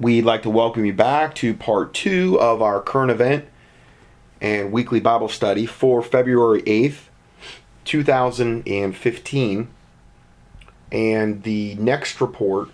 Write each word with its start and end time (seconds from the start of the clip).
We'd 0.00 0.24
like 0.24 0.42
to 0.44 0.50
welcome 0.50 0.86
you 0.86 0.94
back 0.94 1.34
to 1.36 1.52
part 1.52 1.92
two 1.92 2.40
of 2.40 2.62
our 2.62 2.80
current 2.80 3.10
event 3.10 3.44
and 4.40 4.72
weekly 4.72 4.98
Bible 4.98 5.28
study 5.28 5.66
for 5.66 6.00
February 6.00 6.62
8th, 6.62 7.10
2015. 7.84 9.68
And 10.90 11.42
the 11.42 11.74
next 11.74 12.18
report 12.18 12.70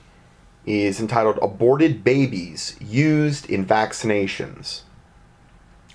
is 0.66 1.00
entitled 1.00 1.40
Aborted 1.42 2.04
Babies 2.04 2.76
Used 2.80 3.50
in 3.50 3.66
Vaccinations. 3.66 4.82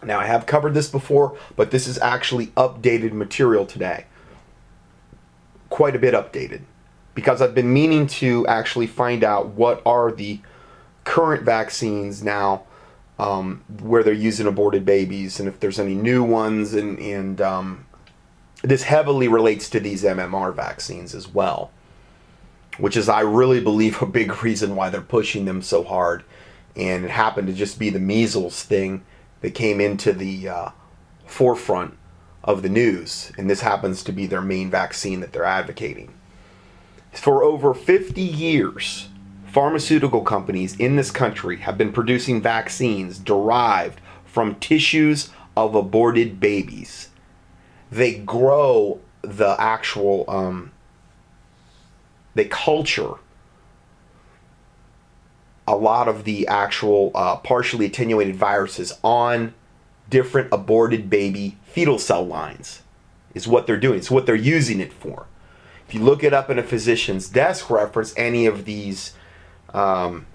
Now, 0.04 0.20
I 0.20 0.26
have 0.26 0.46
covered 0.46 0.74
this 0.74 0.90
before, 0.90 1.38
but 1.56 1.72
this 1.72 1.88
is 1.88 1.98
actually 2.00 2.48
updated 2.48 3.14
material 3.14 3.66
today. 3.66 4.04
Quite 5.70 5.96
a 5.96 6.00
bit 6.00 6.14
updated. 6.14 6.64
Because 7.16 7.42
I've 7.42 7.56
been 7.56 7.72
meaning 7.72 8.06
to 8.08 8.46
actually 8.48 8.88
find 8.88 9.24
out 9.24 9.52
what 9.52 9.82
are 9.86 10.12
the 10.12 10.42
current 11.12 11.44
vaccines 11.44 12.24
now 12.24 12.64
um, 13.20 13.62
where 13.82 14.02
they're 14.02 14.14
using 14.14 14.48
aborted 14.48 14.86
babies 14.86 15.42
and 15.42 15.50
if 15.50 15.60
there's 15.60 15.78
any 15.78 15.94
new 15.94 16.24
ones 16.24 16.74
and, 16.74 16.98
and 17.00 17.42
um, 17.42 17.86
this 18.62 18.84
heavily 18.84 19.28
relates 19.28 19.70
to 19.70 19.82
these 19.82 20.06
mmr 20.06 20.56
vaccines 20.56 21.14
as 21.14 21.28
well 21.28 21.70
which 22.78 22.96
is 22.96 23.10
i 23.10 23.20
really 23.20 23.60
believe 23.60 24.02
a 24.02 24.06
big 24.06 24.42
reason 24.44 24.74
why 24.74 24.90
they're 24.90 25.02
pushing 25.02 25.44
them 25.44 25.62
so 25.62 25.84
hard. 25.84 26.24
And 26.78 27.04
it 27.04 27.12
happened 27.12 27.48
to 27.48 27.54
just 27.54 27.78
be 27.78 27.90
the 27.90 28.00
measles 28.00 28.64
thing 28.64 29.04
that 29.42 29.54
came 29.54 29.82
into 29.82 30.14
the 30.14 30.48
uh, 30.48 30.70
forefront 31.26 31.98
of 32.42 32.62
the 32.62 32.70
news 32.70 33.34
and 33.38 33.50
this 33.50 33.60
happens 33.60 34.02
to 34.04 34.14
be 34.14 34.28
their 34.28 34.42
main 34.42 34.70
vaccine 34.70 35.20
that 35.20 35.34
they're 35.34 35.44
advocating. 35.44 36.14
For 37.12 37.44
over 37.44 37.74
50 37.74 38.22
years 38.22 39.10
pharmaceutical 39.52 40.22
companies 40.22 40.76
in 40.78 40.96
this 40.96 41.12
country 41.12 41.58
have 41.58 41.78
been 41.78 41.92
producing 41.92 42.42
vaccines 42.42 43.20
derived 43.20 44.00
from 44.24 44.56
tissues 44.56 45.30
of 45.58 45.76
aborted 45.76 46.40
babies. 46.40 47.10
They 47.92 48.16
grow 48.16 49.02
the 49.22 49.56
actual, 49.60 50.24
um, 50.30 50.72
they 52.34 52.46
culture 52.46 53.16
a 55.68 55.76
lot 55.76 56.08
of 56.08 56.24
the 56.24 56.48
actual 56.48 57.12
uh, 57.14 57.36
partially 57.38 57.86
attenuated 57.86 58.36
viruses 58.36 58.94
on 59.04 59.54
different 60.10 60.48
aborted 60.52 61.10
baby 61.10 61.58
fetal 61.64 62.00
cell 62.00 62.26
lines, 62.26 62.82
is 63.34 63.48
what 63.48 63.68
they're 63.68 63.78
doing. 63.78 63.98
It's 63.98 64.12
what 64.12 64.26
they're 64.26 64.36
using 64.36 64.80
it 64.80 64.94
for. 64.94 65.28
If 65.88 65.94
you 65.94 66.02
look 66.02 66.24
it 66.24 66.34
up 66.34 66.50
in 66.50 66.58
a 66.58 66.64
physician's 66.64 67.28
desk 67.28 67.70
reference, 67.70 68.14
any 68.16 68.46
of 68.46 68.64
these 68.64 69.14
um, 69.74 70.26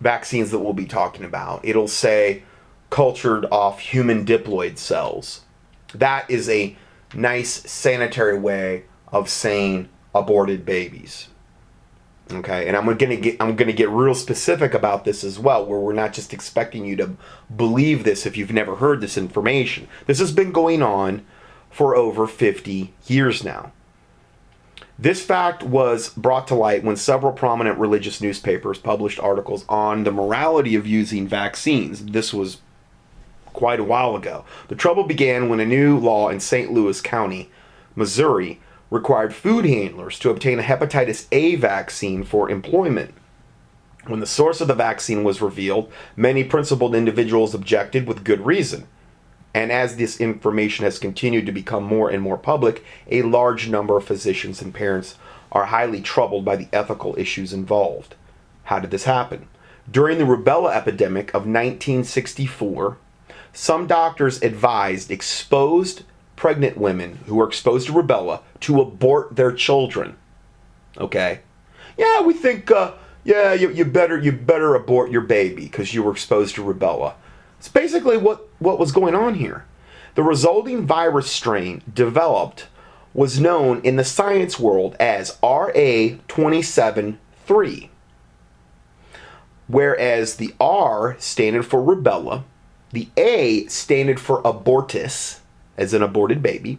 vaccines 0.00 0.50
that 0.50 0.58
we'll 0.58 0.72
be 0.72 0.86
talking 0.86 1.24
about. 1.24 1.64
It'll 1.64 1.88
say 1.88 2.42
cultured 2.90 3.46
off 3.50 3.80
human 3.80 4.24
diploid 4.24 4.78
cells. 4.78 5.42
That 5.94 6.30
is 6.30 6.48
a 6.48 6.76
nice 7.14 7.70
sanitary 7.70 8.38
way 8.38 8.84
of 9.08 9.28
saying 9.28 9.88
aborted 10.14 10.64
babies. 10.64 11.28
Okay, 12.32 12.66
and 12.66 12.76
I'm 12.76 12.86
gonna 12.96 13.16
get 13.16 13.36
I'm 13.38 13.54
gonna 13.54 13.72
get 13.72 13.90
real 13.90 14.14
specific 14.14 14.72
about 14.72 15.04
this 15.04 15.24
as 15.24 15.38
well, 15.38 15.66
where 15.66 15.78
we're 15.78 15.92
not 15.92 16.14
just 16.14 16.32
expecting 16.32 16.86
you 16.86 16.96
to 16.96 17.16
believe 17.54 18.04
this 18.04 18.24
if 18.24 18.36
you've 18.36 18.52
never 18.52 18.76
heard 18.76 19.00
this 19.00 19.18
information. 19.18 19.88
This 20.06 20.20
has 20.20 20.32
been 20.32 20.50
going 20.50 20.82
on 20.82 21.24
for 21.70 21.94
over 21.94 22.26
50 22.26 22.94
years 23.06 23.44
now. 23.44 23.72
This 24.98 25.24
fact 25.24 25.62
was 25.64 26.10
brought 26.10 26.46
to 26.48 26.54
light 26.54 26.84
when 26.84 26.96
several 26.96 27.32
prominent 27.32 27.78
religious 27.78 28.20
newspapers 28.20 28.78
published 28.78 29.18
articles 29.18 29.64
on 29.68 30.04
the 30.04 30.12
morality 30.12 30.76
of 30.76 30.86
using 30.86 31.26
vaccines. 31.26 32.06
This 32.06 32.32
was 32.32 32.58
quite 33.52 33.80
a 33.80 33.84
while 33.84 34.14
ago. 34.14 34.44
The 34.68 34.76
trouble 34.76 35.04
began 35.04 35.48
when 35.48 35.60
a 35.60 35.66
new 35.66 35.98
law 35.98 36.28
in 36.28 36.38
St. 36.38 36.72
Louis 36.72 37.00
County, 37.00 37.50
Missouri, 37.96 38.60
required 38.90 39.34
food 39.34 39.64
handlers 39.64 40.18
to 40.20 40.30
obtain 40.30 40.60
a 40.60 40.62
hepatitis 40.62 41.26
A 41.32 41.56
vaccine 41.56 42.22
for 42.22 42.48
employment. 42.48 43.14
When 44.06 44.20
the 44.20 44.26
source 44.26 44.60
of 44.60 44.68
the 44.68 44.74
vaccine 44.74 45.24
was 45.24 45.42
revealed, 45.42 45.90
many 46.14 46.44
principled 46.44 46.94
individuals 46.94 47.54
objected 47.54 48.06
with 48.06 48.22
good 48.22 48.44
reason. 48.46 48.86
And 49.54 49.70
as 49.70 49.96
this 49.96 50.20
information 50.20 50.84
has 50.84 50.98
continued 50.98 51.46
to 51.46 51.52
become 51.52 51.84
more 51.84 52.10
and 52.10 52.20
more 52.20 52.36
public, 52.36 52.84
a 53.08 53.22
large 53.22 53.68
number 53.68 53.96
of 53.96 54.04
physicians 54.04 54.60
and 54.60 54.74
parents 54.74 55.16
are 55.52 55.66
highly 55.66 56.00
troubled 56.00 56.44
by 56.44 56.56
the 56.56 56.68
ethical 56.72 57.16
issues 57.16 57.52
involved. 57.52 58.16
How 58.64 58.80
did 58.80 58.90
this 58.90 59.04
happen? 59.04 59.46
During 59.88 60.18
the 60.18 60.24
rubella 60.24 60.74
epidemic 60.74 61.28
of 61.28 61.42
1964, 61.42 62.96
some 63.52 63.86
doctors 63.86 64.42
advised 64.42 65.12
exposed 65.12 66.02
pregnant 66.34 66.76
women 66.76 67.20
who 67.26 67.36
were 67.36 67.46
exposed 67.46 67.86
to 67.86 67.92
rubella 67.92 68.40
to 68.60 68.80
abort 68.80 69.36
their 69.36 69.52
children. 69.52 70.16
Okay? 70.98 71.40
Yeah, 71.96 72.22
we 72.22 72.34
think 72.34 72.70
uh, 72.72 72.94
yeah, 73.22 73.52
you, 73.52 73.70
you 73.70 73.84
better 73.84 74.18
you 74.18 74.32
better 74.32 74.74
abort 74.74 75.10
your 75.10 75.20
baby 75.20 75.64
because 75.64 75.94
you 75.94 76.02
were 76.02 76.12
exposed 76.12 76.56
to 76.56 76.64
rubella. 76.64 77.14
It's 77.64 77.72
basically 77.72 78.18
what, 78.18 78.46
what 78.58 78.78
was 78.78 78.92
going 78.92 79.14
on 79.14 79.36
here. 79.36 79.64
The 80.16 80.22
resulting 80.22 80.86
virus 80.86 81.30
strain 81.30 81.80
developed 81.90 82.66
was 83.14 83.40
known 83.40 83.80
in 83.80 83.96
the 83.96 84.04
science 84.04 84.60
world 84.60 84.94
as 85.00 85.38
RA273, 85.42 87.88
whereas 89.66 90.36
the 90.36 90.54
R 90.60 91.16
standard 91.18 91.64
for 91.64 91.80
rubella, 91.80 92.44
the 92.92 93.08
A 93.16 93.64
standard 93.68 94.20
for 94.20 94.42
abortus, 94.42 95.38
as 95.78 95.94
an 95.94 96.02
aborted 96.02 96.42
baby, 96.42 96.76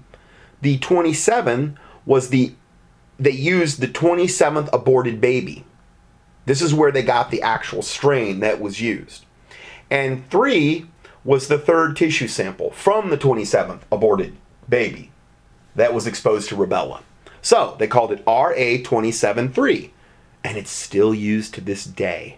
the 0.62 0.78
27 0.78 1.80
was 2.06 2.30
the 2.30 2.54
they 3.18 3.32
used 3.32 3.82
the 3.82 3.88
27th 3.88 4.70
aborted 4.72 5.20
baby. 5.20 5.66
This 6.46 6.62
is 6.62 6.76
where 6.76 6.92
they 6.92 7.02
got 7.02 7.32
the 7.32 7.42
actual 7.42 7.82
strain 7.82 8.40
that 8.42 8.62
was 8.62 8.80
used. 8.80 9.26
And 9.90 10.30
three 10.30 10.86
was 11.24 11.48
the 11.48 11.58
third 11.58 11.96
tissue 11.98 12.28
sample 12.28 12.72
from 12.72 13.10
the 13.10 13.18
27th 13.18 13.82
aborted 13.92 14.36
baby 14.70 15.12
that 15.76 15.94
was 15.94 16.08
exposed 16.08 16.50
to 16.50 16.56
rubella. 16.56 17.02
So 17.42 17.76
they 17.78 17.88
called 17.88 18.12
it 18.12 18.26
RA273, 18.26 19.92
and 20.44 20.58
it's 20.58 20.72
still 20.72 21.14
used 21.14 21.54
to 21.56 21.62
this 21.62 21.86
day. 21.86 22.38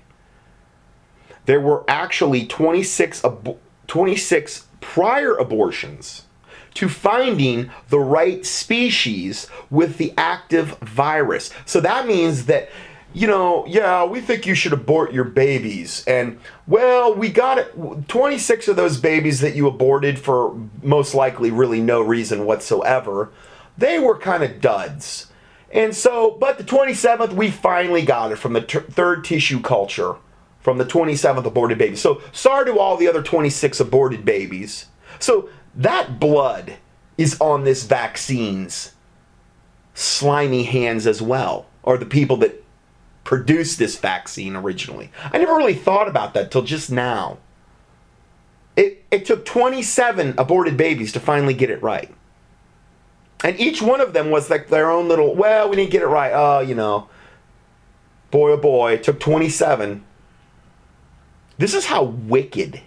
There 1.46 1.62
were 1.62 1.86
actually 1.88 2.46
26, 2.46 3.24
ab- 3.24 3.58
26 3.88 4.68
prior 4.82 5.36
abortions 5.36 6.24
to 6.74 6.90
finding 6.90 7.72
the 7.90 8.00
right 8.00 8.46
species 8.46 9.48
with 9.70 9.98
the 9.98 10.14
active 10.18 10.78
virus. 10.80 11.52
So 11.66 11.80
that 11.80 12.06
means 12.06 12.46
that 12.46 12.70
you 13.14 13.28
know, 13.28 13.66
yeah, 13.68 14.04
we 14.04 14.22
think 14.22 14.46
you 14.46 14.54
should 14.54 14.74
abort 14.74 15.14
your 15.14 15.24
babies. 15.24 16.04
And, 16.06 16.40
well, 16.68 17.14
we 17.14 17.30
got 17.30 17.58
it. 17.58 18.08
26 18.08 18.68
of 18.68 18.76
those 18.76 18.98
babies 18.98 19.40
that 19.42 19.56
you 19.56 19.68
aborted 19.68 20.20
for 20.20 20.56
most 20.84 21.16
likely 21.16 21.50
really 21.50 21.82
no 21.82 22.02
reason 22.02 22.46
whatsoever, 22.46 23.32
they 23.78 23.98
were 24.00 24.18
kind 24.18 24.44
of 24.44 24.62
duds. 24.62 25.28
And 25.72 25.96
so, 25.96 26.32
but 26.40 26.58
the 26.58 26.64
27th, 26.64 27.34
we 27.34 27.52
finally 27.52 28.04
got 28.04 28.32
it 28.32 28.38
from 28.38 28.54
the 28.54 28.62
third 28.62 29.24
tissue 29.24 29.62
culture, 29.62 30.16
from 30.60 30.78
the 30.78 30.86
27th 30.86 31.46
aborted 31.46 31.78
baby. 31.78 31.96
So, 31.96 32.22
sorry 32.32 32.66
to 32.66 32.80
all 32.80 32.98
the 32.98 33.08
other 33.08 33.22
26 33.22 33.80
aborted 33.80 34.24
babies. 34.24 34.88
So, 35.20 35.50
that 35.76 36.20
blood 36.20 36.76
is 37.18 37.40
on 37.42 37.64
this 37.64 37.84
vaccine's 37.84 38.94
slimy 39.94 40.64
hands 40.64 41.08
as 41.08 41.22
well, 41.22 41.66
or 41.84 41.98
the 41.98 42.06
people 42.06 42.38
that 42.38 42.64
produced 43.28 43.78
this 43.78 44.00
vaccine 44.00 44.56
originally. 44.56 45.12
I 45.34 45.38
never 45.38 45.58
really 45.58 45.74
thought 45.74 46.08
about 46.08 46.34
that 46.34 46.50
till 46.50 46.62
just 46.62 46.90
now. 46.90 47.40
It, 48.78 49.04
it 49.12 49.26
took 49.26 49.44
27 49.44 50.36
aborted 50.38 50.78
babies 50.78 51.12
to 51.12 51.20
finally 51.20 51.54
get 51.54 51.70
it 51.70 51.84
right. 51.84 52.10
And 53.44 53.60
each 53.60 53.82
one 53.82 54.00
of 54.00 54.14
them 54.14 54.32
was 54.32 54.50
like 54.50 54.70
their 54.70 54.90
own 54.90 55.10
little, 55.10 55.36
well, 55.36 55.70
we 55.70 55.76
didn't 55.76 55.92
get 55.92 56.04
it 56.04 56.08
right. 56.08 56.32
Oh, 56.34 56.62
you 56.62 56.74
know, 56.74 57.10
boy 58.32 58.52
oh 58.52 58.58
boy, 58.58 58.94
it 58.94 59.04
took 59.04 59.20
27. 59.20 60.06
This 61.58 61.74
is 61.74 61.88
how 61.88 62.04
wicked, 62.04 62.80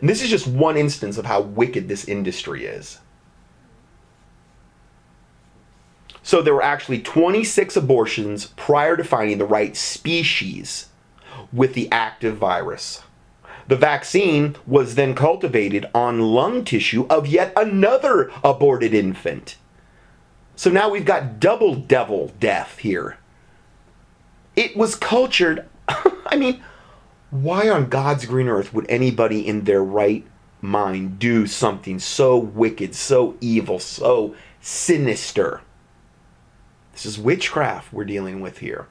and 0.00 0.08
this 0.08 0.22
is 0.22 0.28
just 0.28 0.48
one 0.48 0.76
instance 0.76 1.18
of 1.18 1.26
how 1.26 1.40
wicked 1.40 1.86
this 1.86 2.06
industry 2.06 2.66
is. 2.66 2.98
So 6.26 6.42
there 6.42 6.54
were 6.54 6.62
actually 6.64 6.98
26 7.02 7.76
abortions 7.76 8.46
prior 8.56 8.96
to 8.96 9.04
finding 9.04 9.38
the 9.38 9.44
right 9.44 9.76
species 9.76 10.88
with 11.52 11.74
the 11.74 11.88
active 11.92 12.36
virus. 12.36 13.04
The 13.68 13.76
vaccine 13.76 14.56
was 14.66 14.96
then 14.96 15.14
cultivated 15.14 15.86
on 15.94 16.18
lung 16.18 16.64
tissue 16.64 17.06
of 17.08 17.28
yet 17.28 17.52
another 17.54 18.32
aborted 18.42 18.92
infant. 18.92 19.56
So 20.56 20.68
now 20.68 20.88
we've 20.88 21.04
got 21.04 21.38
double 21.38 21.76
devil 21.76 22.32
death 22.40 22.78
here. 22.78 23.18
It 24.56 24.76
was 24.76 24.96
cultured 24.96 25.68
I 26.26 26.34
mean, 26.34 26.60
why 27.30 27.70
on 27.70 27.88
God's 27.88 28.26
green 28.26 28.48
earth 28.48 28.74
would 28.74 28.86
anybody 28.88 29.46
in 29.46 29.62
their 29.62 29.84
right 29.84 30.26
mind 30.60 31.20
do 31.20 31.46
something 31.46 32.00
so 32.00 32.36
wicked, 32.36 32.96
so 32.96 33.36
evil, 33.40 33.78
so 33.78 34.34
sinister? 34.60 35.60
This 36.96 37.04
is 37.04 37.18
witchcraft 37.18 37.92
we're 37.92 38.06
dealing 38.06 38.40
with 38.40 38.58
here. 38.58 38.86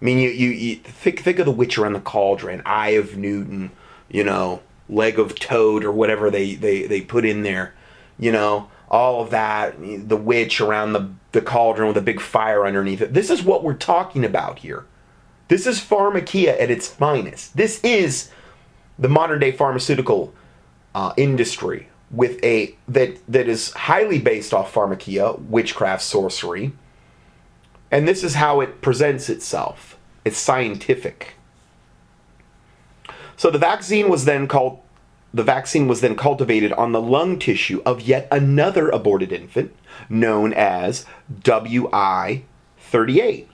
I 0.00 0.04
mean, 0.06 0.16
you, 0.16 0.30
you, 0.30 0.48
you 0.48 0.76
think 0.76 1.20
think 1.20 1.38
of 1.38 1.44
the 1.44 1.52
witch 1.52 1.76
around 1.76 1.92
the 1.92 2.00
cauldron, 2.00 2.62
Eye 2.64 2.90
of 2.90 3.14
Newton, 3.14 3.72
you 4.08 4.24
know, 4.24 4.62
leg 4.88 5.18
of 5.18 5.34
toad 5.34 5.84
or 5.84 5.92
whatever 5.92 6.30
they, 6.30 6.54
they, 6.54 6.84
they 6.84 7.02
put 7.02 7.26
in 7.26 7.42
there, 7.42 7.74
you 8.18 8.32
know, 8.32 8.70
all 8.90 9.20
of 9.20 9.28
that, 9.28 9.76
the 9.78 10.16
witch 10.16 10.62
around 10.62 10.94
the, 10.94 11.10
the 11.32 11.42
cauldron 11.42 11.88
with 11.88 11.98
a 11.98 12.02
big 12.02 12.22
fire 12.22 12.64
underneath 12.64 13.02
it. 13.02 13.12
This 13.12 13.28
is 13.28 13.42
what 13.42 13.62
we're 13.62 13.74
talking 13.74 14.24
about 14.24 14.60
here. 14.60 14.86
This 15.48 15.66
is 15.66 15.80
pharmakia 15.80 16.58
at 16.58 16.70
its 16.70 16.88
finest. 16.88 17.54
This 17.54 17.84
is 17.84 18.30
the 18.98 19.10
modern 19.10 19.40
day 19.40 19.52
pharmaceutical 19.52 20.32
uh, 20.94 21.12
industry 21.18 21.88
with 22.10 22.42
a 22.42 22.74
that 22.86 23.18
that 23.28 23.48
is 23.48 23.72
highly 23.72 24.18
based 24.18 24.54
off 24.54 24.72
pharmakia, 24.72 25.38
witchcraft, 25.42 26.02
sorcery, 26.02 26.72
and 27.90 28.08
this 28.08 28.24
is 28.24 28.34
how 28.34 28.60
it 28.60 28.80
presents 28.80 29.28
itself. 29.28 29.98
It's 30.24 30.38
scientific. 30.38 31.34
So 33.36 33.50
the 33.50 33.58
vaccine 33.58 34.08
was 34.08 34.24
then 34.24 34.48
called 34.48 34.80
the 35.32 35.42
vaccine 35.42 35.88
was 35.88 36.00
then 36.00 36.16
cultivated 36.16 36.72
on 36.72 36.92
the 36.92 37.02
lung 37.02 37.38
tissue 37.38 37.82
of 37.84 38.00
yet 38.00 38.26
another 38.32 38.88
aborted 38.88 39.32
infant 39.32 39.74
known 40.08 40.54
as 40.54 41.04
WI38 41.42 43.48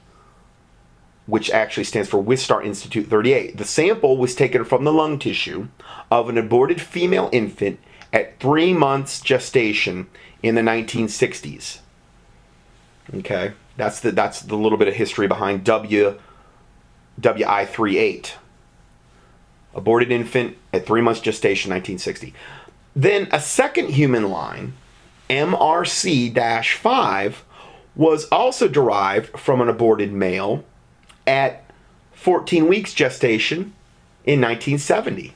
which 1.26 1.50
actually 1.50 1.84
stands 1.84 2.08
for 2.08 2.22
Wistar 2.22 2.64
Institute 2.64 3.06
38. 3.06 3.56
The 3.56 3.64
sample 3.64 4.18
was 4.18 4.34
taken 4.34 4.64
from 4.64 4.84
the 4.84 4.92
lung 4.92 5.18
tissue 5.18 5.68
of 6.10 6.28
an 6.28 6.36
aborted 6.36 6.80
female 6.80 7.30
infant 7.32 7.80
at 8.14 8.38
three 8.38 8.72
months 8.72 9.20
gestation 9.20 10.06
in 10.42 10.54
the 10.54 10.60
1960s. 10.62 11.80
Okay, 13.12 13.52
that's 13.76 14.00
the 14.00 14.12
that's 14.12 14.40
the 14.40 14.56
little 14.56 14.78
bit 14.78 14.88
of 14.88 14.94
history 14.94 15.26
behind 15.26 15.64
W 15.64 16.18
WI38. 17.20 18.32
Aborted 19.74 20.12
infant 20.12 20.56
at 20.72 20.86
three 20.86 21.00
months 21.00 21.20
gestation, 21.20 21.70
1960. 21.70 22.32
Then 22.94 23.28
a 23.32 23.40
second 23.40 23.90
human 23.90 24.30
line, 24.30 24.74
MRC 25.28 26.32
5, 26.76 27.44
was 27.96 28.26
also 28.26 28.68
derived 28.68 29.36
from 29.38 29.60
an 29.60 29.68
aborted 29.68 30.12
male 30.12 30.64
at 31.26 31.64
14 32.12 32.68
weeks 32.68 32.94
gestation 32.94 33.74
in 34.24 34.40
1970. 34.40 35.34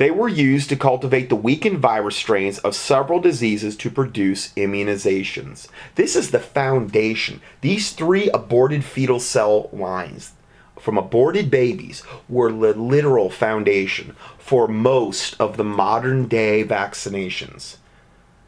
They 0.00 0.10
were 0.10 0.28
used 0.28 0.70
to 0.70 0.76
cultivate 0.76 1.28
the 1.28 1.36
weakened 1.36 1.80
virus 1.80 2.16
strains 2.16 2.58
of 2.60 2.74
several 2.74 3.20
diseases 3.20 3.76
to 3.76 3.90
produce 3.90 4.48
immunizations. 4.54 5.68
This 5.96 6.16
is 6.16 6.30
the 6.30 6.38
foundation. 6.38 7.42
These 7.60 7.90
three 7.90 8.30
aborted 8.30 8.82
fetal 8.82 9.20
cell 9.20 9.68
lines 9.74 10.32
from 10.78 10.96
aborted 10.96 11.50
babies 11.50 12.02
were 12.30 12.50
the 12.50 12.72
literal 12.72 13.28
foundation 13.28 14.16
for 14.38 14.66
most 14.66 15.38
of 15.38 15.58
the 15.58 15.64
modern 15.64 16.28
day 16.28 16.64
vaccinations 16.64 17.76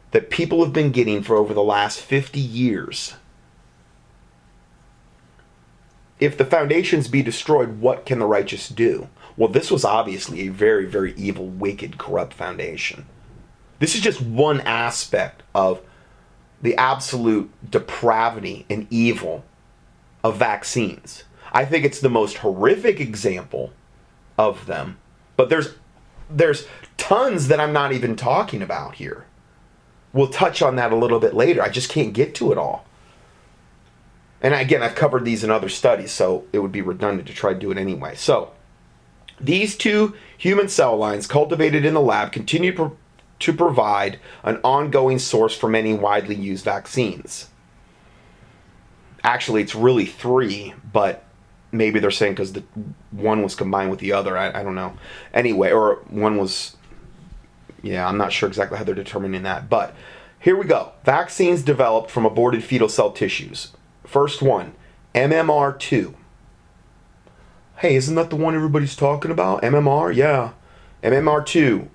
that 0.09 0.31
people 0.31 0.63
have 0.63 0.73
been 0.73 0.91
getting 0.91 1.21
for 1.21 1.35
over 1.35 1.53
the 1.53 1.61
last 1.61 1.99
50 1.99 2.39
years 2.39 3.13
if 6.23 6.37
the 6.37 6.45
foundations 6.45 7.09
be 7.09 7.21
destroyed, 7.21 7.81
what 7.81 8.05
can 8.05 8.19
the 8.19 8.25
righteous 8.25 8.69
do? 8.69 9.09
Well, 9.35 9.49
this 9.49 9.71
was 9.71 9.83
obviously 9.83 10.41
a 10.41 10.49
very, 10.49 10.85
very 10.85 11.13
evil, 11.15 11.47
wicked, 11.47 11.97
corrupt 11.97 12.33
foundation. 12.33 13.05
This 13.79 13.95
is 13.95 14.01
just 14.01 14.21
one 14.21 14.61
aspect 14.61 15.43
of 15.55 15.81
the 16.61 16.75
absolute 16.75 17.51
depravity 17.69 18.65
and 18.69 18.87
evil 18.89 19.43
of 20.23 20.37
vaccines. 20.37 21.23
I 21.51 21.65
think 21.65 21.83
it's 21.83 21.99
the 21.99 22.09
most 22.09 22.37
horrific 22.37 22.99
example 22.99 23.73
of 24.37 24.65
them. 24.65 24.97
But 25.35 25.49
there's 25.49 25.75
there's 26.29 26.65
tons 26.97 27.47
that 27.49 27.59
I'm 27.59 27.73
not 27.73 27.91
even 27.91 28.15
talking 28.15 28.61
about 28.61 28.95
here. 28.95 29.25
We'll 30.13 30.27
touch 30.27 30.61
on 30.61 30.75
that 30.77 30.91
a 30.91 30.95
little 30.95 31.19
bit 31.19 31.33
later. 31.33 31.61
I 31.61 31.69
just 31.69 31.89
can't 31.89 32.13
get 32.13 32.33
to 32.35 32.51
it 32.51 32.57
all. 32.57 32.85
And 34.41 34.53
again, 34.53 34.83
I've 34.83 34.95
covered 34.95 35.25
these 35.25 35.43
in 35.43 35.49
other 35.49 35.69
studies, 35.69 36.11
so 36.11 36.45
it 36.53 36.59
would 36.59 36.71
be 36.71 36.81
redundant 36.81 37.27
to 37.27 37.33
try 37.33 37.53
to 37.53 37.59
do 37.59 37.71
it 37.71 37.77
anyway. 37.77 38.15
So, 38.15 38.51
these 39.39 39.75
two 39.75 40.15
human 40.37 40.67
cell 40.67 40.95
lines 40.97 41.27
cultivated 41.27 41.85
in 41.85 41.93
the 41.93 42.01
lab 42.01 42.31
continue 42.31 42.95
to 43.39 43.53
provide 43.53 44.19
an 44.43 44.59
ongoing 44.63 45.19
source 45.19 45.55
for 45.55 45.67
many 45.67 45.93
widely 45.93 46.35
used 46.35 46.63
vaccines. 46.63 47.49
Actually, 49.23 49.61
it's 49.61 49.75
really 49.75 50.05
three, 50.05 50.73
but 50.91 51.23
maybe 51.71 51.99
they're 51.99 52.11
saying 52.11 52.33
because 52.33 52.53
the 52.53 52.63
one 53.11 53.41
was 53.41 53.55
combined 53.55 53.89
with 53.89 53.99
the 53.99 54.13
other. 54.13 54.37
I, 54.37 54.59
I 54.59 54.63
don't 54.63 54.75
know. 54.75 54.93
Anyway, 55.33 55.71
or 55.71 55.95
one 56.09 56.37
was. 56.37 56.77
Yeah, 57.81 58.07
I'm 58.07 58.17
not 58.17 58.31
sure 58.31 58.47
exactly 58.47 58.77
how 58.77 58.85
they're 58.85 58.95
determining 58.95 59.43
that, 59.43 59.69
but 59.69 59.93
here 60.39 60.55
we 60.55 60.65
go. 60.65 60.93
Vaccines 61.03 61.61
developed 61.61 62.09
from 62.09 62.25
aborted 62.25 62.63
fetal 62.63 62.87
cell 62.87 63.11
tissues. 63.11 63.73
First 64.05 64.41
one, 64.41 64.73
MMR2. 65.15 66.13
Hey, 67.83 67.97
isn't 67.97 68.15
that 68.15 68.29
the 68.29 68.37
one 68.37 68.55
everybody's 68.55 68.95
talking 68.95 69.29
about? 69.29 69.61
MMR? 69.61 70.15
Yeah. 70.15 70.51
MMR2, 71.03 71.89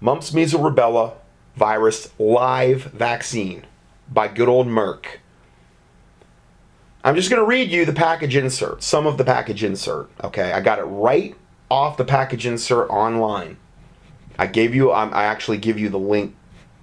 mumps, 0.00 0.34
measles, 0.34 0.60
rubella 0.60 1.12
virus 1.54 2.10
live 2.18 2.86
vaccine 2.86 3.64
by 4.12 4.26
good 4.26 4.48
old 4.48 4.66
Merck. 4.66 5.18
I'm 7.04 7.14
just 7.14 7.30
going 7.30 7.40
to 7.40 7.46
read 7.46 7.70
you 7.70 7.84
the 7.84 7.92
package 7.92 8.34
insert, 8.34 8.82
some 8.82 9.06
of 9.06 9.18
the 9.18 9.24
package 9.24 9.62
insert. 9.62 10.10
Okay, 10.24 10.50
I 10.50 10.60
got 10.60 10.80
it 10.80 10.86
right 10.86 11.36
off 11.70 11.96
the 11.96 12.04
package 12.04 12.44
insert 12.44 12.90
online. 12.90 13.56
I 14.36 14.48
gave 14.48 14.74
you, 14.74 14.92
um, 14.92 15.10
I 15.14 15.26
actually 15.26 15.58
give 15.58 15.78
you 15.78 15.90
the 15.90 15.96
link, 15.96 16.34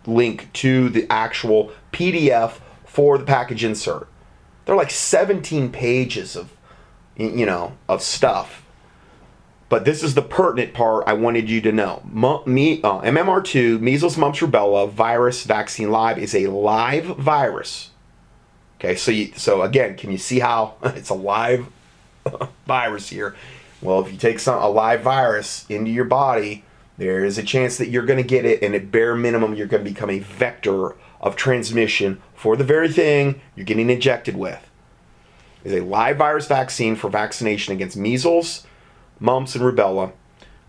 link 0.05 0.53
to 0.53 0.88
the 0.88 1.05
actual 1.09 1.73
PDF 1.91 2.61
for 2.85 3.17
the 3.17 3.25
package 3.25 3.65
insert. 3.65 4.07
They're 4.63 4.77
like 4.77 4.91
17 4.91 5.69
pages 5.73 6.38
of, 6.38 6.53
you 7.18 7.46
know, 7.46 7.74
of 7.90 8.02
stuff. 8.02 8.64
But 9.69 9.84
this 9.84 10.02
is 10.02 10.14
the 10.14 10.21
pertinent 10.21 10.74
part 10.74 11.04
I 11.07 11.14
wanted 11.14 11.50
you 11.50 11.59
to 11.62 11.71
know. 11.74 12.02
Me, 12.45 12.81
uh, 12.81 13.02
MMR2, 13.02 13.81
measles, 13.81 14.18
mumps, 14.18 14.40
rubella 14.40 14.90
virus 14.90 15.44
vaccine 15.44 15.92
live 15.92 16.18
is 16.18 16.33
a 16.33 16.47
live 16.47 17.06
virus. 17.06 17.92
Okay, 18.80 18.95
so 18.95 19.12
you, 19.12 19.33
so 19.36 19.64
again, 19.64 19.97
can 19.97 20.12
you 20.12 20.18
see 20.18 20.40
how 20.40 20.76
it's 20.83 21.09
a 21.09 21.16
live 21.16 21.68
virus 22.66 23.09
here? 23.09 23.36
Well, 23.81 24.00
if 24.06 24.12
you 24.12 24.18
take 24.18 24.40
some 24.40 24.62
a 24.62 24.69
live 24.69 25.02
virus 25.02 25.66
into 25.69 25.92
your 25.92 26.06
body, 26.06 26.64
there 26.97 27.26
is 27.26 27.38
a 27.38 27.44
chance 27.44 27.78
that 27.78 27.90
you're 27.90 28.06
going 28.06 28.18
to 28.21 28.28
get 28.28 28.45
it, 28.45 28.64
and 28.64 28.74
at 28.74 28.90
bare 28.90 29.16
minimum, 29.16 29.54
you're 29.54 29.68
going 29.68 29.83
to 29.83 29.90
become 29.90 30.09
a 30.09 30.19
vector 30.19 30.95
of 31.19 31.36
transmission 31.36 32.21
for 32.33 32.56
the 32.56 32.64
very 32.64 32.92
thing 32.92 33.42
you're 33.56 33.66
getting 33.66 33.90
injected 33.90 34.36
with. 34.36 34.67
Is 35.64 35.73
a 35.73 35.81
live 35.81 36.18
virus 36.18 36.47
vaccine 36.47 36.95
for 36.95 37.09
vaccination 37.09 37.73
against 37.73 37.97
measles, 37.97 38.66
mumps, 39.19 39.56
and 39.56 39.64
rubella. 39.64 40.14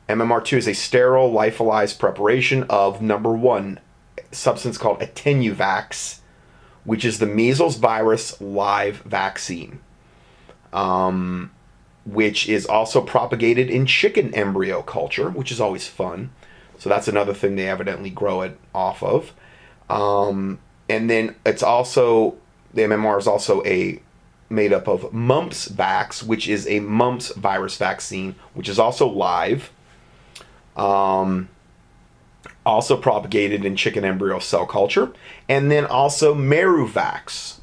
MMR2 0.09 0.57
is 0.57 0.69
a 0.69 0.75
sterile, 0.75 1.31
lyophilized 1.31 1.99
preparation 1.99 2.65
of 2.71 3.03
number 3.03 3.33
one 3.33 3.79
substance 4.33 4.79
called 4.79 5.01
Attenuvax, 5.01 6.21
which 6.85 7.05
is 7.05 7.19
the 7.19 7.27
measles 7.27 7.77
virus 7.77 8.41
live 8.41 8.99
vaccine, 9.03 9.81
um, 10.73 11.51
which 12.07 12.49
is 12.49 12.65
also 12.67 13.03
propagated 13.03 13.69
in 13.69 13.85
chicken 13.85 14.35
embryo 14.35 14.83
culture, 14.83 15.31
which 15.31 15.53
is 15.53 15.61
always 15.61 15.87
fun. 15.87 16.31
So 16.79 16.89
that's 16.89 17.09
another 17.09 17.35
thing 17.35 17.57
they 17.57 17.69
evidently 17.69 18.11
grow 18.11 18.43
it 18.43 18.59
off 18.75 19.03
of. 19.03 19.33
Um, 19.91 20.61
and 20.89 21.11
then 21.11 21.35
it's 21.45 21.63
also 21.63 22.37
the 22.73 22.83
MMR 22.83 23.19
is 23.19 23.27
also 23.27 23.63
a 23.65 24.01
made 24.51 24.73
up 24.73 24.89
of 24.89 25.03
Mumpsvax, 25.13 26.23
which 26.23 26.49
is 26.49 26.67
a 26.67 26.81
mumps 26.81 27.33
virus 27.35 27.77
vaccine, 27.77 28.35
which 28.55 28.69
is 28.69 28.79
also 28.79 29.09
live. 29.09 29.71
Um, 30.77 31.49
also 32.65 32.97
propagated 32.97 33.65
in 33.65 33.77
chicken 33.77 34.05
embryo 34.05 34.39
cell 34.39 34.67
culture, 34.67 35.13
and 35.49 35.71
then 35.71 35.87
also 35.87 36.35
Meruvax, 36.35 37.59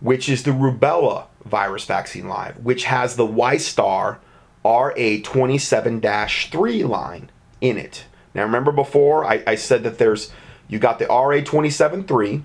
which 0.00 0.28
is 0.28 0.42
the 0.42 0.50
rubella 0.50 1.26
virus 1.44 1.84
vaccine 1.84 2.26
live, 2.26 2.56
which 2.64 2.84
has 2.84 3.16
the 3.16 3.26
Y 3.26 3.56
star 3.56 4.18
RA27 4.64 6.50
3 6.50 6.84
line 6.84 7.30
in 7.60 7.76
it. 7.78 8.04
Now, 8.34 8.44
remember 8.44 8.72
before 8.72 9.24
I, 9.24 9.42
I 9.46 9.54
said 9.54 9.82
that 9.84 9.98
there's 9.98 10.32
you 10.68 10.78
got 10.78 10.98
the 10.98 11.06
RA27 11.06 12.06
3, 12.06 12.44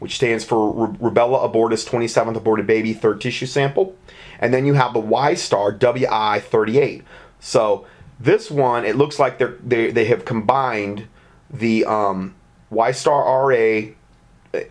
which 0.00 0.16
stands 0.16 0.44
for 0.44 0.74
Rubella 0.74 1.48
abortus 1.48 1.88
27th 1.88 2.36
aborted 2.36 2.66
baby 2.66 2.92
third 2.92 3.20
tissue 3.20 3.46
sample. 3.46 3.96
And 4.40 4.52
then 4.52 4.66
you 4.66 4.74
have 4.74 4.92
the 4.92 5.00
Y 5.00 5.34
star 5.34 5.72
WI38. 5.72 7.04
So 7.38 7.86
this 8.18 8.50
one, 8.50 8.84
it 8.84 8.96
looks 8.96 9.18
like 9.18 9.38
they're, 9.38 9.56
they, 9.64 9.90
they 9.90 10.06
have 10.06 10.24
combined 10.24 11.06
the 11.50 11.84
um, 11.84 12.34
Y 12.70 12.90
star 12.90 13.48
RA, 13.48 13.82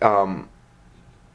um, 0.02 0.48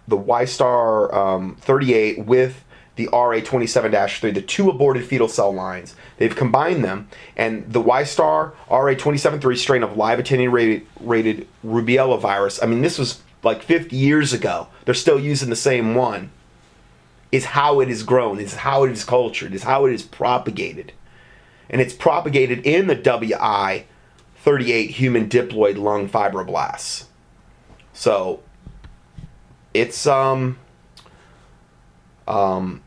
the 0.08 0.18
Y 0.18 0.46
star 0.46 1.14
um, 1.16 1.56
38 1.56 2.26
with 2.26 2.66
the 2.96 3.08
RA27-3, 3.08 4.34
the 4.34 4.42
two 4.42 4.70
aborted 4.70 5.06
fetal 5.06 5.28
cell 5.28 5.54
lines. 5.54 5.96
They've 6.18 6.36
combined 6.36 6.84
them, 6.84 7.10
and 7.36 7.72
the 7.72 7.82
Y-star 7.82 8.54
RA27-3 8.70 9.58
strain 9.58 9.84
of 9.84 9.98
live 9.98 10.20
attenuated 10.20 10.88
rated 11.02 11.48
Rubella 11.66 12.20
virus. 12.20 12.62
I 12.64 12.68
mean, 12.68 12.82
this 12.82 12.98
was 12.98 13.22
like 13.46 13.62
50 13.62 13.96
years 13.96 14.34
ago. 14.34 14.68
They're 14.84 14.94
still 14.94 15.20
using 15.20 15.50
the 15.50 15.56
same 15.56 15.96
one. 15.96 16.32
Is 17.32 17.46
how 17.46 17.80
it 17.80 17.90
is 17.90 18.04
grown. 18.04 18.40
Is 18.40 18.56
how 18.56 18.84
it 18.84 18.92
is 18.92 19.06
cultured. 19.06 19.54
Is 19.54 19.64
how 19.64 19.86
it 19.86 19.94
is 19.94 20.04
propagated, 20.04 20.94
and 21.70 21.82
it's 21.82 21.94
propagated 21.94 22.66
in 22.66 22.88
the 22.88 22.96
WI38 22.96 24.90
human 24.90 25.28
diploid 25.28 25.78
lung 25.78 26.08
fibroblasts. 26.10 27.06
So, 27.94 28.42
it's 29.74 30.08
um 30.08 30.58
um 32.28 32.82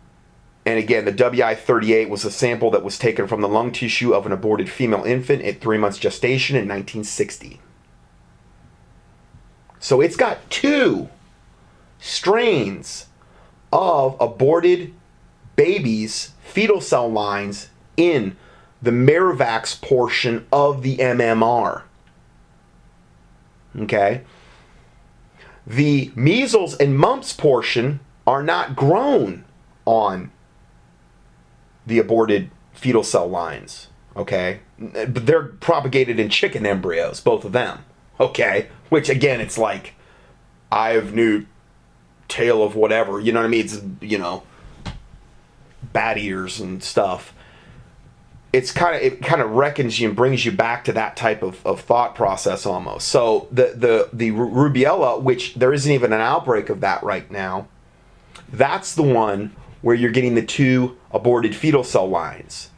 and 0.65 0.79
again, 0.79 1.05
the 1.05 1.13
WI38 1.13 2.09
was 2.09 2.25
a 2.25 2.31
sample 2.31 2.71
that 2.73 2.85
was 2.85 2.99
taken 2.99 3.27
from 3.27 3.41
the 3.41 3.49
lung 3.49 3.73
tissue 3.73 4.13
of 4.13 4.27
an 4.27 4.33
aborted 4.33 4.71
female 4.71 5.03
infant 5.05 5.43
at 5.43 5.61
three 5.61 5.79
months 5.79 5.99
gestation 5.99 6.57
in 6.57 6.69
1960. 6.69 7.61
So 9.81 10.01
it's 10.01 10.17
got 10.17 10.51
two 10.51 11.09
strains 11.99 13.07
of 13.73 14.17
aborted 14.21 14.93
babies' 15.57 16.33
fetal 16.43 16.81
cell 16.81 17.11
lines 17.11 17.69
in 17.97 18.37
the 18.81 18.91
Meruvax 18.91 19.81
portion 19.81 20.47
of 20.53 20.83
the 20.83 20.97
MMR. 20.99 21.83
Okay? 23.81 24.23
The 25.67 26.13
measles 26.15 26.77
and 26.77 26.97
mumps 26.97 27.33
portion 27.33 28.01
are 28.27 28.43
not 28.43 28.77
grown 28.77 29.45
on 29.85 30.31
the 31.87 31.99
aborted 31.99 32.51
fetal 32.73 33.03
cell 33.03 33.29
lines. 33.29 33.89
Okay, 34.17 34.61
but 34.79 35.27
they're 35.27 35.45
propagated 35.45 36.19
in 36.19 36.29
chicken 36.29 36.67
embryos, 36.67 37.21
both 37.21 37.45
of 37.45 37.53
them. 37.53 37.85
Okay, 38.21 38.69
which 38.89 39.09
again, 39.09 39.41
it's 39.41 39.59
like 39.59 39.95
I've 40.71 41.15
new 41.15 41.47
tail 42.29 42.63
of 42.63 42.75
whatever. 42.75 43.21
You 43.21 43.33
know 43.33 43.41
what 43.41 43.47
I 43.47 43.51
mean? 43.51 43.65
It's 43.65 43.81
you 44.01 44.19
know, 44.19 44.43
bat 45.93 46.19
ears 46.19 46.61
and 46.61 46.83
stuff. 46.83 47.35
It's 48.53 48.73
kind 48.73 48.97
of 48.97 49.03
it 49.03 49.23
kind 49.23 49.43
of 49.43 49.51
reckons 49.51 50.01
you 50.01 50.09
and 50.09 50.17
brings 50.17 50.45
you 50.45 50.53
back 50.53 50.85
to 50.85 50.93
that 50.93 51.17
type 51.17 51.43
of, 51.43 51.65
of 51.67 51.81
thought 51.81 52.15
process 52.15 52.67
almost. 52.67 53.09
So 53.09 53.47
the 53.53 53.75
the 53.77 54.09
the 54.13 54.31
rubella, 54.31 55.21
which 55.21 55.55
there 55.55 55.73
isn't 55.73 55.91
even 55.91 56.13
an 56.13 56.21
outbreak 56.21 56.71
of 56.71 56.81
that 56.81 57.03
right 57.03 57.31
now, 57.31 57.69
that's 58.51 58.95
the 58.95 59.03
one 59.03 59.55
where 59.83 59.95
you're 59.95 60.11
getting 60.11 60.35
the 60.35 60.45
two 60.45 60.97
aborted 61.13 61.55
fetal 61.55 61.85
cell 61.85 62.09
lines. 62.09 62.71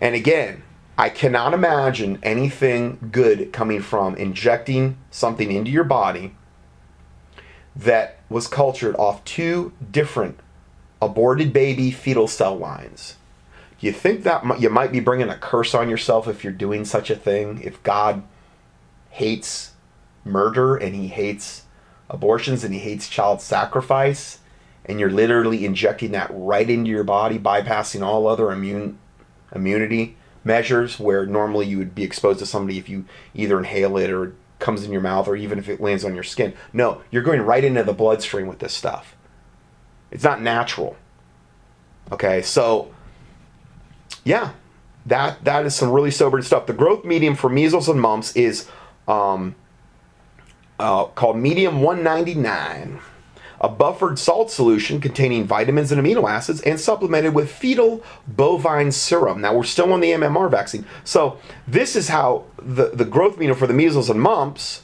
And 0.00 0.14
again, 0.14 0.62
I 0.96 1.08
cannot 1.08 1.54
imagine 1.54 2.18
anything 2.22 3.10
good 3.10 3.52
coming 3.52 3.82
from 3.82 4.14
injecting 4.14 4.96
something 5.10 5.50
into 5.50 5.70
your 5.70 5.84
body 5.84 6.34
that 7.74 8.20
was 8.28 8.46
cultured 8.46 8.94
off 8.96 9.24
two 9.24 9.72
different 9.90 10.38
aborted 11.02 11.52
baby 11.52 11.90
fetal 11.90 12.28
cell 12.28 12.56
lines. 12.56 13.16
You 13.80 13.92
think 13.92 14.22
that 14.22 14.60
you 14.60 14.70
might 14.70 14.92
be 14.92 15.00
bringing 15.00 15.28
a 15.28 15.36
curse 15.36 15.74
on 15.74 15.90
yourself 15.90 16.28
if 16.28 16.44
you're 16.44 16.52
doing 16.52 16.84
such 16.84 17.10
a 17.10 17.16
thing? 17.16 17.60
If 17.62 17.82
God 17.82 18.22
hates 19.10 19.72
murder 20.24 20.76
and 20.76 20.94
he 20.94 21.08
hates 21.08 21.64
abortions 22.08 22.64
and 22.64 22.72
he 22.72 22.80
hates 22.80 23.08
child 23.08 23.40
sacrifice? 23.42 24.38
and 24.86 25.00
you're 25.00 25.10
literally 25.10 25.64
injecting 25.64 26.12
that 26.12 26.30
right 26.30 26.68
into 26.68 26.90
your 26.90 27.04
body, 27.04 27.38
bypassing 27.38 28.02
all 28.02 28.26
other 28.26 28.50
immune 28.50 28.98
immunity 29.54 30.16
measures 30.44 31.00
where 31.00 31.26
normally 31.26 31.66
you 31.66 31.78
would 31.78 31.94
be 31.94 32.04
exposed 32.04 32.38
to 32.38 32.46
somebody 32.46 32.78
if 32.78 32.88
you 32.88 33.04
either 33.34 33.58
inhale 33.58 33.96
it 33.96 34.10
or 34.10 34.24
it 34.24 34.34
comes 34.58 34.84
in 34.84 34.92
your 34.92 35.00
mouth 35.00 35.26
or 35.26 35.36
even 35.36 35.58
if 35.58 35.68
it 35.68 35.80
lands 35.80 36.04
on 36.04 36.14
your 36.14 36.22
skin. 36.22 36.54
No, 36.72 37.02
you're 37.10 37.22
going 37.22 37.40
right 37.40 37.64
into 37.64 37.82
the 37.82 37.92
bloodstream 37.92 38.46
with 38.46 38.58
this 38.58 38.72
stuff. 38.72 39.16
It's 40.10 40.24
not 40.24 40.40
natural. 40.40 40.96
Okay, 42.12 42.42
so 42.42 42.94
yeah, 44.24 44.52
that 45.06 45.44
that 45.44 45.66
is 45.66 45.74
some 45.74 45.90
really 45.90 46.10
sobering 46.10 46.44
stuff. 46.44 46.66
The 46.66 46.72
growth 46.72 47.04
medium 47.04 47.34
for 47.34 47.48
measles 47.48 47.88
and 47.88 48.00
mumps 48.00 48.34
is 48.36 48.68
um, 49.08 49.54
uh, 50.78 51.06
called 51.06 51.36
medium 51.36 51.82
199 51.82 53.00
a 53.64 53.68
buffered 53.68 54.18
salt 54.18 54.50
solution 54.50 55.00
containing 55.00 55.46
vitamins 55.46 55.90
and 55.90 55.98
amino 55.98 56.28
acids, 56.28 56.60
and 56.60 56.78
supplemented 56.78 57.34
with 57.34 57.50
fetal 57.50 58.04
bovine 58.28 58.92
serum. 58.92 59.40
Now, 59.40 59.56
we're 59.56 59.64
still 59.64 59.90
on 59.90 60.00
the 60.00 60.10
MMR 60.10 60.50
vaccine. 60.50 60.84
So, 61.02 61.38
this 61.66 61.96
is 61.96 62.08
how 62.08 62.44
the, 62.58 62.90
the 62.90 63.06
growth 63.06 63.38
medium 63.38 63.56
for 63.56 63.66
the 63.66 63.72
measles 63.72 64.10
and 64.10 64.20
mumps, 64.20 64.82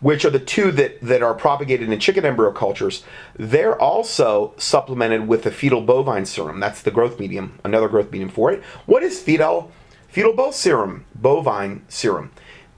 which 0.00 0.26
are 0.26 0.30
the 0.30 0.38
two 0.38 0.70
that, 0.72 1.00
that 1.00 1.22
are 1.22 1.32
propagated 1.32 1.90
in 1.90 1.98
chicken 1.98 2.26
embryo 2.26 2.52
cultures, 2.52 3.02
they're 3.38 3.80
also 3.80 4.52
supplemented 4.58 5.26
with 5.26 5.44
the 5.44 5.50
fetal 5.50 5.80
bovine 5.80 6.26
serum. 6.26 6.60
That's 6.60 6.82
the 6.82 6.90
growth 6.90 7.18
medium, 7.18 7.60
another 7.64 7.88
growth 7.88 8.12
medium 8.12 8.28
for 8.28 8.52
it. 8.52 8.62
What 8.84 9.02
is 9.02 9.22
fetal? 9.22 9.72
Fetal 10.08 10.34
bovine 10.34 10.52
serum, 10.52 11.06
bovine 11.14 11.86
serum 11.88 12.30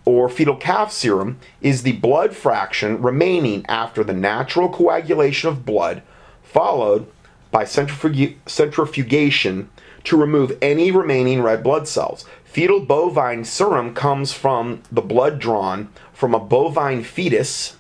or 0.05 0.29
fetal 0.29 0.57
calf 0.57 0.93
serum 0.93 1.39
is 1.61 1.83
the 1.83 1.93
blood 1.93 2.35
fraction 2.35 3.01
remaining 3.01 3.65
after 3.69 4.05
the 4.05 4.13
natural 4.13 4.69
coagulation 4.69 5.49
of 5.49 5.65
blood, 5.65 6.03
followed 6.43 7.07
by 7.51 7.65
centrifugation 7.65 9.71
to 10.03 10.17
remove 10.17 10.59
any 10.61 10.91
remaining 10.91 11.41
red 11.41 11.63
blood 11.63 11.89
cells. 11.89 12.25
Fetal 12.45 12.81
bovine 12.81 13.45
serum 13.45 13.95
comes 13.95 14.33
from 14.33 14.83
the 14.93 15.01
blood 15.01 15.39
drawn 15.39 15.89
from 16.13 16.35
a 16.35 16.41
bovine 16.41 17.03
fetus 17.03 17.77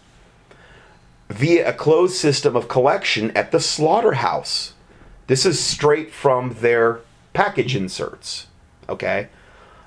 via 1.28 1.68
a 1.68 1.72
closed 1.72 2.16
system 2.16 2.56
of 2.56 2.68
collection 2.68 3.30
at 3.32 3.52
the 3.52 3.60
slaughterhouse. 3.60 4.72
This 5.26 5.46
is 5.46 5.60
straight 5.60 6.12
from 6.12 6.56
their 6.60 7.00
package 7.32 7.76
inserts. 7.76 8.46
Okay? 8.88 9.28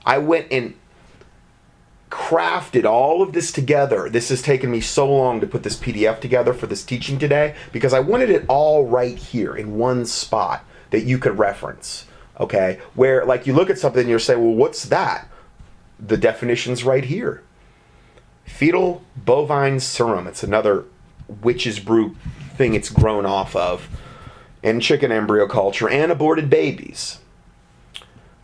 I 0.05 0.17
went 0.17 0.47
and 0.51 0.75
crafted 2.09 2.85
all 2.85 3.21
of 3.21 3.33
this 3.33 3.51
together. 3.51 4.09
This 4.09 4.29
has 4.29 4.41
taken 4.41 4.71
me 4.71 4.81
so 4.81 5.11
long 5.11 5.41
to 5.41 5.47
put 5.47 5.63
this 5.63 5.77
PDF 5.77 6.19
together 6.19 6.53
for 6.53 6.67
this 6.67 6.83
teaching 6.83 7.19
today 7.19 7.55
because 7.71 7.93
I 7.93 7.99
wanted 7.99 8.29
it 8.29 8.45
all 8.47 8.85
right 8.85 9.17
here 9.17 9.55
in 9.55 9.77
one 9.77 10.05
spot 10.05 10.63
that 10.91 11.03
you 11.03 11.17
could 11.17 11.37
reference. 11.37 12.05
Okay, 12.39 12.79
where 12.93 13.25
like 13.25 13.47
you 13.47 13.53
look 13.53 13.69
at 13.69 13.79
something 13.79 14.01
and 14.01 14.09
you're 14.09 14.19
saying, 14.19 14.39
well, 14.39 14.55
what's 14.55 14.85
that? 14.85 15.27
The 15.99 16.17
definition's 16.17 16.83
right 16.83 17.03
here. 17.03 17.43
Fetal 18.45 19.03
bovine 19.15 19.79
serum. 19.79 20.27
It's 20.27 20.43
another 20.43 20.85
witch's 21.41 21.79
brew 21.79 22.15
thing 22.55 22.73
it's 22.73 22.89
grown 22.89 23.25
off 23.25 23.55
of 23.55 23.89
And 24.63 24.81
chicken 24.81 25.11
embryo 25.11 25.47
culture 25.47 25.89
and 25.89 26.11
aborted 26.11 26.49
babies. 26.49 27.19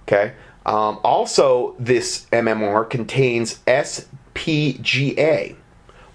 Okay, 0.04 0.34
um, 0.66 1.00
also, 1.04 1.76
this 1.78 2.26
MMR 2.32 2.90
contains 2.90 3.60
SPGA, 3.68 5.56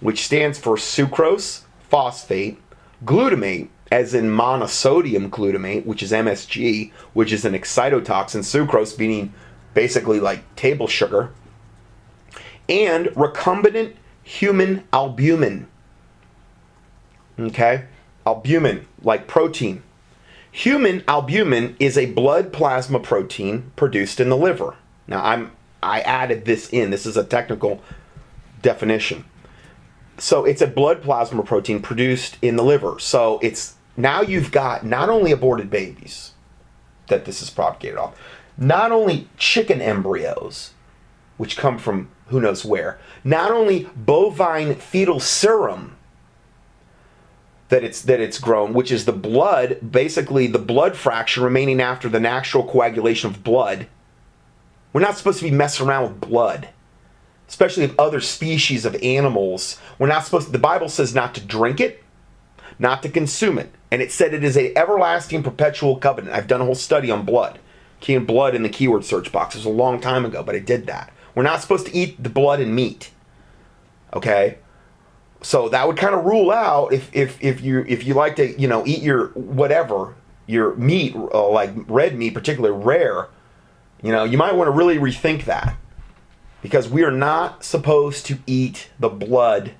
which 0.00 0.24
stands 0.24 0.58
for 0.58 0.76
sucrose, 0.76 1.62
phosphate, 1.90 2.58
glutamate, 3.04 3.68
as 3.90 4.14
in 4.14 4.26
monosodium 4.26 5.28
glutamate, 5.30 5.84
which 5.84 6.02
is 6.02 6.12
MSG, 6.12 6.92
which 7.12 7.32
is 7.32 7.44
an 7.44 7.52
excitotoxin, 7.52 8.40
sucrose 8.40 8.98
meaning 8.98 9.32
basically 9.74 10.20
like 10.20 10.56
table 10.56 10.86
sugar, 10.86 11.30
and 12.68 13.06
recombinant 13.08 13.94
human 14.22 14.84
albumin. 14.92 15.66
Okay? 17.38 17.84
Albumin, 18.26 18.86
like 19.02 19.26
protein. 19.26 19.82
Human 20.58 21.04
albumin 21.06 21.76
is 21.78 21.96
a 21.96 22.06
blood 22.06 22.52
plasma 22.52 22.98
protein 22.98 23.70
produced 23.76 24.18
in 24.18 24.28
the 24.28 24.36
liver. 24.36 24.74
Now 25.06 25.24
I'm 25.24 25.52
I 25.84 26.00
added 26.00 26.46
this 26.46 26.68
in. 26.70 26.90
This 26.90 27.06
is 27.06 27.16
a 27.16 27.22
technical 27.22 27.80
definition. 28.60 29.24
So 30.16 30.44
it's 30.44 30.60
a 30.60 30.66
blood 30.66 31.00
plasma 31.00 31.44
protein 31.44 31.80
produced 31.80 32.38
in 32.42 32.56
the 32.56 32.64
liver. 32.64 32.98
So 32.98 33.38
it's 33.40 33.76
now 33.96 34.22
you've 34.22 34.50
got 34.50 34.84
not 34.84 35.08
only 35.08 35.30
aborted 35.30 35.70
babies 35.70 36.32
that 37.06 37.24
this 37.24 37.40
is 37.40 37.50
propagated 37.50 37.96
off, 37.96 38.18
not 38.56 38.90
only 38.90 39.28
chicken 39.36 39.80
embryos, 39.80 40.72
which 41.36 41.56
come 41.56 41.78
from 41.78 42.08
who 42.30 42.40
knows 42.40 42.64
where, 42.64 42.98
not 43.22 43.52
only 43.52 43.88
bovine 43.94 44.74
fetal 44.74 45.20
serum 45.20 45.97
that 47.68 47.84
it's 47.84 48.02
that 48.02 48.20
it's 48.20 48.38
grown, 48.38 48.72
which 48.72 48.90
is 48.90 49.04
the 49.04 49.12
blood, 49.12 49.78
basically 49.90 50.46
the 50.46 50.58
blood 50.58 50.96
fraction 50.96 51.42
remaining 51.42 51.80
after 51.80 52.08
the 52.08 52.20
natural 52.20 52.64
coagulation 52.64 53.30
of 53.30 53.44
blood. 53.44 53.86
We're 54.92 55.02
not 55.02 55.18
supposed 55.18 55.38
to 55.40 55.44
be 55.44 55.50
messing 55.50 55.86
around 55.86 56.04
with 56.04 56.20
blood, 56.20 56.70
especially 57.48 57.84
of 57.84 57.98
other 57.98 58.20
species 58.20 58.84
of 58.84 58.96
animals. 59.02 59.78
We're 59.98 60.06
not 60.06 60.24
supposed. 60.24 60.46
To, 60.46 60.52
the 60.52 60.58
Bible 60.58 60.88
says 60.88 61.14
not 61.14 61.34
to 61.34 61.44
drink 61.44 61.78
it, 61.78 62.02
not 62.78 63.02
to 63.02 63.10
consume 63.10 63.58
it, 63.58 63.70
and 63.90 64.00
it 64.00 64.12
said 64.12 64.32
it 64.32 64.44
is 64.44 64.56
a 64.56 64.76
everlasting, 64.76 65.42
perpetual 65.42 65.96
covenant. 65.96 66.34
I've 66.34 66.46
done 66.46 66.62
a 66.62 66.64
whole 66.64 66.74
study 66.74 67.10
on 67.10 67.26
blood, 67.26 67.58
keying 68.00 68.24
blood 68.24 68.54
in 68.54 68.62
the 68.62 68.68
keyword 68.70 69.04
search 69.04 69.30
box. 69.30 69.54
It 69.54 69.58
was 69.58 69.66
a 69.66 69.70
long 69.70 70.00
time 70.00 70.24
ago, 70.24 70.42
but 70.42 70.54
I 70.54 70.60
did 70.60 70.86
that. 70.86 71.12
We're 71.34 71.42
not 71.42 71.60
supposed 71.60 71.86
to 71.86 71.94
eat 71.94 72.22
the 72.22 72.30
blood 72.30 72.60
and 72.60 72.74
meat. 72.74 73.10
Okay, 74.14 74.58
so 75.40 75.68
that 75.68 75.86
would 75.86 75.96
kind 75.96 76.14
of 76.14 76.24
rule 76.24 76.50
out 76.50 76.92
if 76.92 77.14
if 77.14 77.42
if 77.42 77.60
you 77.60 77.84
if 77.86 78.04
you 78.04 78.14
like 78.14 78.36
to 78.36 78.58
you 78.60 78.66
know 78.66 78.84
eat 78.86 79.02
your 79.02 79.28
whatever 79.28 80.14
your 80.46 80.74
meat 80.76 81.14
uh, 81.14 81.48
like 81.48 81.70
red 81.86 82.16
meat 82.16 82.34
particularly 82.34 82.76
rare 82.76 83.28
you 84.02 84.12
know 84.12 84.24
you 84.24 84.38
might 84.38 84.54
want 84.54 84.68
to 84.68 84.72
really 84.72 84.96
rethink 84.96 85.44
that. 85.44 85.76
Because 86.60 86.88
we 86.88 87.04
are 87.04 87.12
not 87.12 87.62
supposed 87.62 88.26
to 88.26 88.38
eat 88.44 88.90
the 88.98 89.08
blood 89.08 89.74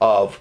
of 0.00 0.40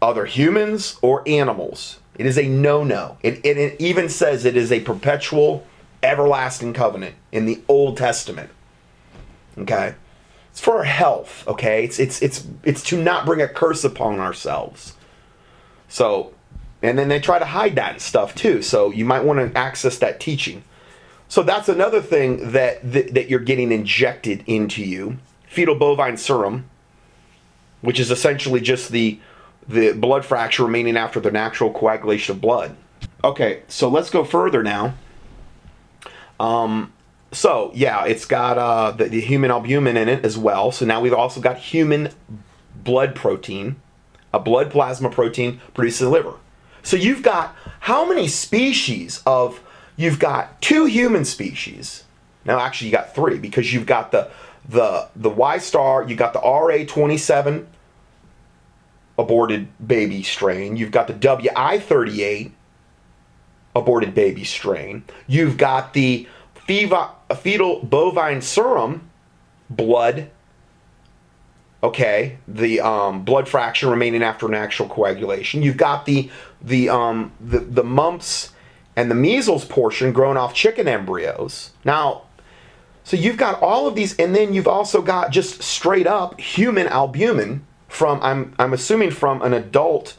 other 0.00 0.24
humans 0.24 0.96
or 1.02 1.28
animals. 1.28 1.98
It 2.14 2.26
is 2.26 2.38
a 2.38 2.46
no-no. 2.46 3.18
It, 3.24 3.44
it, 3.44 3.58
it 3.58 3.80
even 3.80 4.08
says 4.08 4.44
it 4.44 4.56
is 4.56 4.70
a 4.70 4.78
perpetual 4.78 5.66
everlasting 6.00 6.74
covenant 6.74 7.16
in 7.32 7.44
the 7.44 7.60
old 7.68 7.96
testament. 7.96 8.50
Okay 9.56 9.94
it's 10.58 10.64
for 10.64 10.78
our 10.78 10.84
health, 10.84 11.46
okay? 11.46 11.84
It's 11.84 12.00
it's 12.00 12.20
it's 12.20 12.44
it's 12.64 12.82
to 12.84 13.00
not 13.00 13.24
bring 13.24 13.40
a 13.40 13.46
curse 13.46 13.84
upon 13.84 14.18
ourselves. 14.18 14.94
So, 15.86 16.34
and 16.82 16.98
then 16.98 17.06
they 17.06 17.20
try 17.20 17.38
to 17.38 17.44
hide 17.44 17.76
that 17.76 18.00
stuff 18.00 18.34
too. 18.34 18.60
So 18.62 18.90
you 18.90 19.04
might 19.04 19.22
want 19.22 19.38
to 19.38 19.56
access 19.56 19.98
that 19.98 20.18
teaching. 20.18 20.64
So 21.28 21.44
that's 21.44 21.68
another 21.68 22.02
thing 22.02 22.50
that 22.50 22.92
that, 22.92 23.14
that 23.14 23.28
you're 23.28 23.38
getting 23.38 23.70
injected 23.70 24.42
into 24.48 24.82
you, 24.82 25.18
fetal 25.46 25.76
bovine 25.76 26.16
serum, 26.16 26.68
which 27.80 28.00
is 28.00 28.10
essentially 28.10 28.60
just 28.60 28.90
the 28.90 29.20
the 29.68 29.92
blood 29.92 30.24
fracture 30.24 30.64
remaining 30.64 30.96
after 30.96 31.20
the 31.20 31.30
natural 31.30 31.72
coagulation 31.72 32.34
of 32.34 32.40
blood. 32.40 32.76
Okay, 33.22 33.62
so 33.68 33.88
let's 33.88 34.10
go 34.10 34.24
further 34.24 34.64
now. 34.64 34.94
Um, 36.40 36.92
so 37.32 37.70
yeah, 37.74 38.04
it's 38.04 38.24
got 38.24 38.58
uh, 38.58 38.92
the, 38.92 39.04
the, 39.04 39.20
human 39.20 39.50
albumin 39.50 39.96
in 39.96 40.08
it 40.08 40.24
as 40.24 40.38
well. 40.38 40.72
So 40.72 40.86
now 40.86 41.00
we've 41.00 41.12
also 41.12 41.40
got 41.40 41.58
human 41.58 42.10
blood 42.74 43.14
protein, 43.14 43.76
a 44.32 44.40
blood 44.40 44.70
plasma 44.70 45.10
protein 45.10 45.60
produced 45.74 46.00
in 46.00 46.06
the 46.06 46.12
liver. 46.12 46.34
So 46.82 46.96
you've 46.96 47.22
got 47.22 47.54
how 47.80 48.08
many 48.08 48.28
species 48.28 49.22
of? 49.26 49.60
You've 49.96 50.20
got 50.20 50.62
two 50.62 50.84
human 50.84 51.24
species. 51.24 52.04
Now 52.44 52.60
actually 52.60 52.88
you 52.88 52.92
got 52.92 53.14
three 53.14 53.38
because 53.38 53.72
you've 53.72 53.86
got 53.86 54.12
the 54.12 54.30
the 54.68 55.08
the 55.16 55.30
Y 55.30 55.58
star, 55.58 56.04
you 56.04 56.14
got 56.14 56.32
the 56.32 56.40
RA27 56.40 57.66
aborted 59.18 59.68
baby 59.84 60.22
strain, 60.22 60.76
you've 60.76 60.92
got 60.92 61.08
the 61.08 61.14
WI38 61.14 62.52
aborted 63.74 64.14
baby 64.14 64.44
strain, 64.44 65.02
you've 65.26 65.56
got 65.56 65.92
the 65.92 66.26
fetal 67.34 67.80
bovine 67.80 68.40
serum 68.40 69.10
blood 69.70 70.30
okay 71.82 72.38
the 72.48 72.80
um, 72.80 73.24
blood 73.24 73.48
fraction 73.48 73.88
remaining 73.90 74.22
after 74.22 74.46
an 74.46 74.54
actual 74.54 74.88
coagulation. 74.88 75.62
You've 75.62 75.76
got 75.76 76.06
the 76.06 76.30
the 76.62 76.88
um, 76.88 77.32
the, 77.40 77.60
the 77.60 77.84
mumps 77.84 78.52
and 78.96 79.10
the 79.10 79.14
measles 79.14 79.64
portion 79.64 80.12
grown 80.12 80.36
off 80.36 80.54
chicken 80.54 80.88
embryos. 80.88 81.70
Now 81.84 82.22
so 83.08 83.16
you've 83.16 83.38
got 83.38 83.62
all 83.62 83.86
of 83.86 83.94
these 83.94 84.14
and 84.18 84.36
then 84.36 84.52
you've 84.52 84.68
also 84.68 85.00
got 85.00 85.30
just 85.30 85.62
straight 85.62 86.06
up 86.06 86.38
human 86.38 86.86
albumin 86.86 87.64
from 87.88 88.20
i'm 88.22 88.54
i'm 88.58 88.74
assuming 88.74 89.10
from 89.10 89.40
an 89.40 89.54
adult 89.54 90.18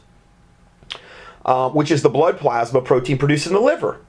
uh, 1.44 1.70
which 1.70 1.92
is 1.92 2.02
the 2.02 2.08
blood 2.08 2.36
plasma 2.36 2.82
protein 2.82 3.16
produced 3.16 3.46
in 3.46 3.52
the 3.52 3.60
liver 3.60 4.00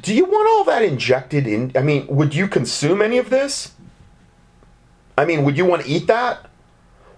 do 0.00 0.14
you 0.14 0.24
want 0.24 0.48
all 0.48 0.64
that 0.64 0.82
injected 0.82 1.46
in? 1.46 1.72
I 1.74 1.82
mean, 1.82 2.06
would 2.08 2.34
you 2.34 2.48
consume 2.48 3.00
any 3.00 3.18
of 3.18 3.30
this? 3.30 3.72
I 5.16 5.24
mean, 5.24 5.44
would 5.44 5.56
you 5.56 5.64
want 5.64 5.82
to 5.82 5.88
eat 5.88 6.06
that? 6.06 6.50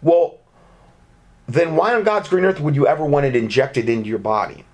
Well, 0.03 0.39
then 1.49 1.75
why 1.77 1.95
on 1.95 2.05
God's 2.05 2.29
green 2.29 2.45
earth 2.45 2.61
would 2.61 2.77
you 2.77 2.87
ever 2.87 3.05
want 3.05 3.27
it 3.27 3.35
injected 3.35 3.89
into 3.89 4.09
your 4.09 4.19
body? 4.19 4.65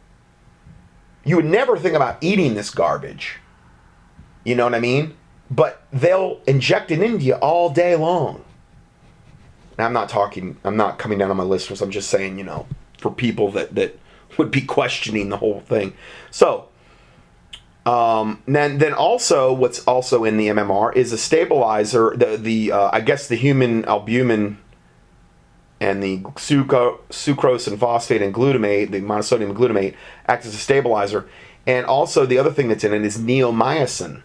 You 1.24 1.36
would 1.36 1.46
never 1.46 1.78
think 1.78 1.94
about 1.94 2.18
eating 2.20 2.54
this 2.54 2.70
garbage. 2.70 3.38
You 4.44 4.54
know 4.54 4.64
what 4.64 4.74
I 4.74 4.80
mean? 4.80 5.16
But 5.50 5.82
they'll 5.92 6.40
inject 6.46 6.90
it 6.90 7.00
into 7.00 7.24
you 7.24 7.34
all 7.34 7.70
day 7.70 7.96
long. 7.96 8.44
Now, 9.78 9.86
I'm 9.86 9.92
not 9.92 10.08
talking, 10.08 10.56
I'm 10.64 10.76
not 10.76 10.98
coming 10.98 11.18
down 11.18 11.30
on 11.30 11.36
my 11.36 11.44
listeners. 11.44 11.80
I'm 11.80 11.90
just 11.90 12.10
saying, 12.10 12.38
you 12.38 12.44
know, 12.44 12.66
for 12.98 13.10
people 13.10 13.50
that, 13.52 13.74
that 13.74 13.98
would 14.36 14.50
be 14.50 14.60
questioning 14.62 15.30
the 15.30 15.38
whole 15.38 15.60
thing. 15.60 15.94
So, 16.30 16.68
um, 17.87 18.42
then, 18.47 18.79
then 18.79 18.94
also, 18.94 19.53
what's 19.53 19.85
also 19.85 20.25
in 20.25 20.37
the 20.37 20.49
MMR 20.49 20.94
is 20.97 21.12
a 21.12 21.18
stabilizer. 21.18 22.14
The 22.16 22.37
the 22.38 22.73
uh, 22.73 22.90
I 22.92 23.01
guess 23.01 23.29
the 23.29 23.37
human 23.37 23.85
albumin 23.85 24.59
and 25.81 26.03
the 26.03 26.20
sucro- 26.20 26.99
sucrose 27.11 27.68
and 27.68 27.79
phosphate 27.79 28.23
and 28.23 28.33
glutamate, 28.33 28.90
the 28.90 29.01
monosodium 29.01 29.55
glutamate, 29.55 29.94
act 30.27 30.47
as 30.47 30.55
a 30.55 30.59
stabilizer. 30.59 31.29
And 31.66 31.85
also, 31.85 32.25
the 32.25 32.38
other 32.38 32.51
thing 32.51 32.68
that's 32.68 32.85
in 32.85 32.94
it 32.94 33.05
is 33.05 33.18
neomycin. 33.18 34.23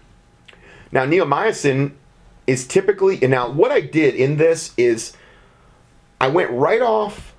Now, 0.91 1.05
neomycin 1.05 1.93
is 2.47 2.65
typically 2.65 3.21
and 3.21 3.31
now 3.31 3.49
what 3.51 3.71
I 3.71 3.79
did 3.81 4.15
in 4.15 4.37
this 4.37 4.73
is 4.75 5.13
I 6.19 6.27
went 6.27 6.49
right 6.49 6.81
off 6.81 7.35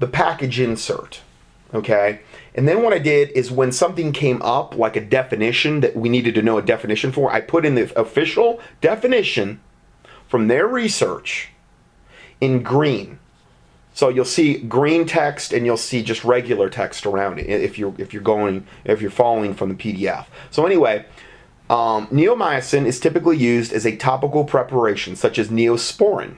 the 0.00 0.08
package 0.08 0.58
insert. 0.58 1.20
Okay, 1.72 2.20
and 2.56 2.66
then 2.66 2.82
what 2.82 2.92
I 2.92 2.98
did 2.98 3.30
is 3.30 3.50
when 3.50 3.70
something 3.70 4.12
came 4.12 4.42
up, 4.42 4.76
like 4.76 4.96
a 4.96 5.00
definition 5.00 5.80
that 5.80 5.94
we 5.94 6.08
needed 6.08 6.34
to 6.34 6.42
know 6.42 6.58
a 6.58 6.62
definition 6.62 7.12
for, 7.12 7.30
I 7.30 7.40
put 7.40 7.64
in 7.64 7.76
the 7.76 7.96
official 7.98 8.60
definition 8.80 9.60
from 10.26 10.48
their 10.48 10.66
research 10.66 11.50
in 12.40 12.62
green. 12.62 13.20
So 13.92 14.08
you'll 14.08 14.24
see 14.24 14.58
green 14.58 15.06
text 15.06 15.52
and 15.52 15.66
you'll 15.66 15.76
see 15.76 16.02
just 16.02 16.24
regular 16.24 16.70
text 16.70 17.06
around 17.06 17.38
it 17.38 17.48
if 17.48 17.78
you're 17.78 17.94
if 17.98 18.12
you're 18.12 18.22
going 18.22 18.66
if 18.84 19.02
you're 19.02 19.10
following 19.10 19.54
from 19.54 19.68
the 19.68 19.74
PDF. 19.74 20.26
So 20.50 20.64
anyway, 20.64 21.04
um, 21.68 22.06
neomycin 22.08 22.86
is 22.86 22.98
typically 22.98 23.36
used 23.36 23.72
as 23.72 23.84
a 23.84 23.96
topical 23.96 24.44
preparation 24.44 25.16
such 25.16 25.38
as 25.38 25.48
neosporin. 25.48 26.36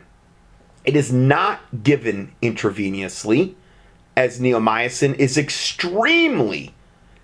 It 0.85 0.97
is 0.97 1.12
not 1.12 1.85
given 1.85 2.35
intravenously 2.42 3.55
as 4.16 4.40
neomycin 4.40 5.14
is 5.14 5.38
extremely 5.38 6.75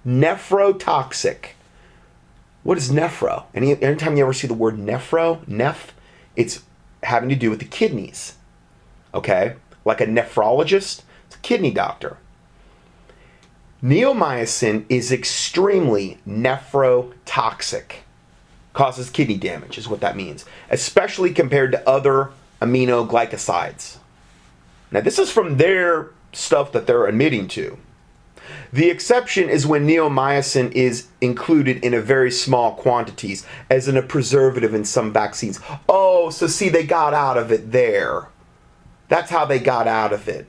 nephrotoxic. 0.07 1.51
What 2.63 2.79
is 2.79 2.91
nephro? 2.91 3.45
Any 3.55 3.81
anytime 3.83 4.17
you 4.17 4.25
ever 4.25 4.33
see 4.33 4.47
the 4.47 4.55
word 4.55 4.77
nephro, 4.77 5.45
neph, 5.47 5.91
it's 6.37 6.63
having 7.03 7.29
to 7.29 7.37
do 7.37 7.51
with 7.51 7.59
the 7.59 7.65
kidneys. 7.65 8.35
Okay? 9.15 9.57
Like 9.85 10.01
a 10.01 10.07
nephrologist, 10.07 11.03
it's 11.27 11.37
a 11.37 11.41
kidney 11.41 11.71
doctor. 11.71 12.19
Neomycin 13.83 14.85
is 14.89 15.13
extremely 15.13 16.19
nephrotoxic. 16.27 17.93
Causes 18.73 19.11
kidney 19.11 19.37
damage, 19.37 19.79
is 19.79 19.89
what 19.89 20.01
that 20.01 20.17
means, 20.17 20.45
especially 20.71 21.33
compared 21.33 21.73
to 21.73 21.89
other 21.89 22.31
aminoglycosides. 22.61 23.99
Now, 24.91 25.01
this 25.01 25.19
is 25.19 25.31
from 25.31 25.59
their 25.59 26.11
stuff 26.33 26.73
that 26.73 26.87
they're 26.87 27.07
admitting 27.07 27.49
to. 27.49 27.79
The 28.73 28.91
exception 28.91 29.49
is 29.49 29.67
when 29.67 29.87
neomycin 29.87 30.73
is 30.73 31.09
included 31.21 31.83
in 31.85 31.95
a 31.95 32.01
very 32.01 32.31
small 32.31 32.75
quantities 32.75 33.47
as 33.71 33.89
in 33.89 33.97
a 33.97 34.03
preservative 34.03 34.75
in 34.75 34.85
some 34.85 35.13
vaccines. 35.13 35.61
Oh, 35.89 36.31
so 36.31 36.47
see, 36.47 36.69
they 36.69 36.85
got 36.85 37.15
out 37.15 37.37
of 37.37 37.51
it 37.51 37.73
there. 37.73 38.29
That's 39.09 39.31
how 39.31 39.45
they 39.45 39.59
got 39.59 39.89
out 39.89 40.13
of 40.13 40.29
it. 40.29 40.49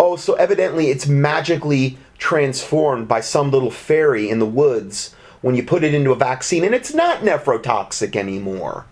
Oh, 0.00 0.16
so 0.16 0.34
evidently 0.34 0.88
it's 0.88 1.06
magically 1.06 1.98
transformed 2.18 3.06
by 3.06 3.20
some 3.20 3.50
little 3.50 3.70
fairy 3.70 4.28
in 4.28 4.38
the 4.38 4.46
woods 4.46 5.14
when 5.40 5.54
you 5.54 5.62
put 5.62 5.84
it 5.84 5.94
into 5.94 6.10
a 6.10 6.16
vaccine 6.16 6.64
and 6.64 6.74
it's 6.74 6.94
not 6.94 7.20
nephrotoxic 7.20 8.16
anymore. 8.16 8.86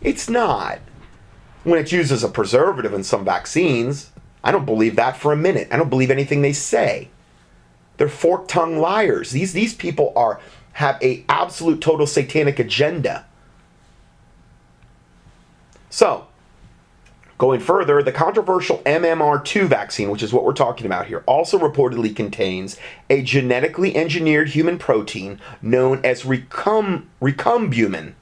It's 0.00 0.30
not. 0.30 0.78
When 1.62 1.78
it's 1.78 1.92
used 1.92 2.10
as 2.10 2.24
a 2.24 2.28
preservative 2.28 2.94
in 2.94 3.04
some 3.04 3.24
vaccines, 3.24 4.10
I 4.42 4.52
don't 4.52 4.64
believe 4.64 4.96
that 4.96 5.16
for 5.16 5.32
a 5.32 5.36
minute. 5.36 5.68
I 5.70 5.76
don't 5.76 5.90
believe 5.90 6.10
anything 6.10 6.42
they 6.42 6.52
say. 6.52 7.08
They're 7.96 8.08
fork-tongued 8.08 8.78
liars. 8.78 9.30
These 9.32 9.52
these 9.52 9.74
people 9.74 10.12
are 10.16 10.40
have 10.74 11.02
a 11.02 11.24
absolute 11.28 11.80
total 11.80 12.06
satanic 12.06 12.58
agenda. 12.58 13.26
So, 15.90 16.28
Going 17.40 17.60
further, 17.60 18.02
the 18.02 18.12
controversial 18.12 18.82
MMR2 18.84 19.66
vaccine, 19.66 20.10
which 20.10 20.22
is 20.22 20.30
what 20.30 20.44
we're 20.44 20.52
talking 20.52 20.84
about 20.84 21.06
here, 21.06 21.24
also 21.24 21.58
reportedly 21.58 22.14
contains 22.14 22.76
a 23.08 23.22
genetically 23.22 23.96
engineered 23.96 24.50
human 24.50 24.76
protein 24.76 25.40
known 25.62 26.04
as 26.04 26.26
recum, 26.26 27.08
recombumin. 27.18 28.12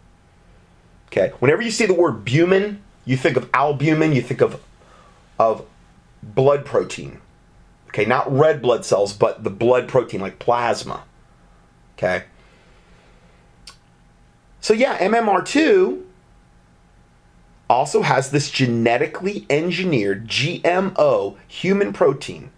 Okay, 1.09 1.33
whenever 1.41 1.61
you 1.61 1.73
see 1.73 1.85
the 1.85 1.95
word 1.95 2.25
bumin, 2.25 2.79
you 3.05 3.17
think 3.17 3.37
of 3.37 3.51
albumin, 3.53 4.13
you 4.13 4.23
think 4.23 4.41
of, 4.41 4.63
of 5.37 5.67
blood 6.23 6.65
protein. 6.65 7.21
Okay, 7.89 8.05
not 8.05 8.31
red 8.31 8.61
blood 8.61 8.85
cells, 8.85 9.13
but 9.13 9.45
the 9.45 9.51
blood 9.51 9.89
protein, 9.89 10.21
like 10.21 10.39
plasma. 10.39 11.05
Okay. 11.97 12.25
So, 14.61 14.75
yeah, 14.75 14.99
MMR2 14.99 16.03
also 17.71 18.03
has 18.03 18.31
this 18.31 18.51
genetically 18.51 19.47
engineered 19.49 20.27
GMO 20.27 21.37
human 21.47 21.93
protein 21.93 22.51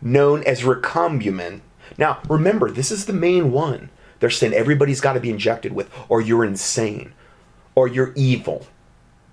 known 0.00 0.42
as 0.44 0.62
recombumin. 0.62 1.60
Now, 1.96 2.20
remember, 2.28 2.70
this 2.70 2.90
is 2.90 3.06
the 3.06 3.12
main 3.12 3.50
one 3.50 3.90
they're 4.20 4.30
saying 4.30 4.52
everybody's 4.52 5.00
got 5.00 5.12
to 5.12 5.20
be 5.20 5.30
injected 5.30 5.72
with, 5.72 5.90
or 6.08 6.20
you're 6.20 6.44
insane, 6.44 7.12
or 7.74 7.86
you're 7.86 8.12
evil, 8.16 8.66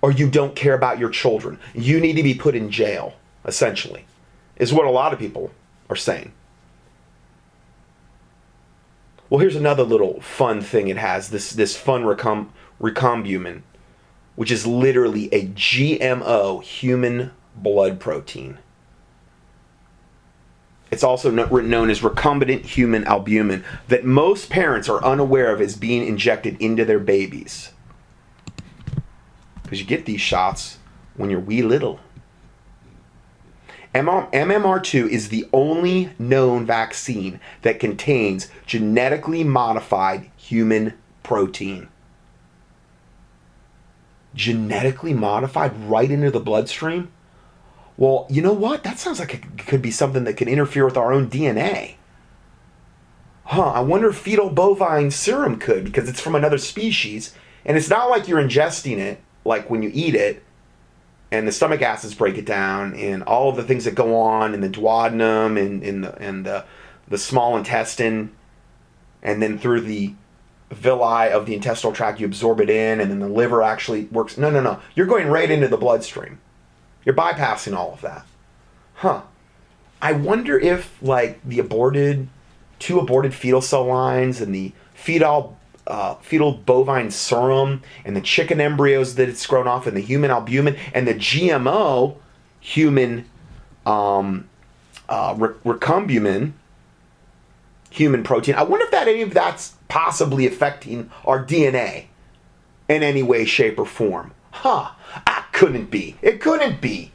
or 0.00 0.12
you 0.12 0.30
don't 0.30 0.54
care 0.54 0.74
about 0.74 0.98
your 0.98 1.10
children. 1.10 1.58
You 1.74 2.00
need 2.00 2.14
to 2.14 2.22
be 2.22 2.34
put 2.34 2.54
in 2.54 2.70
jail, 2.70 3.14
essentially, 3.46 4.04
is 4.56 4.72
what 4.72 4.86
a 4.86 4.90
lot 4.90 5.12
of 5.12 5.18
people 5.18 5.50
are 5.88 5.96
saying. 5.96 6.32
Well, 9.30 9.40
here's 9.40 9.56
another 9.56 9.82
little 9.82 10.20
fun 10.20 10.60
thing 10.60 10.88
it 10.88 10.98
has 10.98 11.30
this, 11.30 11.50
this 11.50 11.76
fun 11.76 12.04
recum, 12.04 12.52
recombumin 12.80 13.62
which 14.36 14.50
is 14.50 14.66
literally 14.66 15.28
a 15.32 15.48
GMO 15.48 16.62
human 16.62 17.32
blood 17.56 17.98
protein. 17.98 18.58
It's 20.90 21.02
also 21.02 21.30
known 21.30 21.90
as 21.90 22.00
recombinant 22.00 22.64
human 22.64 23.04
albumin 23.04 23.64
that 23.88 24.04
most 24.04 24.50
parents 24.50 24.88
are 24.88 25.02
unaware 25.02 25.52
of 25.52 25.60
as 25.60 25.74
being 25.74 26.06
injected 26.06 26.56
into 26.60 26.84
their 26.84 27.00
babies. 27.00 27.72
Because 29.62 29.80
you 29.80 29.86
get 29.86 30.06
these 30.06 30.20
shots 30.20 30.78
when 31.16 31.28
you're 31.28 31.40
wee 31.40 31.62
little. 31.62 31.98
MMR2 33.96 35.08
is 35.08 35.28
the 35.28 35.48
only 35.52 36.10
known 36.18 36.66
vaccine 36.66 37.40
that 37.62 37.80
contains 37.80 38.48
genetically 38.66 39.44
modified 39.44 40.30
human 40.36 40.94
protein 41.22 41.88
genetically 44.36 45.14
modified 45.14 45.76
right 45.88 46.10
into 46.10 46.30
the 46.30 46.38
bloodstream? 46.38 47.10
Well, 47.96 48.26
you 48.28 48.42
know 48.42 48.52
what? 48.52 48.84
That 48.84 48.98
sounds 48.98 49.18
like 49.18 49.34
it 49.34 49.66
could 49.66 49.82
be 49.82 49.90
something 49.90 50.24
that 50.24 50.36
could 50.36 50.48
interfere 50.48 50.84
with 50.84 50.98
our 50.98 51.12
own 51.12 51.28
DNA. 51.28 51.94
Huh, 53.44 53.70
I 53.70 53.80
wonder 53.80 54.10
if 54.10 54.18
fetal 54.18 54.50
bovine 54.50 55.10
serum 55.10 55.58
could 55.58 55.84
because 55.84 56.08
it's 56.08 56.20
from 56.20 56.34
another 56.34 56.58
species. 56.58 57.34
And 57.64 57.76
it's 57.76 57.88
not 57.88 58.10
like 58.10 58.28
you're 58.28 58.42
ingesting 58.42 58.98
it 58.98 59.20
like 59.44 59.70
when 59.70 59.82
you 59.82 59.90
eat 59.94 60.14
it 60.14 60.42
and 61.30 61.46
the 61.46 61.52
stomach 61.52 61.82
acids 61.82 62.14
break 62.14 62.38
it 62.38 62.46
down 62.46 62.94
and 62.94 63.22
all 63.24 63.48
of 63.48 63.56
the 63.56 63.64
things 63.64 63.84
that 63.84 63.94
go 63.94 64.16
on 64.16 64.54
in 64.54 64.60
the 64.60 64.68
duodenum 64.68 65.60
and 65.60 65.82
in 65.82 66.02
the 66.02 66.16
and 66.18 66.46
the, 66.46 66.64
the 67.08 67.18
small 67.18 67.56
intestine 67.56 68.32
and 69.22 69.42
then 69.42 69.58
through 69.58 69.80
the 69.80 70.14
villi 70.70 71.30
of 71.30 71.46
the 71.46 71.54
intestinal 71.54 71.92
tract, 71.92 72.20
you 72.20 72.26
absorb 72.26 72.60
it 72.60 72.70
in, 72.70 73.00
and 73.00 73.10
then 73.10 73.18
the 73.18 73.28
liver 73.28 73.62
actually 73.62 74.04
works. 74.06 74.36
No, 74.36 74.50
no, 74.50 74.60
no. 74.60 74.80
You're 74.94 75.06
going 75.06 75.28
right 75.28 75.50
into 75.50 75.68
the 75.68 75.76
bloodstream. 75.76 76.40
You're 77.04 77.14
bypassing 77.14 77.76
all 77.76 77.92
of 77.92 78.00
that. 78.00 78.26
Huh. 78.94 79.22
I 80.02 80.12
wonder 80.12 80.58
if, 80.58 81.00
like, 81.00 81.40
the 81.44 81.58
aborted, 81.58 82.28
two 82.78 82.98
aborted 82.98 83.34
fetal 83.34 83.62
cell 83.62 83.84
lines 83.84 84.40
and 84.40 84.54
the 84.54 84.72
fetal, 84.94 85.58
uh, 85.86 86.14
fetal 86.16 86.52
bovine 86.52 87.10
serum 87.10 87.82
and 88.04 88.16
the 88.16 88.20
chicken 88.20 88.60
embryos 88.60 89.14
that 89.14 89.28
it's 89.28 89.46
grown 89.46 89.68
off 89.68 89.86
and 89.86 89.96
the 89.96 90.00
human 90.00 90.30
albumin 90.30 90.76
and 90.92 91.06
the 91.06 91.14
GMO 91.14 92.16
human 92.60 93.28
um, 93.84 94.48
uh, 95.08 95.34
recombumin 95.34 96.52
human 97.90 98.22
protein. 98.22 98.54
I 98.54 98.62
wonder 98.62 98.84
if 98.84 98.90
that 98.90 99.08
any 99.08 99.22
of 99.22 99.32
that's 99.32 99.74
possibly 99.88 100.46
affecting 100.46 101.10
our 101.24 101.44
DNA 101.44 102.06
in 102.88 103.02
any 103.02 103.22
way, 103.22 103.44
shape, 103.44 103.78
or 103.78 103.86
form. 103.86 104.32
Huh. 104.50 104.90
That 105.26 105.46
couldn't 105.52 105.90
be. 105.90 106.16
It 106.22 106.40
couldn't 106.40 106.80
be. 106.80 107.12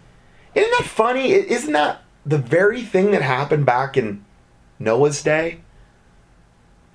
Isn't 0.55 0.71
that 0.71 0.87
funny? 0.87 1.31
Isn't 1.31 1.73
that 1.73 2.01
the 2.25 2.37
very 2.37 2.81
thing 2.81 3.11
that 3.11 3.21
happened 3.21 3.65
back 3.65 3.97
in 3.97 4.23
Noah's 4.79 5.21
day? 5.21 5.59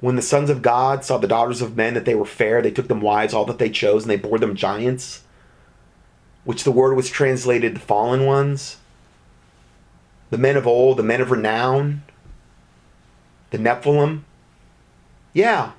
When 0.01 0.17
the 0.17 0.23
sons 0.23 0.51
of 0.51 0.63
God 0.63 1.05
saw 1.05 1.19
the 1.19 1.29
daughters 1.29 1.63
of 1.63 1.77
men 1.77 1.95
that 1.95 2.05
they 2.05 2.15
were 2.15 2.27
fair, 2.27 2.61
they 2.61 2.71
took 2.71 2.89
them 2.89 3.01
wives, 3.01 3.33
all 3.33 3.47
that 3.47 3.59
they 3.59 3.71
chose, 3.71 4.03
and 4.03 4.11
they 4.11 4.17
bore 4.17 4.39
them 4.39 4.55
giants, 4.55 5.23
which 6.45 6.65
the 6.65 6.71
word 6.71 6.95
was 6.95 7.09
translated 7.09 7.75
the 7.75 7.81
fallen 7.81 8.27
ones, 8.27 8.77
the 10.31 10.39
men 10.39 10.57
of 10.57 10.67
old, 10.67 10.99
the 10.99 11.03
men 11.03 11.21
of 11.21 11.31
renown, 11.31 12.03
the 13.51 13.59
Nephilim. 13.59 14.23
Yeah. 15.33 15.73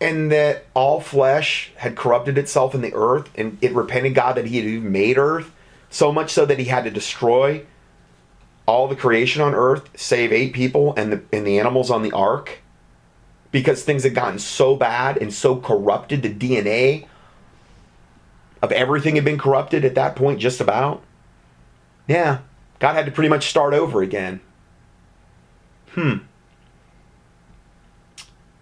And 0.00 0.30
that 0.32 0.66
all 0.74 1.00
flesh 1.00 1.72
had 1.76 1.96
corrupted 1.96 2.36
itself 2.36 2.74
in 2.74 2.82
the 2.82 2.94
earth, 2.94 3.30
and 3.36 3.58
it 3.60 3.72
repented 3.72 4.14
God 4.14 4.36
that 4.36 4.46
He 4.46 4.56
had 4.56 4.66
even 4.66 4.90
made 4.90 5.18
earth, 5.18 5.52
so 5.88 6.10
much 6.10 6.32
so 6.32 6.44
that 6.44 6.58
He 6.58 6.64
had 6.64 6.84
to 6.84 6.90
destroy 6.90 7.64
all 8.66 8.88
the 8.88 8.96
creation 8.96 9.42
on 9.42 9.54
earth, 9.54 9.88
save 9.96 10.32
eight 10.32 10.52
people 10.52 10.94
and 10.96 11.12
the 11.12 11.22
and 11.32 11.46
the 11.46 11.58
animals 11.58 11.90
on 11.90 12.02
the 12.02 12.12
ark, 12.12 12.58
because 13.52 13.82
things 13.82 14.02
had 14.02 14.14
gotten 14.14 14.38
so 14.38 14.76
bad 14.76 15.16
and 15.16 15.32
so 15.32 15.56
corrupted. 15.56 16.22
The 16.22 16.34
DNA 16.34 17.06
of 18.62 18.72
everything 18.72 19.14
had 19.14 19.24
been 19.24 19.38
corrupted 19.38 19.84
at 19.84 19.94
that 19.94 20.16
point, 20.16 20.40
just 20.40 20.60
about. 20.60 21.02
Yeah, 22.08 22.40
God 22.78 22.94
had 22.94 23.06
to 23.06 23.12
pretty 23.12 23.28
much 23.28 23.48
start 23.48 23.74
over 23.74 24.02
again. 24.02 24.40
Hmm. 25.90 26.18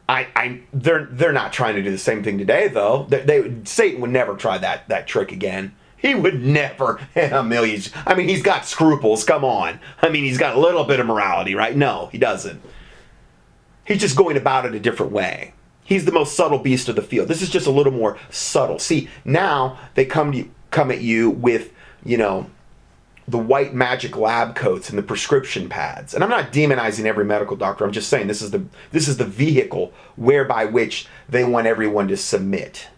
I, 0.08 0.26
I, 0.36 0.60
they're 0.72 1.06
they're 1.06 1.32
not 1.32 1.52
trying 1.52 1.76
to 1.76 1.82
do 1.82 1.90
the 1.90 1.98
same 1.98 2.22
thing 2.22 2.36
today, 2.36 2.68
though. 2.68 3.06
They, 3.08 3.20
they 3.20 3.54
Satan 3.64 4.00
would 4.02 4.10
never 4.10 4.36
try 4.36 4.58
that 4.58 4.88
that 4.88 5.06
trick 5.06 5.32
again. 5.32 5.74
He 6.04 6.14
would 6.14 6.42
never 6.42 7.00
in 7.14 7.32
a 7.32 7.42
million. 7.42 7.80
I 8.06 8.14
mean, 8.14 8.28
he's 8.28 8.42
got 8.42 8.66
scruples. 8.66 9.24
Come 9.24 9.42
on. 9.42 9.80
I 10.02 10.10
mean, 10.10 10.24
he's 10.24 10.36
got 10.36 10.54
a 10.54 10.60
little 10.60 10.84
bit 10.84 11.00
of 11.00 11.06
morality, 11.06 11.54
right? 11.54 11.74
No, 11.74 12.10
he 12.12 12.18
doesn't. 12.18 12.60
He's 13.86 14.02
just 14.02 14.14
going 14.14 14.36
about 14.36 14.66
it 14.66 14.74
a 14.74 14.80
different 14.80 15.12
way. 15.12 15.54
He's 15.82 16.04
the 16.04 16.12
most 16.12 16.36
subtle 16.36 16.58
beast 16.58 16.90
of 16.90 16.96
the 16.96 17.02
field. 17.02 17.28
This 17.28 17.40
is 17.40 17.48
just 17.48 17.66
a 17.66 17.70
little 17.70 17.92
more 17.92 18.18
subtle. 18.28 18.78
See, 18.78 19.08
now 19.24 19.78
they 19.94 20.04
come 20.04 20.32
to 20.32 20.38
you, 20.38 20.50
come 20.70 20.90
at 20.90 21.00
you 21.00 21.30
with, 21.30 21.72
you 22.04 22.18
know, 22.18 22.50
the 23.26 23.38
white 23.38 23.72
magic 23.72 24.14
lab 24.14 24.54
coats 24.54 24.90
and 24.90 24.98
the 24.98 25.02
prescription 25.02 25.70
pads. 25.70 26.12
And 26.12 26.22
I'm 26.22 26.28
not 26.28 26.52
demonizing 26.52 27.06
every 27.06 27.24
medical 27.24 27.56
doctor. 27.56 27.82
I'm 27.82 27.92
just 27.92 28.10
saying 28.10 28.26
this 28.26 28.42
is 28.42 28.50
the 28.50 28.66
this 28.92 29.08
is 29.08 29.16
the 29.16 29.24
vehicle 29.24 29.94
whereby 30.16 30.66
which 30.66 31.06
they 31.30 31.44
want 31.44 31.66
everyone 31.66 32.08
to 32.08 32.16
submit. 32.18 32.88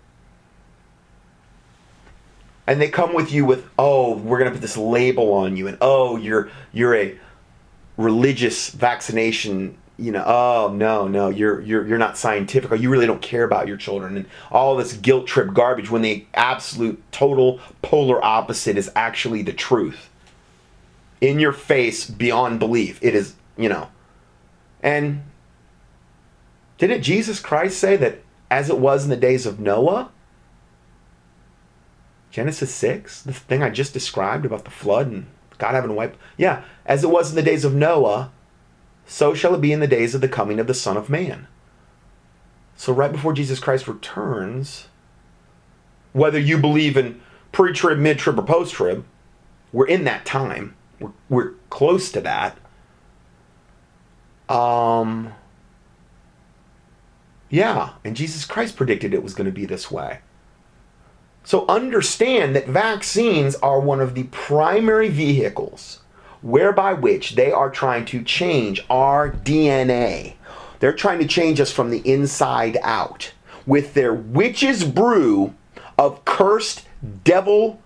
And 2.66 2.80
they 2.80 2.88
come 2.88 3.14
with 3.14 3.32
you 3.32 3.44
with, 3.44 3.68
"Oh, 3.78 4.16
we're 4.16 4.38
going 4.38 4.50
to 4.50 4.54
put 4.54 4.62
this 4.62 4.76
label 4.76 5.32
on 5.32 5.56
you 5.56 5.68
and 5.68 5.78
oh, 5.80 6.16
you're 6.16 6.50
you're 6.72 6.94
a 6.94 7.18
religious 7.96 8.70
vaccination 8.70 9.78
you 9.98 10.12
know, 10.12 10.24
oh 10.26 10.72
no, 10.74 11.08
no, 11.08 11.30
you're 11.30 11.60
you're 11.62 11.86
you're 11.86 11.98
not 11.98 12.18
scientific, 12.18 12.70
or 12.70 12.76
you 12.76 12.90
really 12.90 13.06
don't 13.06 13.22
care 13.22 13.44
about 13.44 13.66
your 13.66 13.78
children, 13.78 14.16
and 14.16 14.26
all 14.50 14.76
this 14.76 14.92
guilt 14.92 15.26
trip 15.26 15.54
garbage. 15.54 15.90
When 15.90 16.02
the 16.02 16.26
absolute 16.34 17.02
total 17.12 17.60
polar 17.80 18.22
opposite 18.22 18.76
is 18.76 18.90
actually 18.94 19.42
the 19.42 19.54
truth 19.54 20.10
in 21.20 21.40
your 21.40 21.52
face 21.52 22.08
beyond 22.08 22.58
belief. 22.58 22.98
It 23.00 23.14
is, 23.14 23.34
you 23.56 23.70
know. 23.70 23.88
And 24.82 25.22
didn't 26.76 27.02
Jesus 27.02 27.40
Christ 27.40 27.78
say 27.78 27.96
that 27.96 28.18
as 28.50 28.68
it 28.68 28.78
was 28.78 29.04
in 29.04 29.10
the 29.10 29.16
days 29.16 29.46
of 29.46 29.58
Noah? 29.58 30.10
Genesis 32.30 32.74
6, 32.74 33.22
the 33.22 33.32
thing 33.32 33.62
I 33.62 33.70
just 33.70 33.92
described 33.92 34.44
about 34.44 34.64
the 34.64 34.70
flood 34.70 35.06
and 35.06 35.26
God 35.58 35.74
having 35.74 35.94
wiped. 35.94 36.18
Yeah, 36.36 36.64
as 36.84 37.02
it 37.02 37.10
was 37.10 37.30
in 37.30 37.36
the 37.36 37.42
days 37.42 37.64
of 37.64 37.74
Noah, 37.74 38.30
so 39.06 39.34
shall 39.34 39.54
it 39.54 39.60
be 39.60 39.72
in 39.72 39.80
the 39.80 39.86
days 39.86 40.14
of 40.14 40.20
the 40.20 40.28
coming 40.28 40.60
of 40.60 40.66
the 40.66 40.74
Son 40.74 40.96
of 40.96 41.08
Man. 41.08 41.46
So, 42.76 42.92
right 42.92 43.12
before 43.12 43.32
Jesus 43.32 43.58
Christ 43.58 43.88
returns, 43.88 44.88
whether 46.12 46.38
you 46.38 46.58
believe 46.58 46.96
in 46.96 47.20
pre 47.52 47.72
trib, 47.72 47.98
mid 47.98 48.18
trib, 48.18 48.38
or 48.38 48.42
post 48.42 48.74
trib, 48.74 49.04
we're 49.72 49.86
in 49.86 50.04
that 50.04 50.26
time. 50.26 50.76
We're, 51.00 51.12
we're 51.28 51.50
close 51.70 52.12
to 52.12 52.20
that. 52.20 52.58
Um, 54.48 55.32
yeah, 57.48 57.94
and 58.04 58.16
Jesus 58.16 58.44
Christ 58.44 58.76
predicted 58.76 59.14
it 59.14 59.22
was 59.22 59.34
going 59.34 59.46
to 59.46 59.52
be 59.52 59.64
this 59.64 59.90
way. 59.90 60.20
So 61.46 61.64
understand 61.68 62.56
that 62.56 62.66
vaccines 62.66 63.54
are 63.54 63.78
one 63.78 64.00
of 64.00 64.16
the 64.16 64.24
primary 64.24 65.08
vehicles 65.08 66.00
whereby 66.42 66.92
which 66.92 67.36
they 67.36 67.52
are 67.52 67.70
trying 67.70 68.04
to 68.06 68.24
change 68.24 68.84
our 68.90 69.30
DNA. 69.30 70.34
They're 70.80 70.92
trying 70.92 71.20
to 71.20 71.26
change 71.28 71.60
us 71.60 71.70
from 71.70 71.90
the 71.90 72.00
inside 72.00 72.78
out 72.82 73.32
with 73.64 73.94
their 73.94 74.12
witch's 74.12 74.82
brew 74.82 75.54
of 75.96 76.24
cursed 76.24 76.84
devil 77.22 77.80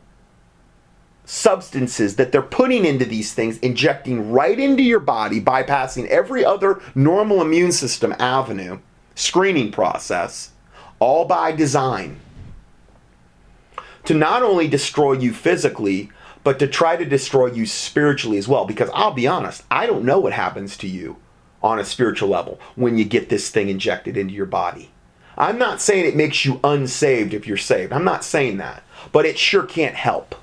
substances 1.27 2.17
that 2.17 2.33
they're 2.33 2.41
putting 2.41 2.87
into 2.87 3.05
these 3.05 3.35
things, 3.35 3.59
injecting 3.59 4.33
right 4.33 4.59
into 4.59 4.83
your 4.83 5.01
body, 5.01 5.39
bypassing 5.39 6.07
every 6.07 6.43
other 6.47 6.81
normal 6.95 7.43
immune 7.43 7.73
system 7.73 8.15
avenue, 8.19 8.79
screening 9.15 9.71
process, 9.71 10.53
all 10.99 11.27
by 11.27 11.53
design. 11.53 12.19
To 14.05 14.15
not 14.15 14.43
only 14.43 14.67
destroy 14.67 15.13
you 15.13 15.33
physically, 15.33 16.11
but 16.43 16.59
to 16.59 16.67
try 16.67 16.97
to 16.97 17.05
destroy 17.05 17.47
you 17.47 17.67
spiritually 17.67 18.39
as 18.39 18.49
well. 18.49 18.65
Because 18.65 18.91
I'll 18.95 19.13
be 19.13 19.27
honest, 19.27 19.63
I 19.71 19.87
don't 19.87 20.05
know 20.05 20.19
what 20.19 20.33
happens 20.33 20.77
to 20.79 20.89
you 20.89 21.17
on 21.63 21.79
a 21.79 21.85
spiritual 21.85 22.29
level 22.29 22.59
when 22.75 22.97
you 22.97 23.05
get 23.05 23.29
this 23.29 23.51
thing 23.51 23.69
injected 23.69 24.17
into 24.17 24.35
your 24.35 24.47
body. 24.47 24.91
I'm 25.37 25.59
not 25.59 25.81
saying 25.81 26.07
it 26.07 26.17
makes 26.17 26.45
you 26.45 26.61
unsaved 26.65 27.35
if 27.35 27.47
you're 27.47 27.57
saved. 27.57 27.93
I'm 27.93 28.05
not 28.05 28.25
saying 28.25 28.59
that. 28.59 28.83
But 29.13 29.27
it 29.27 29.39
sure 29.39 29.63
can't 29.63 29.95
help. 29.95 30.35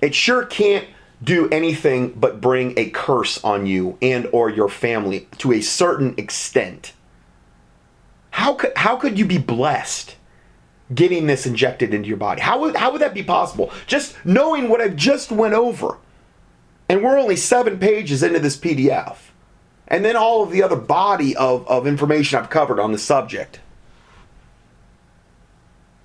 It 0.00 0.14
sure 0.14 0.44
can't 0.44 0.86
do 1.22 1.48
anything 1.50 2.10
but 2.10 2.40
bring 2.40 2.78
a 2.78 2.90
curse 2.90 3.42
on 3.42 3.66
you 3.66 3.98
and 4.00 4.28
or 4.32 4.50
your 4.50 4.68
family 4.68 5.26
to 5.38 5.52
a 5.52 5.60
certain 5.60 6.14
extent. 6.16 6.92
How 8.30 8.54
could 8.54 8.72
how 8.76 8.96
could 8.96 9.18
you 9.18 9.24
be 9.24 9.38
blessed 9.38 10.14
getting 10.94 11.26
this 11.26 11.46
injected 11.46 11.92
into 11.94 12.08
your 12.08 12.16
body? 12.16 12.40
How 12.40 12.60
would 12.60 12.76
how 12.76 12.92
would 12.92 13.00
that 13.00 13.14
be 13.14 13.22
possible? 13.22 13.72
Just 13.86 14.16
knowing 14.24 14.68
what 14.68 14.80
I've 14.80 14.96
just 14.96 15.30
went 15.30 15.54
over. 15.54 15.98
And 16.88 17.02
we're 17.02 17.18
only 17.18 17.36
7 17.36 17.78
pages 17.78 18.22
into 18.22 18.38
this 18.38 18.56
PDF. 18.56 19.16
And 19.86 20.04
then 20.04 20.16
all 20.16 20.42
of 20.42 20.50
the 20.50 20.62
other 20.62 20.76
body 20.76 21.36
of, 21.36 21.66
of 21.68 21.86
information 21.86 22.38
I've 22.38 22.50
covered 22.50 22.80
on 22.80 22.92
the 22.92 22.98
subject. 22.98 23.60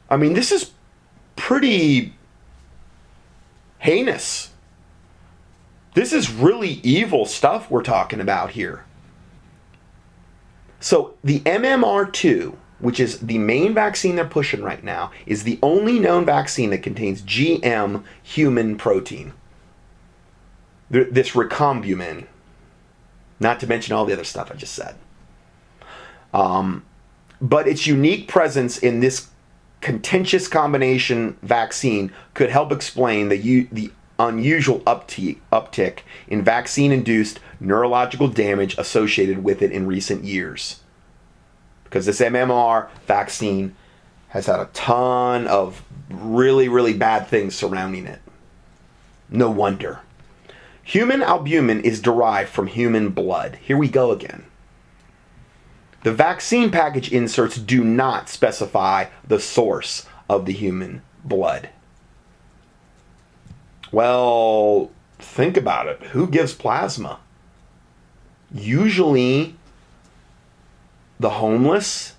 I 0.10 0.18
mean, 0.18 0.34
this 0.34 0.52
is 0.52 0.72
pretty 1.36 2.14
heinous. 3.80 4.52
This 5.94 6.14
is 6.14 6.32
really 6.32 6.80
evil 6.84 7.26
stuff 7.26 7.70
we're 7.70 7.84
talking 7.84 8.20
about 8.20 8.52
here. 8.52 8.86
So, 10.80 11.16
the 11.24 11.40
MMR2, 11.42 12.56
which 12.84 13.00
is 13.00 13.20
the 13.20 13.38
main 13.38 13.74
vaccine 13.74 14.18
they're 14.18 14.26
pushing 14.26 14.62
right 14.62 14.84
now, 14.84 15.10
is 15.26 15.44
the 15.44 15.58
only 15.64 16.00
known 16.00 16.26
vaccine 16.26 16.70
that 16.72 16.84
contains 16.84 17.22
GM 17.22 18.04
human 18.22 18.76
protein. 18.78 19.32
This 20.90 21.32
recombumin, 21.32 22.26
not 23.40 23.62
to 23.62 23.68
mention 23.68 23.96
all 23.96 24.04
the 24.04 24.12
other 24.12 24.26
stuff 24.26 24.52
I 24.52 24.56
just 24.56 24.74
said. 24.74 24.96
Um, 26.34 26.84
but 27.42 27.70
its 27.70 27.88
unique 27.88 28.28
presence 28.28 28.78
in 28.78 29.00
this 29.00 29.30
contentious 29.80 30.50
combination 30.50 31.38
vaccine 31.42 32.12
could 32.34 32.50
help 32.50 32.74
explain 32.74 33.30
the, 33.30 33.68
the 33.72 33.92
unusual 34.20 34.82
uptick, 34.82 35.38
uptick 35.54 36.00
in 36.28 36.44
vaccine 36.44 36.92
induced 36.92 37.40
neurological 37.62 38.28
damage 38.28 38.78
associated 38.78 39.42
with 39.42 39.62
it 39.62 39.72
in 39.72 39.88
recent 39.88 40.26
years. 40.26 40.83
Because 41.94 42.08
this 42.08 42.22
MMR 42.22 42.90
vaccine 43.06 43.76
has 44.30 44.48
had 44.48 44.60
a 44.60 44.70
ton 44.74 45.46
of 45.46 45.84
really, 46.10 46.68
really 46.68 46.96
bad 46.96 47.28
things 47.28 47.54
surrounding 47.54 48.08
it. 48.08 48.20
No 49.30 49.52
wonder. 49.52 50.00
Human 50.82 51.22
albumin 51.22 51.82
is 51.82 52.02
derived 52.02 52.50
from 52.50 52.66
human 52.66 53.10
blood. 53.10 53.60
Here 53.62 53.78
we 53.78 53.90
go 53.90 54.10
again. 54.10 54.46
The 56.02 56.12
vaccine 56.12 56.72
package 56.72 57.12
inserts 57.12 57.58
do 57.58 57.84
not 57.84 58.28
specify 58.28 59.06
the 59.24 59.40
source 59.40 60.08
of 60.28 60.48
the 60.48 60.54
human 60.54 61.04
blood. 61.24 61.70
Well, 63.92 64.90
think 65.20 65.58
about 65.58 65.86
it. 65.86 66.02
Who 66.06 66.26
gives 66.26 66.56
plasma? 66.56 67.20
Usually 68.52 69.58
the 71.24 71.30
homeless. 71.30 72.14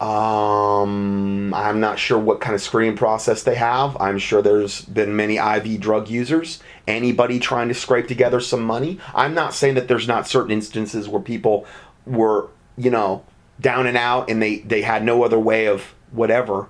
Um, 0.00 1.54
I'm 1.54 1.80
not 1.80 1.98
sure 1.98 2.18
what 2.18 2.40
kind 2.40 2.54
of 2.54 2.60
screening 2.60 2.96
process 2.96 3.44
they 3.44 3.54
have. 3.54 3.96
I'm 3.98 4.18
sure 4.18 4.42
there's 4.42 4.82
been 4.82 5.16
many 5.16 5.36
IV 5.36 5.80
drug 5.80 6.10
users. 6.10 6.60
Anybody 6.88 7.38
trying 7.38 7.68
to 7.68 7.74
scrape 7.74 8.08
together 8.08 8.40
some 8.40 8.62
money. 8.62 8.98
I'm 9.14 9.32
not 9.32 9.54
saying 9.54 9.76
that 9.76 9.86
there's 9.88 10.08
not 10.08 10.26
certain 10.26 10.50
instances 10.50 11.08
where 11.08 11.22
people 11.22 11.66
were, 12.04 12.48
you 12.76 12.90
know, 12.90 13.24
down 13.60 13.86
and 13.86 13.96
out 13.96 14.28
and 14.28 14.42
they, 14.42 14.58
they 14.58 14.82
had 14.82 15.04
no 15.04 15.22
other 15.22 15.38
way 15.38 15.66
of 15.66 15.94
whatever. 16.10 16.68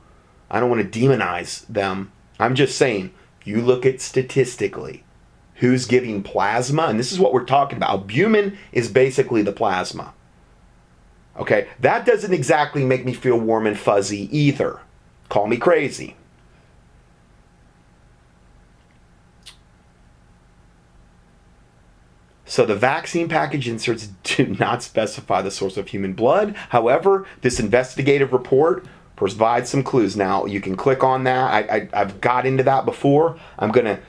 I 0.51 0.61
don't 0.61 0.71
want 0.71 0.93
to 0.93 1.01
demonize 1.01 1.67
them. 1.67 2.13
I'm 2.39 2.55
just 2.55 2.77
saying, 2.77 3.13
you 3.45 3.63
look 3.63 3.87
at 3.87 4.01
statistically 4.03 5.05
who's 5.57 5.87
giving 5.87 6.23
plasma, 6.23 6.83
and 6.83 7.01
this 7.01 7.13
is 7.13 7.19
what 7.19 7.33
we're 7.33 7.45
talking 7.45 7.79
about. 7.79 7.89
Albumin 7.91 8.59
is 8.73 8.91
basically 8.91 9.41
the 9.41 9.53
plasma. 9.53 10.13
Okay, 11.39 11.69
that 11.81 12.07
doesn't 12.07 12.33
exactly 12.33 12.85
make 12.85 13.05
me 13.05 13.13
feel 13.13 13.39
warm 13.39 13.67
and 13.67 13.79
fuzzy 13.79 14.29
either. 14.37 14.81
Call 15.29 15.47
me 15.47 15.57
crazy. 15.57 16.17
So 22.49 22.65
the 22.65 22.77
vaccine 22.77 23.29
package 23.29 23.69
inserts 23.69 24.09
do 24.23 24.47
not 24.59 24.83
specify 24.83 25.43
the 25.43 25.51
source 25.51 25.77
of 25.77 25.89
human 25.89 26.15
blood. 26.15 26.55
However, 26.71 27.27
this 27.43 27.61
investigative 27.61 28.33
report 28.33 28.87
provides 29.17 29.69
some 29.69 29.83
clues. 29.83 30.17
Now 30.17 30.47
you 30.47 30.61
can 30.61 30.77
click 30.77 31.03
on 31.03 31.25
that. 31.25 31.71
I, 31.71 31.89
I, 31.93 31.99
have 31.99 32.21
got 32.21 32.47
into 32.47 32.63
that 32.63 32.85
before. 32.85 33.39
I'm 33.59 33.73
to 33.87 34.01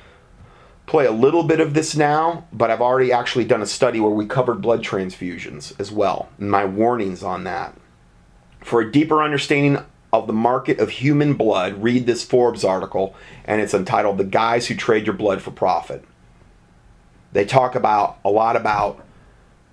play 0.88 1.06
a 1.06 1.12
little 1.12 1.44
bit 1.44 1.60
of 1.60 1.74
this 1.74 1.96
now, 1.96 2.48
but 2.52 2.72
I've 2.72 2.82
already 2.82 3.12
actually 3.12 3.46
done 3.46 3.62
a 3.62 3.68
study 3.68 4.00
where 4.00 4.10
we 4.10 4.26
covered 4.26 4.62
blood 4.62 4.84
transfusions 4.84 5.78
as 5.80 5.92
well. 5.92 6.30
and 6.40 6.50
My 6.50 6.66
warnings 6.66 7.22
on 7.22 7.44
that. 7.44 7.76
For 8.62 8.82
a 8.82 8.92
deeper 8.92 9.22
understanding 9.22 9.84
of 10.12 10.26
the 10.26 10.34
market 10.34 10.80
of 10.80 10.90
human 10.90 11.34
blood, 11.34 11.84
read 11.84 12.06
this 12.06 12.24
Forbes 12.24 12.64
article, 12.64 13.16
and 13.46 13.62
it's 13.62 13.74
entitled 13.74 14.18
The 14.18 14.24
Guys 14.24 14.68
Who 14.68 14.76
Trade 14.76 15.06
Your 15.06 15.16
Blood 15.16 15.42
for 15.42 15.52
Profit. 15.52 16.06
They 17.34 17.46
talk 17.46 17.76
about 17.76 18.18
a 18.24 18.30
lot 18.30 18.56
about 18.56 19.04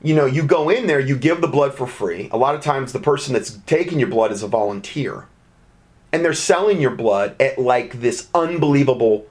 you 0.03 0.15
know, 0.15 0.27
you 0.27 0.43
go 0.43 0.69
in 0.69 0.87
there, 0.87 1.01
you 1.01 1.17
give 1.17 1.41
the 1.41 1.49
blood 1.49 1.73
for 1.73 1.87
free. 1.87 2.29
A 2.31 2.37
lot 2.37 2.55
of 2.55 2.61
times 2.61 2.93
the 2.93 2.99
person 2.99 3.33
that's 3.33 3.57
taking 3.65 3.99
your 3.99 4.11
blood 4.11 4.33
is 4.33 4.43
a 4.43 4.47
volunteer. 4.47 5.29
And 6.13 6.23
they're 6.23 6.35
selling 6.35 6.79
your 6.79 6.91
blood 6.91 7.35
at 7.41 7.59
like 7.59 8.03
this 8.03 8.29
unbelievable 8.35 9.27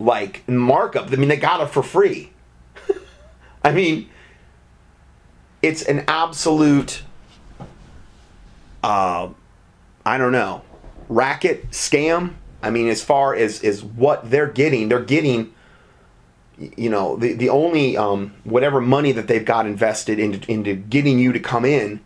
like 0.00 0.48
markup. 0.48 1.12
I 1.12 1.16
mean, 1.16 1.28
they 1.28 1.36
got 1.36 1.60
it 1.60 1.68
for 1.68 1.82
free. 1.82 2.32
I 3.64 3.70
mean, 3.70 4.08
it's 5.62 5.82
an 5.82 6.04
absolute 6.08 7.02
uh 8.82 9.28
I 10.04 10.16
don't 10.18 10.32
know, 10.32 10.62
racket 11.08 11.70
scam. 11.70 12.34
I 12.62 12.70
mean, 12.70 12.88
as 12.88 13.02
far 13.02 13.34
as 13.34 13.62
is 13.62 13.84
what 13.84 14.30
they're 14.30 14.48
getting, 14.48 14.88
they're 14.88 15.04
getting 15.04 15.52
you 16.76 16.90
know 16.90 17.16
the 17.16 17.32
the 17.32 17.48
only 17.48 17.96
um, 17.96 18.34
whatever 18.44 18.80
money 18.80 19.12
that 19.12 19.28
they've 19.28 19.44
got 19.44 19.66
invested 19.66 20.18
into 20.18 20.50
into 20.50 20.74
getting 20.74 21.18
you 21.18 21.32
to 21.32 21.40
come 21.40 21.64
in, 21.64 22.00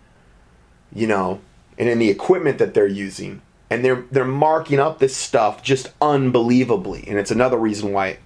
you 0.92 1.06
know, 1.06 1.40
and 1.78 1.88
in 1.88 1.98
the 1.98 2.08
equipment 2.08 2.58
that 2.58 2.74
they're 2.74 2.86
using, 2.86 3.42
and 3.70 3.84
they're 3.84 4.04
they're 4.10 4.24
marking 4.24 4.78
up 4.78 4.98
this 4.98 5.16
stuff 5.16 5.62
just 5.62 5.92
unbelievably, 6.00 7.04
and 7.08 7.18
it's 7.18 7.30
another 7.30 7.56
reason 7.56 7.92
why 7.92 8.18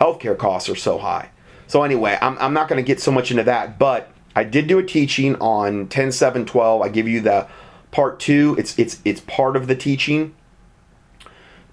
healthcare 0.00 0.36
costs 0.36 0.68
are 0.68 0.74
so 0.74 0.98
high. 0.98 1.30
So 1.66 1.82
anyway, 1.82 2.18
I'm 2.20 2.38
I'm 2.38 2.54
not 2.54 2.68
going 2.68 2.82
to 2.82 2.86
get 2.86 3.00
so 3.00 3.10
much 3.12 3.30
into 3.30 3.44
that, 3.44 3.78
but 3.78 4.10
I 4.36 4.44
did 4.44 4.66
do 4.66 4.78
a 4.78 4.82
teaching 4.82 5.36
on 5.36 5.88
10 5.88 6.12
7 6.12 6.44
12. 6.44 6.82
I 6.82 6.88
give 6.88 7.08
you 7.08 7.20
the 7.20 7.46
part 7.90 8.20
2. 8.20 8.56
It's 8.58 8.78
it's 8.78 9.00
it's 9.04 9.20
part 9.20 9.56
of 9.56 9.66
the 9.66 9.76
teaching. 9.76 10.34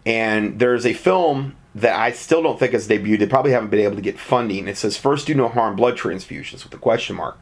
And 0.06 0.60
there's 0.60 0.86
a 0.86 0.94
film 0.94 1.56
that 1.76 1.96
I 1.96 2.12
still 2.12 2.42
don't 2.44 2.60
think 2.60 2.74
has 2.74 2.88
debuted. 2.88 3.20
They 3.20 3.28
probably 3.28 3.52
haven't 3.52 3.70
been 3.70 3.80
able 3.80 3.96
to 3.96 4.02
get 4.02 4.20
funding. 4.20 4.68
It 4.68 4.78
says 4.78 4.98
first 4.98 5.28
do 5.28 5.36
no 5.36 5.48
harm 5.48 5.76
blood 5.76 5.98
transfusions 5.98 6.64
with 6.64 6.74
a 6.74 6.78
question 6.78 7.16
mark. 7.16 7.38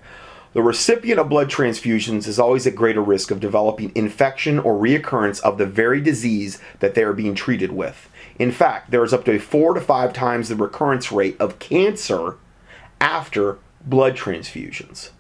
The 0.54 0.64
recipient 0.64 1.20
of 1.20 1.30
blood 1.30 1.50
transfusions 1.50 2.28
is 2.28 2.40
always 2.40 2.66
at 2.66 2.76
greater 2.76 3.02
risk 3.02 3.30
of 3.30 3.40
developing 3.40 3.92
infection 3.94 4.58
or 4.58 4.74
reoccurrence 4.74 5.40
of 5.42 5.58
the 5.58 5.66
very 5.66 6.02
disease 6.02 6.60
that 6.80 6.96
they 6.96 7.04
are 7.04 7.14
being 7.14 7.36
treated 7.36 7.72
with. 7.72 8.10
In 8.40 8.52
fact, 8.52 8.90
there 8.90 9.04
is 9.04 9.14
up 9.14 9.26
to 9.26 9.36
a 9.36 9.40
four 9.40 9.74
to 9.76 9.82
five 9.82 10.12
times 10.12 10.50
the 10.50 10.56
recurrence 10.56 11.12
rate 11.12 11.40
of 11.40 11.60
cancer 11.60 12.38
after 13.00 13.60
blood 13.86 14.18
transfusions. 14.18 15.12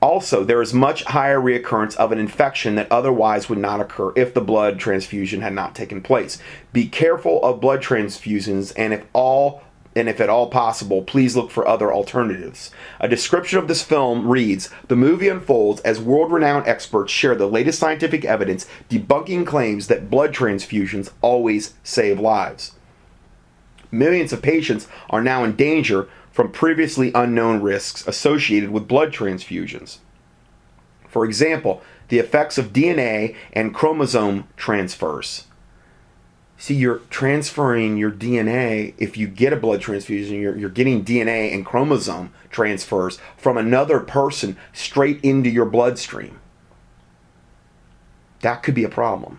Also, 0.00 0.44
there 0.44 0.62
is 0.62 0.72
much 0.72 1.02
higher 1.04 1.40
reoccurrence 1.40 1.96
of 1.96 2.12
an 2.12 2.18
infection 2.18 2.76
that 2.76 2.90
otherwise 2.90 3.48
would 3.48 3.58
not 3.58 3.80
occur 3.80 4.12
if 4.14 4.32
the 4.32 4.40
blood 4.40 4.78
transfusion 4.78 5.40
had 5.40 5.52
not 5.52 5.74
taken 5.74 6.00
place. 6.00 6.38
Be 6.72 6.86
careful 6.86 7.42
of 7.42 7.60
blood 7.60 7.82
transfusions 7.82 8.72
and 8.76 8.92
if 8.92 9.04
all 9.12 9.62
and 9.98 10.08
if 10.08 10.20
at 10.20 10.28
all 10.28 10.48
possible, 10.48 11.02
please 11.02 11.36
look 11.36 11.50
for 11.50 11.66
other 11.66 11.92
alternatives. 11.92 12.70
A 13.00 13.08
description 13.08 13.58
of 13.58 13.68
this 13.68 13.82
film 13.82 14.28
reads 14.28 14.70
The 14.86 14.96
movie 14.96 15.28
unfolds 15.28 15.80
as 15.82 16.00
world 16.00 16.32
renowned 16.32 16.66
experts 16.66 17.12
share 17.12 17.34
the 17.34 17.48
latest 17.48 17.78
scientific 17.78 18.24
evidence 18.24 18.66
debunking 18.88 19.46
claims 19.46 19.88
that 19.88 20.10
blood 20.10 20.32
transfusions 20.32 21.10
always 21.20 21.74
save 21.82 22.20
lives. 22.20 22.72
Millions 23.90 24.32
of 24.32 24.42
patients 24.42 24.86
are 25.10 25.22
now 25.22 25.44
in 25.44 25.56
danger 25.56 26.08
from 26.30 26.52
previously 26.52 27.10
unknown 27.14 27.60
risks 27.60 28.06
associated 28.06 28.70
with 28.70 28.86
blood 28.86 29.12
transfusions. 29.12 29.98
For 31.08 31.24
example, 31.24 31.82
the 32.08 32.18
effects 32.18 32.58
of 32.58 32.72
DNA 32.72 33.34
and 33.52 33.74
chromosome 33.74 34.46
transfers. 34.56 35.44
See, 36.60 36.74
you're 36.74 37.02
transferring 37.08 37.96
your 37.96 38.10
DNA. 38.10 38.92
If 38.98 39.16
you 39.16 39.28
get 39.28 39.52
a 39.52 39.56
blood 39.56 39.80
transfusion, 39.80 40.40
you're, 40.40 40.56
you're 40.56 40.68
getting 40.68 41.04
DNA 41.04 41.54
and 41.54 41.64
chromosome 41.64 42.32
transfers 42.50 43.20
from 43.36 43.56
another 43.56 44.00
person 44.00 44.56
straight 44.72 45.20
into 45.22 45.48
your 45.48 45.66
bloodstream. 45.66 46.40
That 48.40 48.64
could 48.64 48.74
be 48.74 48.82
a 48.82 48.88
problem. 48.88 49.38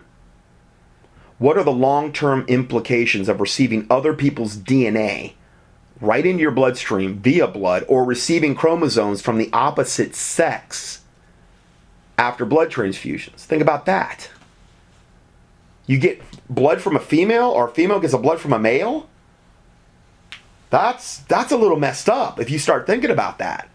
What 1.40 1.58
are 1.58 1.64
the 1.64 1.72
long 1.72 2.14
term 2.14 2.46
implications 2.48 3.28
of 3.28 3.42
receiving 3.42 3.86
other 3.90 4.14
people's 4.14 4.56
DNA 4.56 5.34
right 6.00 6.26
into 6.26 6.42
your 6.42 6.52
bloodstream 6.52 7.20
via 7.20 7.48
blood 7.48 7.84
or 7.90 8.06
receiving 8.06 8.56
chromosomes 8.56 9.22
from 9.22 9.38
the 9.38 9.50
opposite 9.52 10.16
sex 10.16 11.02
after 12.18 12.46
blood 12.46 12.72
transfusions? 12.72 13.42
Think 13.42 13.62
about 13.62 13.86
that. 13.88 14.30
You 15.90 15.98
get 15.98 16.22
blood 16.48 16.84
from 16.84 16.96
a 16.96 17.00
female 17.00 17.50
or 17.50 17.68
a 17.68 17.72
female 17.72 18.00
gets 18.00 18.14
a 18.14 18.20
blood 18.20 18.40
from 18.40 18.54
a 18.54 18.60
male? 18.60 19.10
That's 20.70 21.18
that's 21.22 21.52
a 21.52 21.58
little 21.58 21.80
messed 21.80 22.08
up 22.08 22.40
if 22.40 22.52
you 22.52 22.60
start 22.60 22.86
thinking 22.86 23.10
about 23.10 23.40
that. 23.40 23.68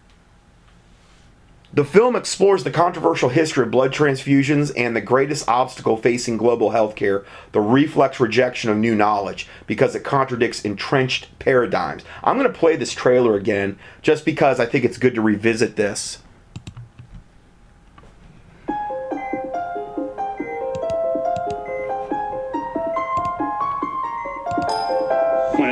The 1.72 1.84
film 1.84 2.14
explores 2.14 2.62
the 2.62 2.70
controversial 2.70 3.30
history 3.30 3.64
of 3.64 3.72
blood 3.72 3.92
transfusions 3.92 4.72
and 4.76 4.94
the 4.94 5.00
greatest 5.00 5.48
obstacle 5.48 5.96
facing 5.96 6.36
global 6.36 6.70
healthcare, 6.70 7.24
the 7.50 7.60
reflex 7.60 8.20
rejection 8.20 8.70
of 8.70 8.76
new 8.76 8.94
knowledge, 8.94 9.48
because 9.66 9.96
it 9.96 10.04
contradicts 10.04 10.64
entrenched 10.64 11.36
paradigms. 11.40 12.04
I'm 12.22 12.38
going 12.38 12.46
to 12.46 12.56
play 12.56 12.76
this 12.76 12.92
trailer 12.92 13.34
again 13.34 13.76
just 14.02 14.24
because 14.24 14.60
I 14.60 14.66
think 14.66 14.84
it's 14.84 14.98
good 14.98 15.16
to 15.16 15.20
revisit 15.20 15.74
this. 15.74 16.18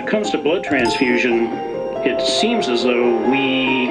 It 0.02 0.08
comes 0.08 0.30
to 0.30 0.38
blood 0.38 0.64
transfusion, 0.64 1.46
it 2.04 2.20
seems 2.20 2.68
as 2.68 2.82
though 2.82 3.30
we 3.30 3.86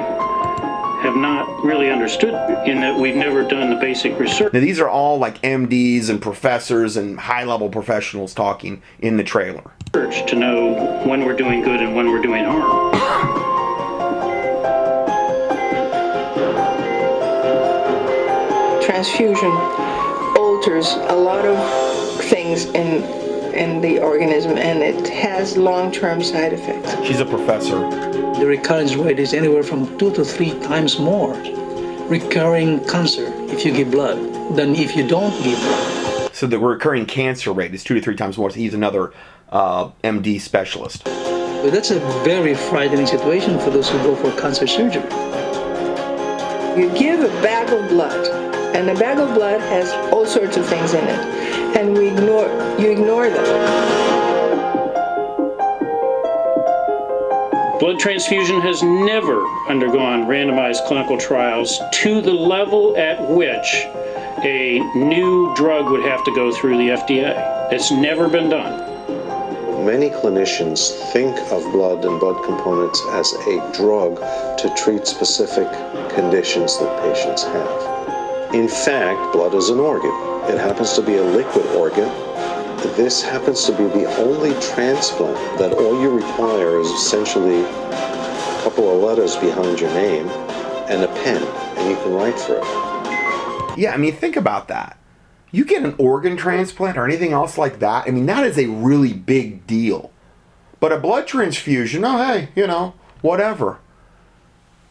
have 1.02 1.16
not 1.16 1.64
really 1.64 1.90
understood 1.90 2.34
in 2.68 2.80
that 2.80 2.94
we've 2.96 3.16
never 3.16 3.42
done 3.42 3.70
the 3.70 3.76
basic 3.76 4.18
research. 4.18 4.52
Now, 4.52 4.60
these 4.60 4.78
are 4.78 4.88
all 4.88 5.18
like 5.18 5.40
MDs 5.40 6.10
and 6.10 6.20
professors 6.20 6.98
and 6.98 7.18
high 7.18 7.44
level 7.44 7.70
professionals 7.70 8.34
talking 8.34 8.82
in 9.00 9.16
the 9.16 9.24
trailer. 9.24 9.72
To 9.92 10.36
know 10.36 11.02
when 11.06 11.24
we're 11.24 11.36
doing 11.36 11.62
good 11.62 11.80
and 11.80 11.96
when 11.96 12.10
we're 12.10 12.22
doing 12.22 12.44
harm. 12.44 12.92
Transfusion 18.82 19.50
alters 20.36 20.92
a 20.92 21.16
lot 21.16 21.46
of 21.46 22.24
things 22.24 22.66
in 22.66 23.21
in 23.52 23.80
the 23.80 24.00
organism 24.00 24.56
and 24.58 24.82
it 24.82 25.08
has 25.08 25.56
long-term 25.56 26.22
side 26.22 26.52
effects. 26.52 26.94
She's 27.06 27.20
a 27.20 27.26
professor. 27.26 27.78
The 28.38 28.46
recurrence 28.46 28.94
rate 28.94 29.18
is 29.18 29.34
anywhere 29.34 29.62
from 29.62 29.98
two 29.98 30.12
to 30.14 30.24
three 30.24 30.58
times 30.60 30.98
more 30.98 31.34
recurring 32.08 32.84
cancer 32.86 33.32
if 33.48 33.64
you 33.64 33.72
give 33.72 33.90
blood 33.90 34.18
than 34.56 34.74
if 34.74 34.96
you 34.96 35.06
don't 35.06 35.32
give 35.42 35.58
blood. 35.58 36.34
So 36.34 36.46
the 36.46 36.58
recurring 36.58 37.06
cancer 37.06 37.52
rate 37.52 37.74
is 37.74 37.84
two 37.84 37.94
to 37.94 38.00
three 38.00 38.16
times 38.16 38.36
more. 38.36 38.50
So 38.50 38.56
he's 38.56 38.74
another 38.74 39.12
uh, 39.50 39.90
MD 40.02 40.40
specialist. 40.40 41.04
But 41.04 41.70
that's 41.70 41.90
a 41.90 42.00
very 42.24 42.54
frightening 42.54 43.06
situation 43.06 43.58
for 43.60 43.70
those 43.70 43.88
who 43.88 43.98
go 43.98 44.16
for 44.16 44.32
cancer 44.40 44.66
surgery. 44.66 45.02
You 46.76 46.90
give 46.98 47.20
a 47.20 47.28
bag 47.42 47.72
of 47.72 47.88
blood, 47.90 48.26
and 48.74 48.88
a 48.90 48.94
bag 48.94 49.18
of 49.18 49.34
blood 49.34 49.60
has 49.60 49.90
all 50.12 50.26
sorts 50.26 50.56
of 50.56 50.66
things 50.66 50.94
in 50.94 51.04
it, 51.04 51.76
and 51.76 51.96
we 51.96 52.08
ignore 52.08 52.48
you 52.78 52.90
ignore 52.90 53.28
them. 53.28 54.02
Blood 57.78 57.98
transfusion 57.98 58.60
has 58.60 58.82
never 58.82 59.44
undergone 59.68 60.26
randomized 60.26 60.86
clinical 60.86 61.18
trials 61.18 61.80
to 61.92 62.20
the 62.20 62.32
level 62.32 62.96
at 62.96 63.20
which 63.28 63.86
a 64.44 64.78
new 64.94 65.52
drug 65.56 65.90
would 65.90 66.04
have 66.04 66.24
to 66.24 66.34
go 66.34 66.52
through 66.52 66.78
the 66.78 66.90
FDA. 66.90 67.72
It's 67.72 67.90
never 67.90 68.28
been 68.28 68.48
done. 68.48 68.92
Many 69.84 70.10
clinicians 70.10 70.92
think 71.12 71.36
of 71.50 71.62
blood 71.72 72.04
and 72.04 72.20
blood 72.20 72.44
components 72.44 73.02
as 73.10 73.32
a 73.32 73.72
drug 73.72 74.16
to 74.58 74.72
treat 74.76 75.06
specific 75.06 75.68
conditions 76.14 76.78
that 76.78 77.02
patients 77.02 77.42
have. 77.42 78.21
In 78.54 78.68
fact, 78.68 79.32
blood 79.32 79.54
is 79.54 79.70
an 79.70 79.80
organ. 79.80 80.10
It 80.52 80.58
happens 80.58 80.92
to 80.94 81.02
be 81.02 81.16
a 81.16 81.22
liquid 81.22 81.64
organ. 81.74 82.08
This 82.96 83.22
happens 83.22 83.64
to 83.64 83.72
be 83.72 83.84
the 83.84 84.04
only 84.18 84.52
transplant 84.60 85.58
that 85.58 85.72
all 85.72 85.98
you 86.02 86.10
require 86.10 86.78
is 86.78 86.88
essentially 86.88 87.62
a 87.62 88.60
couple 88.62 88.94
of 88.94 89.02
letters 89.02 89.36
behind 89.36 89.80
your 89.80 89.88
name 89.94 90.28
and 90.90 91.02
a 91.02 91.08
pen, 91.22 91.42
and 91.78 91.90
you 91.90 91.96
can 91.96 92.12
write 92.12 92.38
for 92.38 92.58
it. 92.58 93.78
Yeah, 93.78 93.94
I 93.94 93.96
mean, 93.96 94.12
think 94.12 94.36
about 94.36 94.68
that. 94.68 94.98
You 95.50 95.64
get 95.64 95.82
an 95.82 95.94
organ 95.96 96.36
transplant 96.36 96.98
or 96.98 97.06
anything 97.06 97.32
else 97.32 97.56
like 97.56 97.78
that, 97.78 98.06
I 98.06 98.10
mean, 98.10 98.26
that 98.26 98.44
is 98.44 98.58
a 98.58 98.66
really 98.66 99.14
big 99.14 99.66
deal. 99.66 100.12
But 100.78 100.92
a 100.92 100.98
blood 100.98 101.26
transfusion, 101.26 102.04
oh, 102.04 102.18
hey, 102.18 102.50
you 102.54 102.66
know, 102.66 102.92
whatever. 103.22 103.78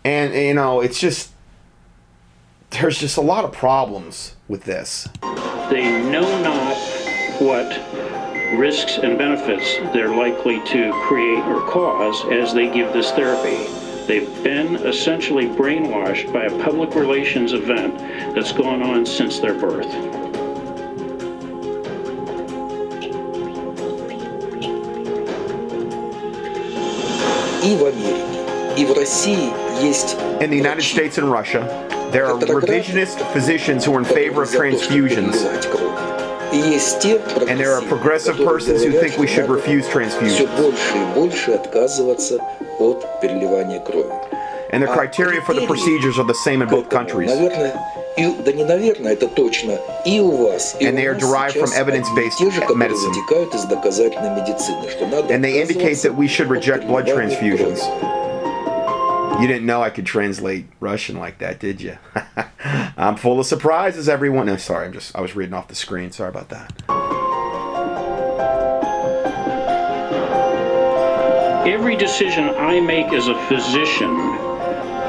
And, 0.04 0.34
you 0.34 0.56
know, 0.56 0.82
it's 0.82 1.00
just, 1.00 1.32
there's 2.70 2.99
just 2.99 3.16
a 3.16 3.20
lot 3.22 3.44
of 3.44 3.53
problems 3.53 4.35
with 4.49 4.64
this. 4.64 5.09
They 5.70 6.03
know 6.11 6.42
not 6.42 6.77
what 7.40 7.68
risks 8.59 8.99
and 8.99 9.18
benefits 9.18 9.77
they're 9.92 10.14
likely 10.14 10.61
to 10.66 10.92
create 11.07 11.44
or 11.44 11.61
cause 11.68 12.25
as 12.27 12.55
they 12.55 12.70
give 12.70 12.92
this 12.92 13.11
therapy. 13.12 13.66
They've 14.07 14.44
been 14.44 14.77
essentially 14.87 15.46
brainwashed 15.46 16.33
by 16.33 16.44
a 16.44 16.62
public 16.62 16.94
relations 16.94 17.53
event 17.53 17.99
that's 18.35 18.53
gone 18.53 18.83
on 18.83 19.05
since 19.05 19.40
their 19.40 19.55
birth. 19.55 19.92
И 27.64 27.75
в 27.75 27.85
Америке, 27.85 28.81
и 28.81 28.85
в 28.85 28.92
России 28.92 29.51
есть 29.83 30.16
In 30.40 30.51
the 30.51 30.57
United 30.57 30.83
States 30.83 31.18
and 31.18 31.33
Russia, 31.33 31.66
there 32.12 32.26
are 32.26 32.38
revisionist 32.38 33.32
physicians 33.32 33.86
who 33.86 33.93
are 33.95 34.00
in 34.00 34.06
favor 34.06 34.43
of 34.43 34.50
transfusions. 34.50 35.36
And 37.47 37.58
there 37.58 37.71
are 37.74 37.82
progressive 37.84 38.36
persons 38.36 38.84
who 38.84 38.91
think 38.91 39.17
we 39.17 39.28
should 39.28 39.50
refuse 39.50 39.88
transfusions. 39.88 40.39
And 44.74 44.84
the 44.84 44.88
criteria 44.88 45.41
for 45.41 45.54
the 45.54 45.65
procedures 45.65 46.19
are 46.19 46.26
the 46.26 46.34
same 46.34 46.62
in 46.62 46.67
both 46.67 46.89
countries. 46.89 47.32
And 47.32 47.47
they 50.97 51.08
are 51.08 51.15
derived 51.15 51.56
from 51.56 51.71
evidence-based 51.74 52.41
medicine. 52.76 53.13
And 55.32 55.43
they 55.43 55.62
indicate 55.62 56.01
that 56.01 56.14
we 56.16 56.28
should 56.28 56.49
reject 56.49 56.88
blood 56.88 57.05
transfusions. 57.05 57.80
You 59.42 59.48
didn't 59.48 59.66
know 59.66 59.82
I 59.82 59.89
could 59.89 60.06
translate 60.06 60.68
Russian 60.80 61.18
like 61.18 61.39
that, 61.39 61.60
did 61.60 61.82
you? 61.82 61.98
I'm 62.96 63.16
full 63.16 63.39
of 63.39 63.48
surprises, 63.48 64.08
everyone. 64.08 64.46
No, 64.46 64.58
sorry, 64.58 64.86
I'm 64.86 64.94
just 64.94 65.16
I 65.16 65.22
was 65.22 65.36
reading 65.36 65.56
off 65.56 65.68
the 65.68 65.74
screen. 65.74 66.12
Sorry 66.12 66.30
about 66.30 66.50
that. 66.50 66.72
Every 71.66 71.96
decision 71.96 72.50
I 72.50 72.82
make 72.82 73.08
as 73.14 73.30
a 73.30 73.48
physician 73.48 74.16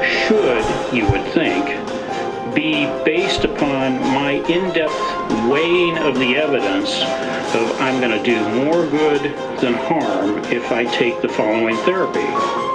should, 0.03 0.65
you 0.91 1.05
would 1.11 1.31
think, 1.33 1.67
be 2.55 2.85
based 3.05 3.43
upon 3.43 3.99
my 3.99 4.43
in-depth 4.49 5.47
weighing 5.47 5.99
of 5.99 6.17
the 6.17 6.37
evidence 6.37 7.03
of 7.53 7.79
I'm 7.79 8.01
going 8.01 8.17
to 8.17 8.23
do 8.23 8.49
more 8.65 8.87
good 8.87 9.21
than 9.59 9.75
harm 9.75 10.39
if 10.45 10.71
I 10.71 10.85
take 10.85 11.21
the 11.21 11.29
following 11.29 11.75
therapy. 11.77 12.72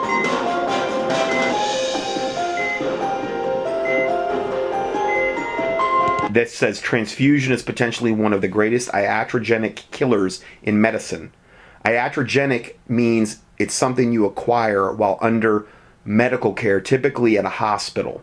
That 6.39 6.49
says 6.49 6.81
transfusion 6.81 7.53
is 7.53 7.65
potentially 7.65 8.13
one 8.13 8.33
of 8.33 8.41
the 8.41 8.47
greatest 8.47 8.89
iatrogenic 8.91 9.83
killers 9.91 10.41
in 10.63 10.81
medicine. 10.81 11.33
Iatrogenic 11.85 12.77
means 12.87 13.41
it's 13.59 13.75
something 13.75 14.13
you 14.13 14.25
acquire 14.25 14.93
while 14.93 15.19
under 15.21 15.67
medical 16.05 16.53
care, 16.55 16.81
typically 16.81 17.37
at 17.37 17.45
a 17.45 17.49
hospital. 17.49 18.23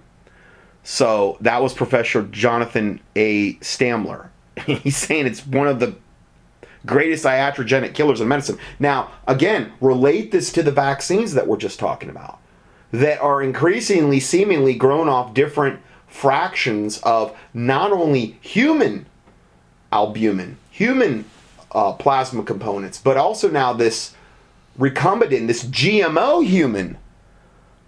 So 0.82 1.38
that 1.42 1.62
was 1.62 1.74
Professor 1.74 2.24
Jonathan 2.24 3.02
A. 3.18 3.56
Stamler. 3.56 4.30
He's 4.66 4.96
saying 4.96 5.26
it's 5.26 5.46
one 5.46 5.68
of 5.68 5.82
the 5.82 5.94
greatest 6.86 7.26
iatrogenic 7.26 7.96
killers 7.96 8.22
in 8.22 8.30
medicine. 8.30 8.58
Now, 8.80 9.12
again, 9.28 9.74
relate 9.82 10.32
this 10.32 10.54
to 10.54 10.64
the 10.64 10.72
vaccines 10.72 11.34
that 11.34 11.48
we're 11.48 11.58
just 11.58 11.80
talking 11.80 12.10
about 12.10 12.40
that 12.94 13.20
are 13.20 13.44
increasingly 13.44 14.22
seemingly 14.22 14.74
grown 14.74 15.10
off 15.10 15.34
different 15.34 15.82
fractions 16.16 16.98
of 17.00 17.36
not 17.54 17.92
only 17.92 18.38
human 18.40 19.06
albumin, 19.92 20.58
human 20.72 21.26
uh, 21.74 21.92
plasma 21.92 22.42
components, 22.42 22.98
but 22.98 23.18
also 23.18 23.50
now 23.50 23.74
this 23.74 24.16
recombinant, 24.80 25.48
this 25.48 25.66
GMO 25.66 26.46
human. 26.46 26.98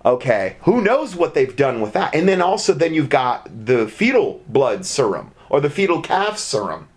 Okay, 0.04 0.58
who 0.62 0.82
knows 0.82 1.16
what 1.16 1.34
they've 1.34 1.56
done 1.56 1.80
with 1.80 1.94
that? 1.94 2.14
And 2.14 2.28
then 2.28 2.42
also, 2.42 2.74
then 2.74 2.94
you've 2.94 3.10
got 3.10 3.50
the 3.66 3.88
fetal 3.88 4.42
blood 4.48 4.86
serum 4.86 5.32
or 5.50 5.62
the 5.62 5.70
fetal 5.70 6.02
calf 6.02 6.38
serum, 6.38 6.90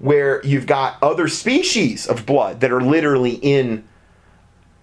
where 0.00 0.44
you've 0.44 0.66
got 0.66 1.00
other 1.00 1.28
species 1.28 2.08
of 2.08 2.26
blood 2.26 2.60
that 2.60 2.72
are 2.72 2.80
literally 2.80 3.34
in 3.34 3.84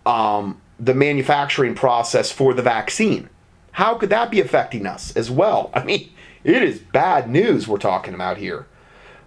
um, 0.05 0.61
the 0.79 0.93
manufacturing 0.93 1.75
process 1.75 2.31
for 2.31 2.53
the 2.53 2.61
vaccine. 2.61 3.29
How 3.77 3.93
could 3.93 4.09
that 4.09 4.31
be 4.31 4.39
affecting 4.41 4.87
us 4.87 5.15
as 5.15 5.29
well? 5.29 5.69
I 5.75 5.83
mean, 5.83 6.09
it 6.43 6.63
is 6.63 6.79
bad 6.79 7.29
news 7.29 7.67
we're 7.67 7.77
talking 7.77 8.15
about 8.15 8.37
here. 8.37 8.65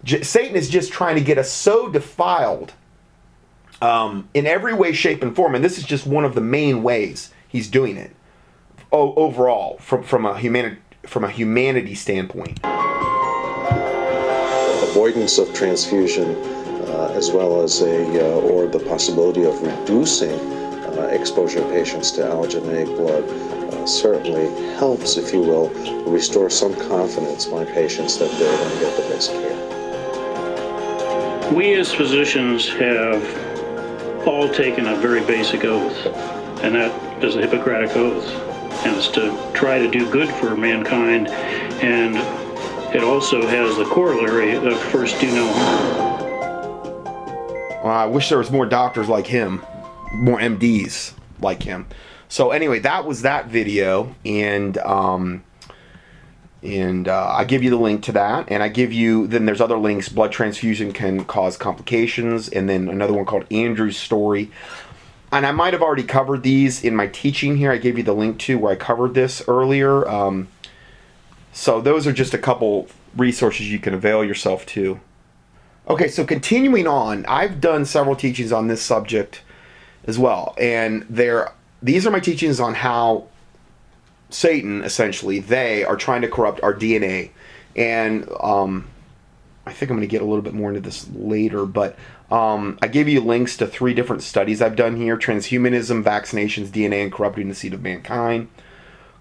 J- 0.03 0.25
Satan 0.25 0.57
is 0.57 0.69
just 0.69 0.91
trying 0.91 1.15
to 1.15 1.21
get 1.21 1.39
us 1.39 1.53
so 1.53 1.89
defiled 1.89 2.73
um, 3.81 4.29
in 4.35 4.47
every 4.49 4.75
way, 4.75 4.93
shape, 4.93 5.23
and 5.23 5.37
form, 5.37 5.55
and 5.55 5.65
this 5.65 5.79
is 5.79 5.85
just 5.85 6.05
one 6.05 6.25
of 6.25 6.35
the 6.35 6.41
main 6.41 6.83
ways 6.83 7.31
he's 7.47 7.69
doing 7.69 7.97
it. 7.97 8.11
O- 8.91 9.15
overall, 9.15 9.79
from 9.79 10.03
from 10.03 10.27
a 10.27 10.37
humani- 10.37 10.79
from 11.07 11.23
a 11.23 11.31
humanity 11.31 11.95
standpoint. 11.95 12.59
Avoidance 14.91 15.39
of 15.39 15.55
transfusion, 15.55 16.35
uh, 16.89 17.13
as 17.15 17.31
well 17.31 17.63
as 17.63 17.83
a 17.83 18.05
uh, 18.21 18.41
or 18.41 18.67
the 18.67 18.81
possibility 18.81 19.45
of 19.45 19.63
reducing 19.63 20.33
uh, 20.99 21.03
exposure 21.13 21.63
of 21.63 21.71
patients 21.71 22.11
to 22.11 22.23
allogeneic 22.23 22.87
blood 22.97 23.25
certainly 23.87 24.49
helps, 24.75 25.17
if 25.17 25.33
you 25.33 25.41
will, 25.41 25.69
restore 26.05 26.51
some 26.51 26.75
confidence 26.75 27.47
by 27.47 27.65
patients 27.65 28.19
that 28.19 28.31
they're 28.33 28.57
going 28.57 28.73
to 28.73 28.81
get 28.81 28.97
the 28.97 29.03
best 29.15 29.31
care. 29.33 29.57
We 31.53 31.75
as 31.75 31.93
physicians 31.93 32.69
have 32.69 33.23
all 34.27 34.49
taken 34.49 34.87
a 34.87 34.97
very 34.97 35.21
basic 35.21 35.65
oath, 35.65 36.07
and 36.63 36.75
that 36.75 37.25
is 37.25 37.37
a 37.37 37.41
Hippocratic 37.41 37.97
oath, 37.97 38.25
and 38.85 38.97
it's 38.97 39.09
to 39.09 39.33
try 39.53 39.79
to 39.79 39.91
do 39.91 40.11
good 40.11 40.29
for 40.37 40.57
mankind, 40.57 41.29
and 41.83 42.17
it 42.95 43.03
also 43.03 43.47
has 43.47 43.77
the 43.77 43.85
corollary 43.85 44.57
of 44.57 44.79
first 44.91 45.21
do 45.21 45.27
no 45.33 45.47
harm. 45.53 46.01
Well, 47.85 47.95
I 47.95 48.07
wish 48.07 48.29
there 48.29 48.39
was 48.39 48.51
more 48.51 48.67
doctors 48.67 49.09
like 49.09 49.27
him, 49.27 49.65
more 50.13 50.39
MDs 50.39 51.15
like 51.41 51.63
him. 51.63 51.87
So 52.31 52.53
anyway, 52.53 52.79
that 52.79 53.05
was 53.05 53.23
that 53.23 53.49
video, 53.49 54.15
and 54.25 54.79
um, 54.79 55.43
and 56.63 57.09
uh, 57.09 57.35
I 57.37 57.45
give 57.45 57.65
you 57.65 57.71
the 57.71 57.77
link 57.77 58.05
to 58.05 58.13
that, 58.13 58.47
and 58.53 58.63
I 58.63 58.69
give 58.69 58.93
you 58.93 59.27
then 59.27 59.47
there's 59.47 59.61
other 59.61 59.77
links. 59.77 60.09
Blood 60.09 60.31
transfusion 60.31 60.93
can 60.93 61.25
cause 61.25 61.57
complications, 61.57 62.49
and 62.49 62.69
then 62.69 62.89
another 62.89 63.13
one 63.13 63.25
called 63.25 63.47
Andrew's 63.51 63.97
story. 63.97 64.53
And 65.33 65.45
I 65.45 65.51
might 65.51 65.73
have 65.73 65.83
already 65.83 66.05
covered 66.05 66.45
these 66.45 66.85
in 66.85 66.95
my 66.95 67.09
teaching 67.09 67.57
here. 67.57 67.73
I 67.73 67.79
gave 67.79 67.99
you 67.99 68.05
the 68.05 68.15
link 68.15 68.39
to 68.41 68.59
where 68.59 68.73
I 68.73 68.77
covered 68.77 69.15
this 69.15 69.43
earlier. 69.49 70.09
Um, 70.09 70.47
so 71.53 71.81
those 71.81 72.07
are 72.07 72.13
just 72.13 72.33
a 72.33 72.39
couple 72.39 72.87
resources 73.17 73.73
you 73.73 73.81
can 73.81 73.93
avail 73.93 74.25
yourself 74.25 74.65
to. 74.67 75.01
Okay, 75.89 76.07
so 76.07 76.25
continuing 76.25 76.87
on, 76.87 77.27
I've 77.27 77.61
done 77.61 77.85
several 77.85 78.15
teachings 78.15 78.53
on 78.53 78.69
this 78.69 78.83
subject 78.83 79.43
as 80.07 80.17
well, 80.17 80.55
and 80.59 81.05
there 81.11 81.53
these 81.83 82.07
are 82.07 82.11
my 82.11 82.21
teachings 82.21 82.61
on 82.61 82.75
how 82.75 83.27
Satan, 84.31 84.83
essentially, 84.85 85.41
they 85.41 85.85
are 85.85 85.97
trying 85.97 86.23
to 86.23 86.29
corrupt 86.29 86.63
our 86.63 86.75
DNA, 86.75 87.31
and 87.75 88.29
um, 88.41 88.89
I 89.67 89.73
think 89.73 89.91
I'm 89.91 89.97
going 89.97 90.09
to 90.09 90.11
get 90.11 90.23
a 90.23 90.27
little 90.27 90.43
bit 90.43 90.55
more 90.55 90.69
into 90.69 90.81
this 90.81 91.09
later, 91.13 91.67
but 91.67 91.97
um, 92.31 92.79
I 92.81 92.89
gave 92.89 93.09
you 93.09 93.21
links 93.21 93.57
to 93.57 93.67
three 93.67 93.93
different 93.93 94.23
studies 94.23 94.63
I've 94.63 94.77
done 94.77 94.97
here: 94.97 95.17
transhumanism, 95.17 96.05
vaccinations, 96.05 96.69
DNA, 96.69 97.03
and 97.03 97.13
corrupting 97.13 97.49
the 97.49 97.55
seed 97.55 97.75
of 97.75 97.83
mankind, 97.83 98.49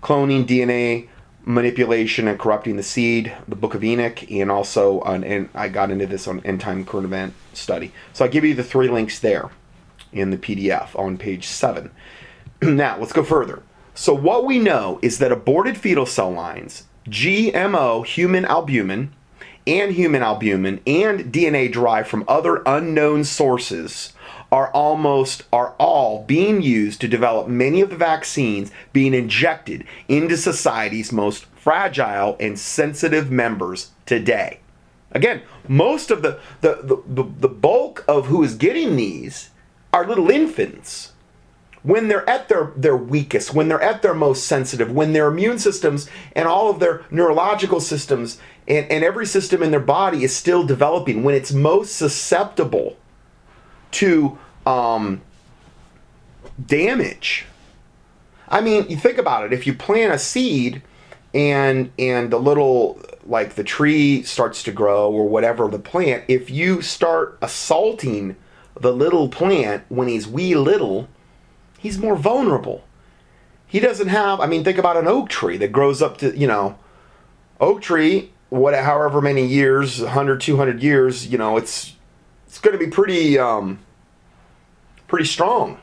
cloning, 0.01 0.45
DNA 0.45 1.07
manipulation 1.45 2.27
and 2.27 2.37
corrupting 2.37 2.77
the 2.77 2.83
seed, 2.83 3.33
the 3.47 3.55
Book 3.55 3.73
of 3.73 3.83
Enoch, 3.83 4.29
and 4.31 4.51
also 4.51 5.01
and 5.01 5.49
I 5.55 5.67
got 5.69 5.89
into 5.91 6.05
this 6.05 6.27
on 6.27 6.41
end 6.45 6.61
time 6.61 6.85
current 6.85 7.05
event 7.05 7.33
study. 7.53 7.91
So 8.13 8.25
I 8.25 8.27
give 8.27 8.45
you 8.45 8.53
the 8.53 8.63
three 8.63 8.87
links 8.87 9.19
there 9.19 9.49
in 10.11 10.29
the 10.29 10.37
PDF 10.37 10.97
on 10.97 11.17
page 11.17 11.47
seven. 11.47 11.91
now 12.61 12.97
let's 12.97 13.13
go 13.13 13.23
further. 13.23 13.63
So 13.93 14.13
what 14.13 14.45
we 14.45 14.59
know 14.59 14.99
is 15.01 15.19
that 15.19 15.31
aborted 15.31 15.77
fetal 15.77 16.05
cell 16.05 16.31
lines, 16.31 16.85
GMO 17.07 18.05
human 18.05 18.45
albumin, 18.45 19.13
and 19.67 19.91
human 19.91 20.23
albumin 20.23 20.79
and 20.87 21.31
DNA 21.33 21.71
derived 21.71 22.07
from 22.07 22.25
other 22.27 22.63
unknown 22.65 23.23
sources 23.23 24.13
are 24.51 24.71
almost 24.71 25.43
are 25.53 25.75
all 25.77 26.23
being 26.23 26.61
used 26.61 27.01
to 27.01 27.07
develop 27.07 27.47
many 27.47 27.81
of 27.81 27.89
the 27.89 27.95
vaccines 27.95 28.71
being 28.93 29.13
injected 29.13 29.85
into 30.07 30.35
society's 30.35 31.11
most 31.11 31.45
fragile 31.45 32.35
and 32.39 32.57
sensitive 32.57 33.29
members 33.29 33.91
today. 34.05 34.59
Again, 35.11 35.41
most 35.67 36.09
of 36.09 36.21
the 36.21 36.39
the, 36.61 36.79
the, 36.83 37.23
the, 37.23 37.29
the 37.41 37.47
bulk 37.47 38.03
of 38.07 38.27
who 38.27 38.43
is 38.43 38.55
getting 38.55 38.95
these 38.95 39.49
are 39.93 40.07
little 40.07 40.29
infants. 40.29 41.13
When 41.81 42.07
they're 42.09 42.29
at 42.29 42.49
their, 42.49 42.73
their 42.75 42.97
weakest, 42.97 43.53
when 43.53 43.69
they're 43.69 43.81
at 43.81 44.01
their 44.01 44.13
most 44.13 44.45
sensitive, 44.45 44.91
when 44.91 45.13
their 45.13 45.27
immune 45.27 45.59
systems 45.59 46.09
and 46.33 46.47
all 46.47 46.69
of 46.69 46.79
their 46.79 47.05
neurological 47.09 47.79
systems 47.79 48.37
and, 48.67 48.89
and 48.91 49.03
every 49.03 49.25
system 49.25 49.63
in 49.63 49.71
their 49.71 49.79
body 49.79 50.23
is 50.23 50.35
still 50.35 50.65
developing, 50.65 51.23
when 51.23 51.35
it's 51.35 51.53
most 51.53 51.95
susceptible 51.95 52.97
to 53.91 54.37
um, 54.65 55.21
damage. 56.63 57.45
I 58.47 58.61
mean, 58.61 58.85
you 58.89 58.97
think 58.97 59.17
about 59.17 59.45
it. 59.45 59.53
If 59.53 59.65
you 59.67 59.73
plant 59.73 60.13
a 60.13 60.19
seed 60.19 60.81
and 61.33 61.91
and 61.99 62.31
the 62.31 62.39
little 62.39 62.99
like 63.25 63.53
the 63.53 63.63
tree 63.63 64.23
starts 64.23 64.63
to 64.63 64.71
grow 64.71 65.11
or 65.11 65.29
whatever 65.29 65.67
the 65.67 65.79
plant, 65.79 66.23
if 66.27 66.49
you 66.49 66.81
start 66.81 67.37
assaulting 67.41 68.35
the 68.79 68.91
little 68.91 69.29
plant 69.29 69.83
when 69.89 70.07
he's 70.07 70.27
wee 70.27 70.55
little, 70.55 71.07
he's 71.79 71.97
more 71.97 72.15
vulnerable. 72.15 72.83
He 73.65 73.79
doesn't 73.79 74.09
have. 74.09 74.39
I 74.39 74.45
mean, 74.45 74.63
think 74.63 74.77
about 74.77 74.97
an 74.97 75.07
oak 75.07 75.29
tree 75.29 75.57
that 75.57 75.71
grows 75.71 76.01
up 76.01 76.17
to 76.19 76.37
you 76.37 76.47
know, 76.47 76.77
oak 77.59 77.81
tree. 77.81 78.31
What, 78.49 78.73
however 78.73 79.21
many 79.21 79.45
years, 79.45 80.01
100, 80.01 80.41
200 80.41 80.81
years, 80.81 81.27
you 81.27 81.37
know, 81.37 81.57
it's 81.57 81.95
it's 82.47 82.59
going 82.59 82.77
to 82.77 82.83
be 82.83 82.89
pretty 82.89 83.37
um, 83.37 83.79
pretty 85.07 85.25
strong, 85.25 85.79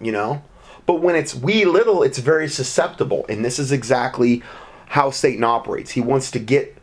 you 0.00 0.12
know. 0.12 0.42
But 0.84 1.00
when 1.00 1.14
it's 1.14 1.34
wee 1.34 1.64
little, 1.64 2.02
it's 2.02 2.18
very 2.18 2.48
susceptible, 2.48 3.24
and 3.28 3.44
this 3.44 3.58
is 3.58 3.70
exactly 3.70 4.42
how 4.86 5.10
Satan 5.10 5.44
operates. 5.44 5.92
He 5.92 6.00
wants 6.00 6.30
to 6.32 6.38
get 6.38 6.76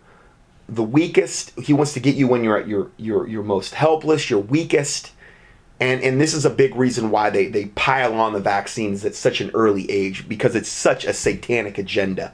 the 0.70 0.84
weakest. 0.84 1.60
He 1.60 1.74
wants 1.74 1.94
to 1.94 2.00
get 2.00 2.16
you 2.16 2.28
when 2.28 2.44
you're 2.44 2.58
at 2.58 2.68
your 2.68 2.92
your 2.98 3.28
your 3.28 3.44
most 3.44 3.74
helpless, 3.76 4.30
your 4.30 4.40
weakest. 4.40 5.12
And 5.80 6.02
and 6.02 6.22
this 6.22 6.34
is 6.34 6.46
a 6.46 6.50
big 6.50 6.76
reason 6.76 7.12
why 7.12 7.30
they 7.30 7.48
they 7.48 7.66
pile 7.68 8.14
on 8.14 8.34
the 8.34 8.40
vaccines 8.40 9.04
at 9.04 9.16
such 9.16 9.42
an 9.42 9.52
early 9.54 9.90
age 9.92 10.28
because 10.30 10.56
it's 10.56 10.70
such 10.70 11.04
a 11.04 11.14
satanic 11.14 11.78
agenda 11.78 12.34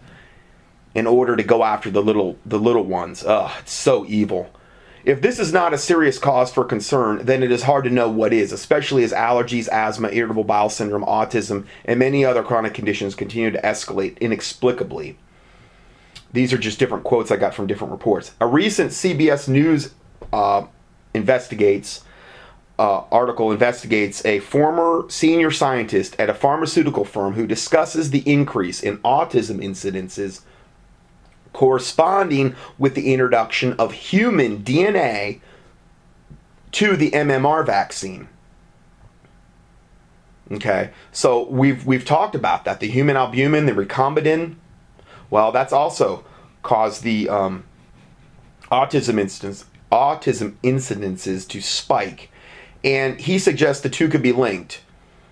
in 0.93 1.07
order 1.07 1.35
to 1.35 1.43
go 1.43 1.63
after 1.63 1.89
the 1.89 2.03
little 2.03 2.37
the 2.45 2.59
little 2.59 2.83
ones. 2.83 3.23
Ugh, 3.23 3.51
it's 3.59 3.73
so 3.73 4.05
evil. 4.05 4.51
If 5.03 5.21
this 5.21 5.39
is 5.39 5.51
not 5.51 5.73
a 5.73 5.79
serious 5.79 6.19
cause 6.19 6.53
for 6.53 6.63
concern, 6.63 7.25
then 7.25 7.41
it 7.41 7.51
is 7.51 7.63
hard 7.63 7.85
to 7.85 7.89
know 7.89 8.07
what 8.07 8.33
is, 8.33 8.51
especially 8.51 9.03
as 9.03 9.11
allergies, 9.11 9.67
asthma, 9.69 10.09
irritable 10.09 10.43
bowel 10.43 10.69
syndrome, 10.69 11.03
autism, 11.05 11.65
and 11.85 11.97
many 11.97 12.23
other 12.23 12.43
chronic 12.43 12.75
conditions 12.75 13.15
continue 13.15 13.49
to 13.49 13.61
escalate 13.61 14.19
inexplicably. 14.19 15.17
These 16.33 16.53
are 16.53 16.57
just 16.57 16.77
different 16.77 17.03
quotes 17.03 17.31
I 17.31 17.37
got 17.37 17.55
from 17.55 17.65
different 17.65 17.91
reports. 17.91 18.33
A 18.39 18.45
recent 18.45 18.91
CBS 18.91 19.47
News 19.47 19.93
uh, 20.31 20.67
investigates 21.15 22.03
uh, 22.81 23.03
article 23.11 23.51
investigates 23.51 24.25
a 24.25 24.39
former 24.39 25.07
senior 25.07 25.51
scientist 25.51 26.15
at 26.17 26.31
a 26.31 26.33
pharmaceutical 26.33 27.05
firm 27.05 27.35
who 27.35 27.45
discusses 27.45 28.09
the 28.09 28.23
increase 28.25 28.81
in 28.81 28.97
autism 28.99 29.63
incidences 29.63 30.41
corresponding 31.53 32.55
with 32.79 32.95
the 32.95 33.13
introduction 33.13 33.73
of 33.73 33.91
human 33.91 34.63
DNA 34.63 35.41
to 36.71 36.95
the 36.95 37.11
MMR 37.11 37.63
vaccine. 37.63 38.27
Okay, 40.51 40.89
so 41.11 41.47
we've 41.49 41.85
we've 41.85 42.03
talked 42.03 42.33
about 42.33 42.65
that. 42.65 42.79
The 42.79 42.87
human 42.87 43.15
albumin, 43.15 43.67
the 43.67 43.73
recombinant. 43.73 44.55
Well, 45.29 45.51
that's 45.51 45.71
also 45.71 46.25
caused 46.63 47.03
the 47.03 47.29
um, 47.29 47.63
autism 48.71 49.19
instance 49.19 49.65
autism 49.91 50.55
incidences 50.63 51.47
to 51.49 51.61
spike, 51.61 52.30
and 52.83 53.19
he 53.19 53.39
suggests 53.39 53.81
the 53.83 53.89
two 53.89 54.09
could 54.09 54.21
be 54.21 54.31
linked. 54.31 54.81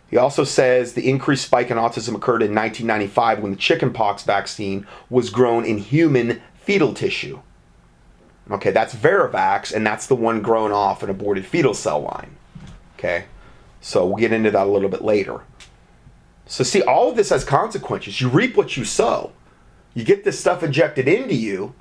He 0.09 0.17
also 0.17 0.43
says 0.43 0.93
the 0.93 1.09
increased 1.09 1.45
spike 1.45 1.69
in 1.69 1.77
autism 1.77 2.15
occurred 2.15 2.41
in 2.41 2.55
1995 2.55 3.39
when 3.39 3.51
the 3.51 3.57
chickenpox 3.57 4.23
vaccine 4.23 4.87
was 5.09 5.29
grown 5.29 5.65
in 5.65 5.77
human 5.77 6.41
fetal 6.55 6.93
tissue. 6.93 7.39
Okay, 8.49 8.71
that's 8.71 8.95
Varivax, 8.95 9.73
and 9.73 9.85
that's 9.85 10.07
the 10.07 10.15
one 10.15 10.41
grown 10.41 10.71
off 10.71 11.03
an 11.03 11.09
aborted 11.09 11.45
fetal 11.45 11.75
cell 11.75 12.01
line. 12.01 12.35
Okay, 12.97 13.25
so 13.81 14.07
we'll 14.07 14.17
get 14.17 14.33
into 14.33 14.49
that 14.51 14.65
a 14.65 14.69
little 14.69 14.89
bit 14.89 15.03
later. 15.03 15.41
So, 16.47 16.63
see, 16.63 16.81
all 16.81 17.11
of 17.11 17.15
this 17.15 17.29
has 17.29 17.43
consequences. 17.43 18.19
You 18.19 18.27
reap 18.27 18.57
what 18.57 18.75
you 18.75 18.83
sow. 18.83 19.31
You 19.93 20.03
get 20.03 20.23
this 20.23 20.39
stuff 20.39 20.63
injected 20.63 21.07
into 21.07 21.35
you, 21.35 21.75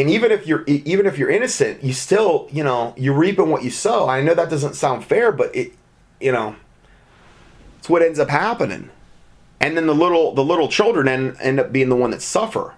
and 0.00 0.08
even 0.08 0.32
if 0.32 0.46
you're 0.46 0.64
even 0.66 1.04
if 1.04 1.18
you're 1.18 1.28
innocent, 1.28 1.84
you 1.84 1.92
still, 1.92 2.48
you 2.50 2.64
know, 2.64 2.94
you're 2.96 3.14
reaping 3.14 3.50
what 3.50 3.62
you 3.62 3.68
sow. 3.68 4.08
I 4.08 4.22
know 4.22 4.32
that 4.32 4.48
doesn't 4.48 4.74
sound 4.74 5.04
fair, 5.04 5.30
but 5.30 5.54
it, 5.54 5.72
you 6.18 6.32
know, 6.32 6.56
it's 7.78 7.88
what 7.90 8.00
ends 8.00 8.18
up 8.18 8.30
happening. 8.30 8.88
And 9.60 9.76
then 9.76 9.86
the 9.86 9.94
little 9.94 10.32
the 10.32 10.42
little 10.42 10.68
children 10.68 11.06
end, 11.06 11.36
end 11.42 11.60
up 11.60 11.70
being 11.70 11.90
the 11.90 11.96
one 11.96 12.12
that 12.12 12.22
suffer. 12.22 12.72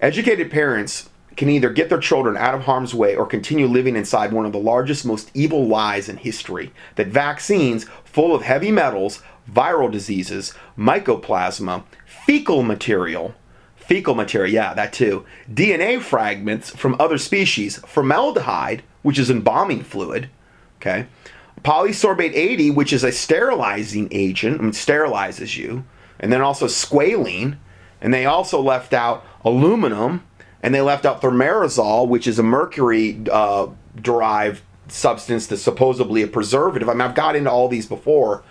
Educated 0.00 0.50
parents 0.50 1.10
can 1.36 1.50
either 1.50 1.68
get 1.68 1.90
their 1.90 2.00
children 2.00 2.38
out 2.38 2.54
of 2.54 2.62
harm's 2.62 2.94
way 2.94 3.14
or 3.14 3.26
continue 3.26 3.66
living 3.66 3.94
inside 3.94 4.32
one 4.32 4.46
of 4.46 4.52
the 4.52 4.58
largest, 4.58 5.04
most 5.04 5.30
evil 5.34 5.66
lies 5.66 6.08
in 6.08 6.16
history 6.16 6.72
that 6.94 7.08
vaccines 7.08 7.84
full 8.02 8.34
of 8.34 8.40
heavy 8.40 8.72
metals, 8.72 9.22
viral 9.50 9.90
diseases, 9.90 10.54
mycoplasma, 10.76 11.84
fecal 12.06 12.62
material, 12.62 13.34
fecal 13.92 14.14
material, 14.14 14.50
yeah, 14.50 14.72
that 14.72 14.90
too, 14.90 15.22
DNA 15.52 16.00
fragments 16.00 16.70
from 16.70 16.96
other 16.98 17.18
species, 17.18 17.76
formaldehyde, 17.86 18.82
which 19.02 19.18
is 19.18 19.28
embalming 19.28 19.82
fluid, 19.82 20.30
okay, 20.80 21.06
polysorbate 21.62 22.32
80, 22.32 22.70
which 22.70 22.90
is 22.90 23.04
a 23.04 23.12
sterilizing 23.12 24.08
agent, 24.10 24.60
I 24.60 24.62
mean, 24.62 24.72
sterilizes 24.72 25.58
you, 25.58 25.84
and 26.18 26.32
then 26.32 26.40
also 26.40 26.68
squalene, 26.68 27.58
and 28.00 28.14
they 28.14 28.24
also 28.24 28.62
left 28.62 28.94
out 28.94 29.26
aluminum. 29.44 30.26
And 30.64 30.72
they 30.72 30.80
left 30.80 31.04
out 31.04 31.20
thimerosal, 31.20 32.06
which 32.06 32.28
is 32.28 32.38
a 32.38 32.42
mercury 32.44 33.20
uh, 33.30 33.66
derived 34.00 34.62
substance 34.86 35.48
that's 35.48 35.60
supposedly 35.60 36.22
a 36.22 36.28
preservative. 36.28 36.88
I 36.88 36.92
mean, 36.92 37.00
I've 37.00 37.16
got 37.16 37.34
into 37.34 37.50
all 37.50 37.68
these 37.68 37.86
before. 37.86 38.44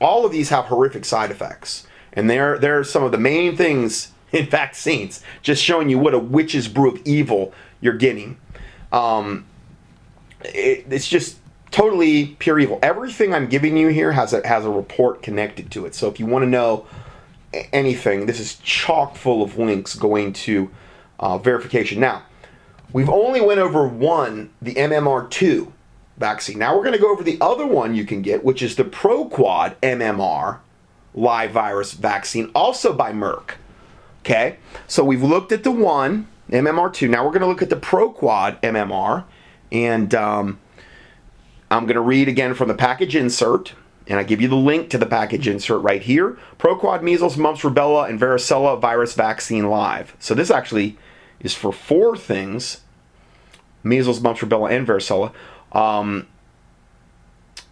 All 0.00 0.24
of 0.24 0.30
these 0.30 0.50
have 0.50 0.66
horrific 0.66 1.04
side 1.04 1.32
effects, 1.32 1.84
and 2.12 2.30
they're 2.30 2.56
they're 2.56 2.84
some 2.84 3.02
of 3.02 3.10
the 3.10 3.18
main 3.18 3.56
things 3.56 4.12
in 4.32 4.46
vaccines. 4.46 5.22
Just 5.42 5.62
showing 5.62 5.88
you 5.88 5.98
what 5.98 6.14
a 6.14 6.18
witch's 6.18 6.68
brew 6.68 6.92
of 6.92 7.02
evil 7.04 7.52
you're 7.80 7.96
getting. 7.96 8.38
Um, 8.92 9.46
it, 10.44 10.86
it's 10.90 11.08
just 11.08 11.38
totally 11.70 12.28
pure 12.38 12.58
evil. 12.58 12.78
Everything 12.82 13.34
I'm 13.34 13.48
giving 13.48 13.76
you 13.76 13.88
here 13.88 14.12
has 14.12 14.32
a 14.32 14.46
has 14.46 14.64
a 14.64 14.70
report 14.70 15.22
connected 15.22 15.70
to 15.72 15.86
it. 15.86 15.94
So 15.94 16.08
if 16.08 16.18
you 16.20 16.26
want 16.26 16.44
to 16.44 16.48
know 16.48 16.86
anything, 17.72 18.26
this 18.26 18.40
is 18.40 18.56
chock 18.56 19.16
full 19.16 19.42
of 19.42 19.58
links 19.58 19.94
going 19.94 20.32
to 20.32 20.70
uh, 21.18 21.38
verification. 21.38 22.00
Now, 22.00 22.22
we've 22.92 23.08
only 23.08 23.40
went 23.40 23.60
over 23.60 23.86
one, 23.86 24.50
the 24.60 24.74
MMR2 24.74 25.72
vaccine. 26.18 26.58
Now 26.58 26.74
we're 26.74 26.82
going 26.82 26.94
to 26.94 27.00
go 27.00 27.12
over 27.12 27.22
the 27.22 27.38
other 27.40 27.66
one 27.66 27.94
you 27.94 28.04
can 28.04 28.22
get, 28.22 28.44
which 28.44 28.62
is 28.62 28.76
the 28.76 28.84
ProQuad 28.84 29.76
MMR 29.82 30.58
live 31.14 31.50
virus 31.50 31.92
vaccine, 31.92 32.50
also 32.54 32.92
by 32.92 33.12
Merck. 33.12 33.54
Okay, 34.26 34.56
so 34.88 35.04
we've 35.04 35.22
looked 35.22 35.52
at 35.52 35.62
the 35.62 35.70
one 35.70 36.26
MMR2. 36.50 37.08
Now 37.08 37.24
we're 37.24 37.30
going 37.30 37.42
to 37.42 37.46
look 37.46 37.62
at 37.62 37.70
the 37.70 37.76
ProQuad 37.76 38.60
MMR, 38.60 39.22
and 39.70 40.12
um, 40.16 40.58
I'm 41.70 41.84
going 41.84 41.94
to 41.94 42.00
read 42.00 42.26
again 42.26 42.52
from 42.54 42.66
the 42.66 42.74
package 42.74 43.14
insert. 43.14 43.74
And 44.08 44.18
I 44.18 44.24
give 44.24 44.40
you 44.40 44.48
the 44.48 44.56
link 44.56 44.90
to 44.90 44.98
the 44.98 45.06
package 45.06 45.46
insert 45.46 45.80
right 45.80 46.02
here. 46.02 46.36
ProQuad 46.58 47.02
measles, 47.02 47.36
mumps, 47.36 47.60
rubella, 47.60 48.10
and 48.10 48.18
varicella 48.18 48.80
virus 48.80 49.14
vaccine 49.14 49.70
live. 49.70 50.16
So 50.18 50.34
this 50.34 50.50
actually 50.50 50.98
is 51.38 51.54
for 51.54 51.72
four 51.72 52.16
things 52.16 52.80
measles, 53.84 54.20
mumps, 54.20 54.40
rubella, 54.40 54.72
and 54.76 54.84
varicella. 54.84 55.32
Um, 55.70 56.26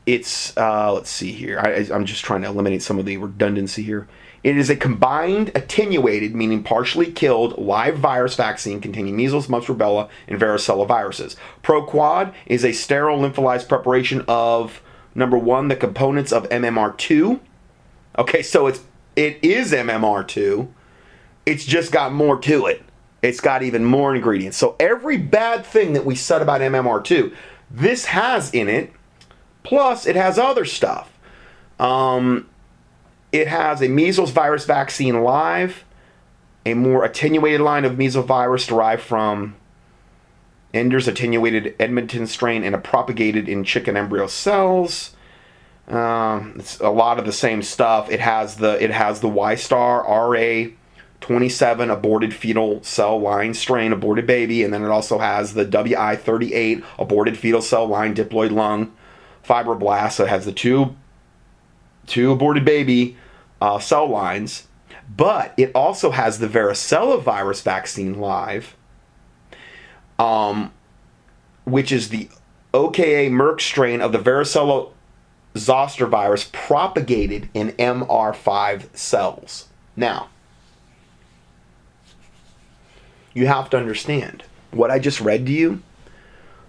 it's, 0.07 0.57
uh, 0.57 0.93
let's 0.93 1.11
see 1.11 1.33
here. 1.33 1.59
I, 1.59 1.93
I'm 1.93 2.05
just 2.05 2.25
trying 2.25 2.43
to 2.43 2.49
eliminate 2.49 2.83
some 2.83 3.01
of 3.01 3.07
the 3.07 3.17
redundancy 3.17 3.83
here. 3.83 4.07
It 4.45 4.59
is 4.59 4.69
a 4.69 4.77
combined 4.77 5.51
attenuated, 5.55 6.35
meaning 6.35 6.63
partially 6.63 7.11
killed, 7.11 7.57
live 7.57 7.97
virus 7.97 8.37
vaccine 8.37 8.79
containing 8.79 9.17
measles, 9.17 9.49
mumps, 9.49 9.69
rubella, 9.69 10.11
and 10.29 10.39
varicella 10.39 10.87
viruses. 10.87 11.35
ProQuad 11.63 12.35
is 12.45 12.63
a 12.63 12.73
sterile 12.73 13.19
lyophilized 13.19 13.69
preparation 13.69 14.23
of 14.29 14.83
number 15.15 15.39
one, 15.39 15.69
the 15.69 15.77
components 15.77 16.31
of 16.31 16.47
MMR2. 16.51 17.41
Okay, 18.19 18.43
so 18.43 18.67
it's 18.67 18.81
it 19.17 19.39
is 19.43 19.73
MMR2. 19.73 20.69
It's 21.47 21.65
just 21.65 21.91
got 21.91 22.13
more 22.13 22.39
to 22.41 22.67
it. 22.67 22.83
It's 23.23 23.41
got 23.41 23.63
even 23.63 23.85
more 23.85 24.15
ingredients. 24.15 24.59
So 24.59 24.77
every 24.79 25.17
bad 25.17 25.65
thing 25.65 25.95
that 25.95 26.05
we 26.05 26.15
said 26.15 26.43
about 26.43 26.61
MMR2, 26.61 27.35
this 27.71 28.05
has 28.07 28.51
in 28.53 28.69
it. 28.69 28.93
Plus, 29.63 30.05
it 30.07 30.17
has 30.17 30.39
other 30.39 30.67
stuff. 30.67 31.11
Um, 31.81 32.47
it 33.35 33.49
has 33.49 33.83
a 33.83 33.89
measles 33.89 34.31
virus 34.31 34.65
vaccine 34.65 35.25
live, 35.25 35.85
a 36.65 36.75
more 36.75 37.05
attenuated 37.05 37.61
line 37.61 37.85
of 37.85 37.99
measles 37.99 38.27
virus 38.27 38.65
derived 38.69 39.03
from 39.03 39.57
Ender's 40.73 41.09
attenuated 41.09 41.77
Edmonston 41.79 42.29
strain 42.29 42.63
and 42.63 42.77
a 42.77 42.79
propagated 42.79 43.49
in 43.49 43.65
chicken 43.65 43.97
embryo 43.97 44.29
cells. 44.29 45.17
Um, 45.89 46.55
it's 46.61 46.79
a 46.79 46.91
lot 46.91 47.19
of 47.19 47.27
the 47.27 47.33
same 47.33 47.61
stuff. 47.63 48.09
It 48.09 48.21
has 48.21 48.57
the 48.57 48.81
it 48.83 48.93
has 48.93 49.19
the 49.19 49.29
Wistar 49.29 50.05
RA 50.07 50.73
27 51.21 51.91
aborted 51.91 52.33
fetal 52.33 52.85
cell 52.85 53.21
line 53.21 53.53
strain 53.53 53.93
aborted 53.93 54.29
baby, 54.29 54.63
and 54.63 54.73
then 54.73 54.85
it 54.85 54.91
also 54.91 55.19
has 55.19 55.55
the 55.55 55.65
WI 55.65 56.15
38 56.15 56.85
aborted 57.01 57.37
fetal 57.37 57.61
cell 57.61 57.87
line 57.89 58.15
diploid 58.15 58.53
lung 58.53 58.93
fibroblast. 59.45 60.13
So 60.13 60.25
it 60.25 60.31
has 60.31 60.45
the 60.45 60.53
two 60.53 60.95
two 62.07 62.31
aborted 62.31 62.65
baby 62.65 63.17
uh, 63.65 63.79
cell 63.79 64.07
lines, 64.07 64.69
but 65.17 65.55
it 65.57 65.73
also 65.75 66.11
has 66.11 66.39
the 66.39 66.47
varicella 66.47 67.21
virus 67.23 67.63
vaccine 67.63 68.21
live, 68.21 68.77
um, 70.19 70.71
which 71.65 71.91
is 71.91 72.11
the 72.11 72.29
OKA 72.75 73.31
Merck 73.31 73.63
strain 73.63 74.03
of 74.03 74.13
the 74.13 74.19
varicella 74.19 74.91
zoster 75.57 76.05
virus 76.05 76.51
propagated 76.53 77.49
in 77.55 77.71
MR5 77.73 78.95
cells. 78.95 79.69
Now, 79.97 80.29
you 83.33 83.47
have 83.47 83.71
to 83.71 83.79
understand 83.79 84.45
what 84.73 84.91
I 84.91 84.99
just 84.99 85.23
read 85.23 85.47
to 85.47 85.53
you, 85.53 85.83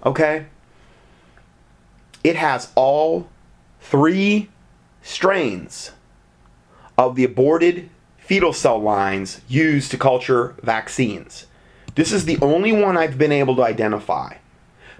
okay? 0.05 0.45
It 2.23 2.37
has 2.37 2.71
all 2.73 3.27
three 3.81 4.47
strains 5.03 5.91
of 6.97 7.15
the 7.15 7.23
aborted 7.23 7.89
fetal 8.17 8.53
cell 8.53 8.79
lines 8.79 9.41
used 9.47 9.91
to 9.91 9.97
culture 9.97 10.55
vaccines. 10.61 11.45
This 11.95 12.11
is 12.11 12.25
the 12.25 12.37
only 12.41 12.71
one 12.71 12.97
I've 12.97 13.17
been 13.17 13.31
able 13.31 13.55
to 13.57 13.63
identify. 13.63 14.37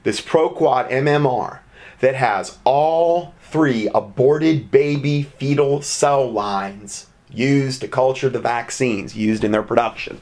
This 0.04 0.22
ProQuad 0.22 0.90
MMR 0.90 1.60
that 2.00 2.16
has 2.16 2.60
all 2.64 3.34
three 3.42 3.90
aborted 3.94 4.70
baby 4.70 5.24
fetal 5.24 5.82
cell 5.82 6.30
lines 6.30 7.08
used 7.30 7.82
to 7.82 7.88
culture 7.88 8.30
the 8.30 8.40
vaccines 8.40 9.16
used 9.16 9.44
in 9.44 9.52
their 9.52 9.64
production. 9.64 10.22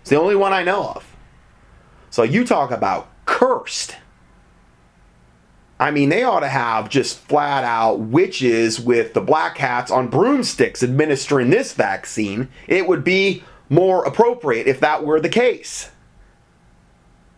It's 0.00 0.10
the 0.10 0.20
only 0.20 0.36
one 0.36 0.52
I 0.52 0.62
know 0.62 0.88
of. 0.88 1.16
So 2.10 2.22
you 2.22 2.44
talk 2.44 2.70
about 2.70 3.08
cursed. 3.26 3.96
I 5.80 5.90
mean, 5.90 6.10
they 6.10 6.22
ought 6.22 6.40
to 6.40 6.48
have 6.48 6.88
just 6.88 7.18
flat 7.18 7.64
out 7.64 7.98
witches 7.98 8.78
with 8.78 9.14
the 9.14 9.20
black 9.20 9.58
hats 9.58 9.90
on 9.90 10.08
broomsticks 10.08 10.82
administering 10.82 11.50
this 11.50 11.72
vaccine. 11.72 12.48
It 12.68 12.86
would 12.86 13.02
be 13.02 13.42
more 13.68 14.04
appropriate 14.04 14.66
if 14.66 14.78
that 14.80 15.04
were 15.04 15.20
the 15.20 15.28
case. 15.28 15.90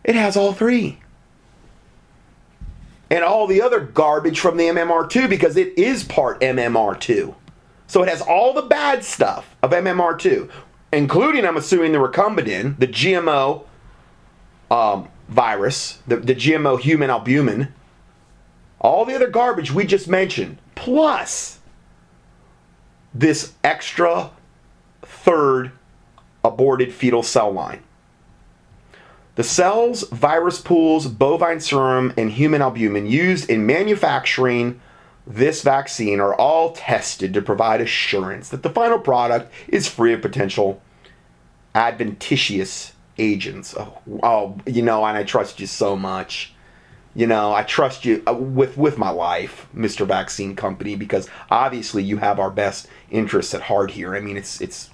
It 0.03 0.15
has 0.15 0.37
all 0.37 0.53
three. 0.53 0.99
And 3.09 3.23
all 3.23 3.47
the 3.47 3.61
other 3.61 3.79
garbage 3.79 4.39
from 4.39 4.57
the 4.57 4.65
MMR2 4.65 5.29
because 5.29 5.55
it 5.55 5.77
is 5.77 6.03
part 6.03 6.41
MMR2. 6.41 7.33
So 7.87 8.03
it 8.03 8.09
has 8.09 8.21
all 8.21 8.53
the 8.53 8.63
bad 8.63 9.03
stuff 9.03 9.55
of 9.63 9.71
MMR2 9.71 10.51
including, 10.93 11.45
I'm 11.45 11.57
assuming, 11.57 11.91
the 11.91 11.97
recombinant, 11.97 12.79
the 12.79 12.87
GMO 12.87 13.65
um, 14.71 15.09
virus, 15.27 15.99
the, 16.07 16.17
the 16.17 16.35
GMO 16.35 16.79
human 16.79 17.09
albumin, 17.09 17.73
all 18.83 19.05
the 19.05 19.15
other 19.15 19.29
garbage 19.29 19.71
we 19.71 19.85
just 19.85 20.07
mentioned, 20.07 20.59
plus 20.75 21.59
this 23.13 23.53
extra 23.63 24.31
third 25.01 25.71
aborted 26.43 26.93
fetal 26.93 27.23
cell 27.23 27.51
line. 27.51 27.81
The 29.35 29.43
cells, 29.43 30.03
virus 30.09 30.61
pools, 30.61 31.07
bovine 31.07 31.59
serum, 31.59 32.13
and 32.17 32.31
human 32.31 32.61
albumin 32.61 33.07
used 33.07 33.49
in 33.49 33.65
manufacturing 33.65 34.79
this 35.25 35.61
vaccine 35.61 36.19
are 36.19 36.35
all 36.35 36.73
tested 36.73 37.33
to 37.33 37.41
provide 37.41 37.81
assurance 37.81 38.49
that 38.49 38.61
the 38.61 38.69
final 38.69 38.99
product 38.99 39.51
is 39.67 39.87
free 39.87 40.13
of 40.13 40.21
potential 40.21 40.81
adventitious 41.73 42.93
agents. 43.17 43.73
Oh, 43.77 44.01
oh, 44.21 44.57
you 44.67 44.81
know, 44.81 45.05
and 45.05 45.17
I 45.17 45.23
trust 45.23 45.59
you 45.59 45.67
so 45.67 45.95
much. 45.95 46.52
You 47.15 47.27
know, 47.27 47.53
I 47.53 47.63
trust 47.63 48.05
you 48.05 48.23
uh, 48.27 48.33
with 48.33 48.75
with 48.75 48.97
my 48.97 49.09
life, 49.09 49.67
Mr. 49.75 50.05
Vaccine 50.05 50.55
Company, 50.55 50.95
because 50.95 51.29
obviously 51.51 52.03
you 52.03 52.17
have 52.17 52.39
our 52.39 52.49
best 52.49 52.87
interests 53.11 53.53
at 53.53 53.61
heart 53.61 53.91
here. 53.91 54.15
I 54.15 54.19
mean, 54.19 54.35
it's 54.35 54.59
it's 54.61 54.89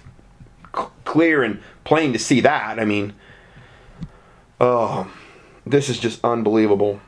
clear 1.06 1.44
and 1.44 1.62
plain 1.86 2.12
to 2.14 2.20
see 2.20 2.42
that. 2.42 2.78
I 2.78 2.86
mean, 2.86 3.14
oh, 4.60 5.10
this 5.66 5.88
is 5.88 5.98
just 5.98 6.24
unbelievable. 6.24 7.00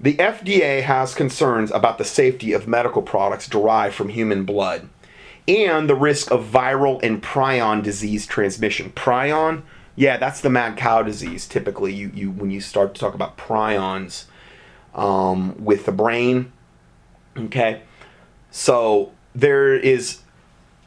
The 0.00 0.14
FDA 0.16 0.82
has 0.82 1.14
concerns 1.14 1.70
about 1.70 1.98
the 1.98 2.04
safety 2.04 2.52
of 2.52 2.68
medical 2.68 3.02
products 3.02 3.48
derived 3.48 3.94
from 3.94 4.08
human 4.10 4.44
blood 4.44 4.88
and 5.46 5.88
the 5.88 5.94
risk 5.94 6.30
of 6.30 6.44
viral 6.44 7.00
and 7.02 7.22
prion 7.22 7.82
disease 7.82 8.26
transmission. 8.26 8.90
Prion, 8.90 9.62
yeah, 9.96 10.16
that's 10.16 10.40
the 10.40 10.50
mad 10.50 10.76
cow 10.76 11.02
disease. 11.02 11.46
Typically, 11.46 11.92
you, 11.92 12.10
you 12.14 12.30
when 12.30 12.50
you 12.50 12.60
start 12.60 12.94
to 12.94 13.00
talk 13.00 13.14
about 13.14 13.38
prions 13.38 14.26
um, 14.98 15.64
with 15.64 15.86
the 15.86 15.92
brain. 15.92 16.52
Okay, 17.36 17.82
so 18.50 19.12
there 19.34 19.74
is 19.74 20.20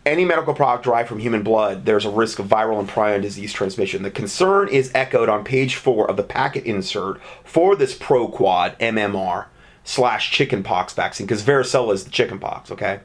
any 0.06 0.26
medical 0.26 0.54
product 0.54 0.84
derived 0.84 1.08
from 1.08 1.20
human 1.20 1.44
blood, 1.44 1.86
there's 1.86 2.06
a 2.06 2.10
risk 2.10 2.40
of 2.40 2.48
viral 2.48 2.80
and 2.80 2.90
prion 2.90 3.22
disease 3.22 3.54
transmission. 3.54 4.04
The 4.04 4.12
concern 4.12 4.68
is 4.68 4.92
echoed 4.96 5.30
on 5.30 5.44
page 5.44 5.76
four 5.76 6.10
of 6.10 6.18
the 6.18 6.24
packet 6.24 6.66
insert 6.66 7.22
for 7.44 7.76
this 7.76 7.98
ProQuad 7.98 8.78
MMR 8.80 9.46
slash 9.84 10.32
chickenpox 10.32 10.94
vaccine, 10.94 11.28
because 11.28 11.44
varicella 11.44 11.94
is 11.94 12.04
the 12.04 12.10
chickenpox, 12.10 12.72
okay? 12.72 13.02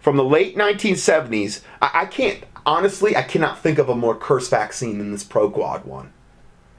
From 0.00 0.16
the 0.16 0.24
late 0.24 0.56
1970s, 0.56 1.62
I, 1.80 1.90
I 1.94 2.06
can't, 2.06 2.44
honestly, 2.64 3.16
I 3.16 3.22
cannot 3.22 3.60
think 3.60 3.78
of 3.78 3.88
a 3.88 3.94
more 3.94 4.16
cursed 4.16 4.50
vaccine 4.50 4.98
than 4.98 5.12
this 5.12 5.24
ProQuad 5.24 5.84
one. 5.84 6.12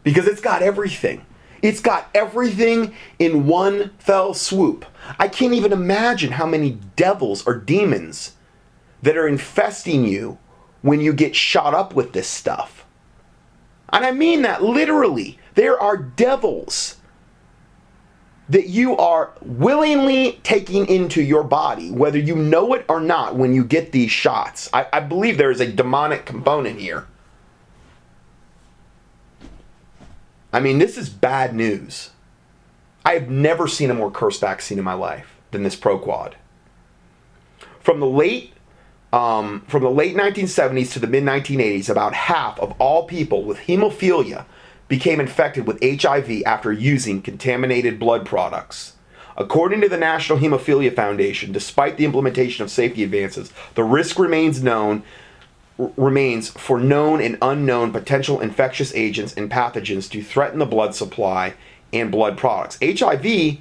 Because 0.03 0.27
it's 0.27 0.41
got 0.41 0.61
everything. 0.61 1.25
It's 1.61 1.79
got 1.79 2.09
everything 2.13 2.93
in 3.19 3.47
one 3.47 3.91
fell 3.99 4.33
swoop. 4.33 4.85
I 5.17 5.27
can't 5.27 5.53
even 5.53 5.71
imagine 5.71 6.33
how 6.33 6.45
many 6.45 6.79
devils 6.95 7.45
or 7.47 7.55
demons 7.55 8.35
that 9.01 9.17
are 9.17 9.27
infesting 9.27 10.05
you 10.05 10.37
when 10.81 11.01
you 11.01 11.13
get 11.13 11.35
shot 11.35 11.73
up 11.73 11.93
with 11.93 12.13
this 12.13 12.27
stuff. 12.27 12.85
And 13.89 14.05
I 14.05 14.11
mean 14.11 14.41
that 14.41 14.63
literally. 14.63 15.39
There 15.55 15.79
are 15.79 15.97
devils 15.97 16.97
that 18.49 18.67
you 18.67 18.95
are 18.97 19.33
willingly 19.41 20.39
taking 20.43 20.87
into 20.87 21.21
your 21.21 21.43
body, 21.43 21.91
whether 21.91 22.17
you 22.17 22.35
know 22.35 22.73
it 22.73 22.85
or 22.87 23.01
not, 23.01 23.35
when 23.35 23.53
you 23.53 23.63
get 23.63 23.91
these 23.91 24.11
shots. 24.11 24.69
I, 24.71 24.87
I 24.93 24.99
believe 25.01 25.37
there 25.37 25.51
is 25.51 25.59
a 25.59 25.71
demonic 25.71 26.25
component 26.25 26.79
here. 26.79 27.07
I 30.57 30.59
mean, 30.59 30.79
this 30.79 30.97
is 30.97 31.07
bad 31.07 31.53
news. 31.53 32.09
I 33.05 33.13
have 33.13 33.29
never 33.29 33.67
seen 33.67 33.91
a 33.91 33.93
more 33.93 34.09
cursed 34.09 34.41
vaccine 34.41 34.79
in 34.79 34.83
my 34.83 34.95
life 34.95 35.35
than 35.51 35.61
this 35.61 35.75
ProQuad. 35.75 36.33
From 37.79 37.99
the 37.99 38.07
late 38.07 38.53
um, 39.13 39.63
from 39.67 39.83
the 39.83 39.91
late 39.91 40.15
1970s 40.15 40.93
to 40.93 40.99
the 40.99 41.05
mid 41.05 41.23
1980s, 41.23 41.89
about 41.89 42.15
half 42.15 42.59
of 42.59 42.73
all 42.79 43.05
people 43.05 43.43
with 43.43 43.59
hemophilia 43.59 44.45
became 44.87 45.19
infected 45.19 45.67
with 45.67 45.79
HIV 45.79 46.41
after 46.47 46.73
using 46.73 47.21
contaminated 47.21 47.99
blood 47.99 48.25
products. 48.25 48.93
According 49.37 49.81
to 49.81 49.89
the 49.89 49.97
National 49.97 50.39
Hemophilia 50.39 50.95
Foundation, 50.95 51.51
despite 51.51 51.97
the 51.97 52.05
implementation 52.05 52.63
of 52.63 52.71
safety 52.71 53.03
advances, 53.03 53.53
the 53.75 53.83
risk 53.83 54.17
remains 54.17 54.63
known 54.63 55.03
remains 55.77 56.49
for 56.49 56.79
known 56.79 57.21
and 57.21 57.37
unknown 57.41 57.91
potential 57.91 58.39
infectious 58.39 58.93
agents 58.95 59.33
and 59.33 59.49
pathogens 59.49 60.09
to 60.09 60.23
threaten 60.23 60.59
the 60.59 60.65
blood 60.65 60.95
supply 60.95 61.53
and 61.93 62.11
blood 62.11 62.37
products. 62.37 62.77
HIV 62.81 63.59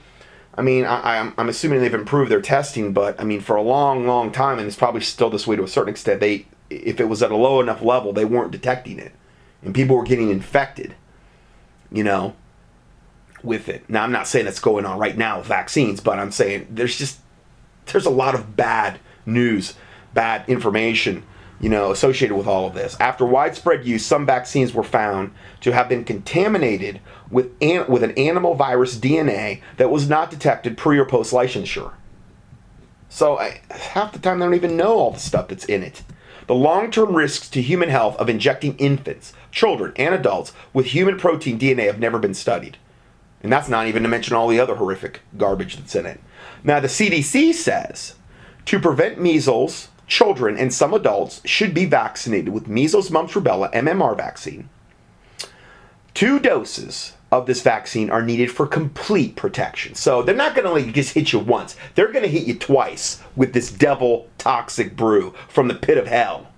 I 0.57 0.63
mean, 0.63 0.85
I, 0.87 1.17
am 1.17 1.29
I'm, 1.29 1.35
I'm 1.37 1.49
assuming 1.49 1.81
they've 1.81 1.93
improved 1.93 2.31
their 2.31 2.41
testing, 2.41 2.93
but 2.93 3.21
I 3.21 3.25
mean, 3.25 3.41
for 3.41 3.57
a 3.57 3.63
long, 3.63 4.07
long 4.07 4.33
time, 4.33 4.59
and 4.59 4.67
it's 4.67 4.77
probably 4.77 5.03
still 5.03 5.29
this 5.29 5.47
way 5.47 5.57
to 5.57 5.65
a 5.65 5.69
certain 5.69 5.91
extent. 5.91 6.21
They, 6.21 6.47
if 6.71 6.99
it 6.99 7.05
was 7.05 7.23
at 7.23 7.31
a 7.31 7.37
low 7.37 7.61
enough 7.61 7.83
level, 7.83 8.13
they 8.13 8.25
weren't 8.25 8.53
detecting 8.53 8.99
it, 8.99 9.13
and 9.63 9.75
people 9.75 9.97
were 9.97 10.05
getting 10.05 10.31
infected. 10.31 10.95
You 11.91 12.05
know, 12.05 12.35
with 13.43 13.69
it. 13.69 13.89
Now, 13.89 14.03
I'm 14.03 14.13
not 14.13 14.27
saying 14.27 14.47
it's 14.47 14.59
going 14.59 14.85
on 14.85 14.99
right 14.99 15.17
now 15.17 15.39
with 15.39 15.47
vaccines, 15.47 16.01
but 16.01 16.19
I'm 16.19 16.33
saying 16.33 16.67
there's 16.71 16.97
just 16.97 17.21
there's 17.87 18.07
a 18.07 18.11
lot 18.11 18.35
of 18.35 18.57
bad 18.57 18.99
news, 19.25 19.75
bad 20.15 20.49
information 20.49 21.23
you 21.61 21.69
know, 21.69 21.91
associated 21.91 22.37
with 22.37 22.47
all 22.47 22.67
of 22.67 22.75
this. 22.75 22.97
After 23.01 23.25
widespread 23.25 23.87
use, 23.87 24.05
some 24.05 24.27
vaccines 24.27 24.75
were 24.75 24.83
found 24.83 25.33
to 25.61 25.73
have 25.73 25.89
been 25.89 26.05
contaminated 26.05 27.01
with 27.31 27.51
an, 27.61 27.87
with 27.89 28.03
an 28.03 28.13
animal 28.13 28.55
virus 28.55 28.97
DNA 28.97 29.63
that 29.79 29.91
was 29.91 30.09
not 30.09 30.31
detected 30.31 30.77
pre 30.77 30.99
or 30.99 31.07
post 31.07 31.33
licensure. 31.33 31.93
So 33.09 33.39
I, 33.39 33.61
half 33.71 34.13
the 34.13 34.19
time 34.19 34.39
they 34.39 34.47
don't 34.47 34.55
even 34.55 34.77
know 34.77 34.99
all 34.99 35.11
the 35.13 35.19
stuff 35.19 35.49
that's 35.49 35.65
in 35.65 35.83
it. 35.83 36.03
The 36.47 36.55
long-term 36.55 37.15
risks 37.15 37.49
to 37.51 37.63
human 37.63 37.89
health 37.89 38.17
of 38.17 38.29
injecting 38.29 38.77
infants, 38.77 39.33
children, 39.51 39.93
and 39.97 40.15
adults 40.15 40.53
with 40.73 40.87
human 40.87 41.19
protein 41.19 41.59
DNA 41.59 41.87
have 41.87 41.99
never 41.99 42.19
been 42.19 42.35
studied. 42.35 42.77
And 43.43 43.53
that's 43.53 43.69
not 43.69 43.87
even 43.87 44.03
to 44.03 44.09
mention 44.09 44.37
all 44.37 44.49
the 44.49 44.61
other 44.61 44.77
horrific 44.77 45.21
garbage 45.37 45.77
that's 45.77 45.95
in 45.95 46.07
it. 46.07 46.21
Now 46.63 46.81
the 46.81 46.89
CDC 46.89 47.55
says 47.55 48.15
to 48.67 48.79
prevent 48.81 49.21
measles, 49.21 49.89
children 50.07 50.57
and 50.57 50.73
some 50.73 50.95
adults 50.95 51.41
should 51.45 51.75
be 51.75 51.85
vaccinated 51.85 52.51
with 52.51 52.69
measles, 52.69 53.11
mumps, 53.11 53.35
rubella, 53.35 53.73
MMR 53.73 54.17
vaccine. 54.17 54.69
Two 56.15 56.39
doses 56.39 57.13
of 57.33 57.47
this 57.47 57.61
vaccine 57.63 58.09
are 58.09 58.23
needed 58.23 58.51
for 58.51 58.67
complete 58.67 59.37
protection. 59.37 59.95
So 59.95 60.23
they're 60.23 60.35
not 60.35 60.55
going 60.55 60.67
to 60.67 60.73
like 60.73 60.95
just 60.95 61.15
hit 61.15 61.33
you 61.33 61.39
once. 61.41 61.77
They're 61.95 62.13
going 62.13 62.25
to 62.25 62.31
hit 62.31 62.47
you 62.47 62.55
twice 62.55 63.21
with 63.35 63.53
this 63.53 63.71
devil 63.71 64.29
toxic 64.39 64.97
brew 64.97 65.35
from 65.49 65.69
the 65.69 65.75
pit 65.75 65.99
of 65.99 66.07
hell. 66.07 66.49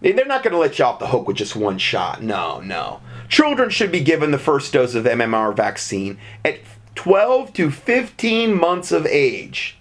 They're 0.00 0.26
not 0.26 0.42
going 0.42 0.52
to 0.52 0.58
let 0.58 0.78
you 0.78 0.84
off 0.84 0.98
the 0.98 1.08
hook 1.08 1.26
with 1.26 1.38
just 1.38 1.56
one 1.56 1.78
shot. 1.78 2.22
No, 2.22 2.60
no. 2.60 3.00
Children 3.28 3.70
should 3.70 3.90
be 3.90 4.00
given 4.00 4.30
the 4.30 4.38
first 4.38 4.72
dose 4.72 4.94
of 4.94 5.04
MMR 5.04 5.56
vaccine 5.56 6.18
at 6.44 6.60
12 6.94 7.52
to 7.54 7.70
15 7.70 8.54
months 8.54 8.92
of 8.92 9.06
age. 9.06 9.75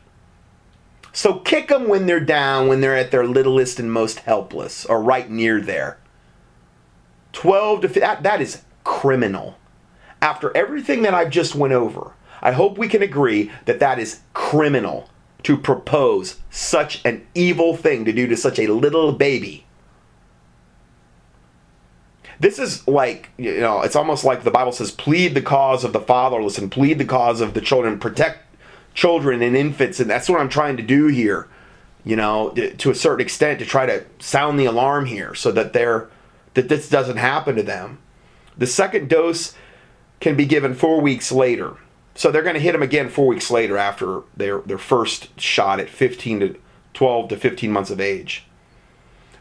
So 1.16 1.36
kick 1.36 1.70
them 1.70 1.88
when 1.88 2.07
they're 2.07 2.20
down, 2.20 2.68
when 2.68 2.82
they're 2.82 2.97
at 2.97 3.09
their 3.09 3.26
littlest 3.26 3.80
and 3.80 3.89
most 3.89 4.20
helpless, 4.20 4.86
or 4.86 5.01
right 5.01 5.30
near 5.30 5.61
there. 5.61 5.97
12 7.32 7.82
to 7.82 7.88
that, 7.88 8.22
that 8.24 8.41
is 8.41 8.63
criminal. 8.84 9.57
After 10.22 10.55
everything 10.55 11.03
that 11.03 11.13
I've 11.13 11.30
just 11.30 11.55
went 11.55 11.72
over, 11.72 12.11
I 12.41 12.51
hope 12.51 12.78
we 12.78 12.89
can 12.89 13.01
agree 13.01 13.49
that 13.63 13.80
that 13.80 13.97
is 13.97 14.20
criminal 14.34 15.09
to 15.43 15.55
propose 15.55 16.41
such 16.49 17.01
an 17.05 17.26
evil 17.34 17.78
thing 17.78 18.03
to 18.03 18.11
do 18.11 18.28
to 18.28 18.36
such 18.36 18.59
a 18.59 18.68
little 18.68 19.13
baby. 19.13 19.66
This 22.41 22.59
is 22.59 22.86
like, 22.89 23.30
you 23.38 23.61
know, 23.61 23.84
it's 23.84 23.95
almost 23.95 24.26
like 24.26 24.43
the 24.43 24.51
Bible 24.51 24.74
says, 24.74 24.91
plead 24.91 25.34
the 25.34 25.41
cause 25.41 25.86
of 25.86 25.93
the 25.93 26.01
fatherless 26.01 26.57
and 26.57 26.70
plead 26.70 26.99
the 26.99 27.05
cause 27.05 27.39
of 27.39 27.53
the 27.53 27.61
children, 27.61 27.99
protect 27.99 28.44
children 28.95 29.43
and 29.43 29.55
infants, 29.55 29.99
and 29.99 30.09
that's 30.09 30.27
what 30.27 30.41
I'm 30.41 30.49
trying 30.49 30.77
to 30.77 30.83
do 30.83 31.07
here. 31.07 31.47
You 32.03 32.15
know, 32.15 32.51
to 32.51 32.91
a 32.91 32.95
certain 32.95 33.23
extent, 33.23 33.59
to 33.59 33.65
try 33.65 33.85
to 33.85 34.05
sound 34.19 34.59
the 34.59 34.65
alarm 34.65 35.05
here, 35.05 35.35
so 35.35 35.51
that 35.51 35.73
they're 35.73 36.09
that 36.55 36.69
this 36.69 36.89
doesn't 36.89 37.17
happen 37.17 37.55
to 37.55 37.63
them. 37.63 37.99
The 38.57 38.67
second 38.67 39.09
dose 39.09 39.53
can 40.19 40.35
be 40.35 40.45
given 40.45 40.73
four 40.73 41.01
weeks 41.01 41.31
later, 41.31 41.77
so 42.15 42.31
they're 42.31 42.43
going 42.43 42.55
to 42.55 42.61
hit 42.61 42.71
them 42.71 42.81
again 42.81 43.09
four 43.09 43.27
weeks 43.27 43.51
later 43.51 43.77
after 43.77 44.21
their 44.35 44.59
their 44.59 44.77
first 44.77 45.39
shot 45.39 45.79
at 45.79 45.89
15 45.89 46.39
to 46.39 46.55
12 46.93 47.29
to 47.29 47.37
15 47.37 47.71
months 47.71 47.91
of 47.91 47.99
age. 47.99 48.45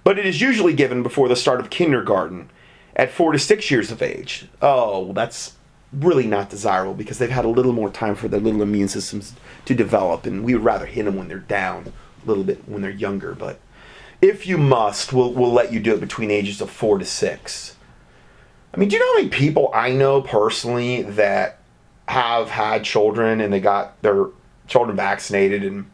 But 0.03 0.19
it 0.19 0.27
is 0.27 0.41
usually 0.41 0.75
given 0.75 1.03
before 1.03 1.29
the 1.29 1.37
start 1.37 1.61
of 1.61 1.71
kindergarten 1.71 2.51
at 2.97 3.11
four 3.11 3.33
to 3.33 3.39
six 3.39 3.71
years 3.71 3.91
of 3.91 4.03
age. 4.03 4.49
Oh, 4.61 5.13
that's 5.13 5.55
really 5.99 6.27
not 6.27 6.51
desirable 6.51 6.95
because 6.95 7.19
they've 7.19 7.31
had 7.31 7.45
a 7.45 7.49
little 7.49 7.73
more 7.73 7.91
time 7.91 8.15
for 8.15 8.29
their 8.29 8.41
little 8.41 8.63
immune 8.63 8.89
systems 8.89 9.35
to 9.65 9.75
develop, 9.75 10.27
and 10.27 10.45
we 10.45 10.55
would 10.55 10.65
rather 10.65 10.87
hit 10.87 11.05
them 11.05 11.17
when 11.17 11.29
they're 11.29 11.39
down 11.39 11.93
a 12.23 12.29
little 12.29 12.45
bit 12.45 12.69
when 12.69 12.83
they're 12.83 12.91
younger. 12.91 13.35
But 13.35 13.61
if 14.21 14.47
you 14.47 14.59
must, 14.59 15.13
we'll 15.13 15.33
we'll 15.33 15.53
let 15.53 15.73
you 15.73 15.81
do 15.81 15.95
it 15.95 16.01
between 16.01 16.31
ages 16.31 16.61
of 16.61 16.71
four 16.71 16.99
to 16.99 17.05
six. 17.05 17.77
I 18.73 18.77
mean, 18.77 18.89
do 18.89 18.97
you 18.97 19.01
know 19.01 19.13
how 19.13 19.19
many 19.19 19.29
people 19.29 19.71
I 19.73 19.91
know 19.91 20.21
personally 20.21 21.03
that 21.03 21.59
have 22.09 22.51
had 22.51 22.85
children 22.85 23.41
and 23.41 23.53
they 23.53 23.61
got 23.61 24.01
their 24.03 24.27
children 24.67 24.97
vaccinated 24.97 25.63
and 25.63 25.91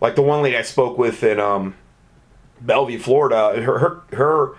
like 0.00 0.16
the 0.16 0.22
one 0.22 0.42
lady 0.42 0.56
I 0.56 0.62
spoke 0.62 0.98
with 0.98 1.22
in 1.22 1.38
um, 1.38 1.76
Belleview, 2.64 3.00
Florida, 3.00 3.60
her 3.62 3.78
her 3.78 4.02
her 4.12 4.56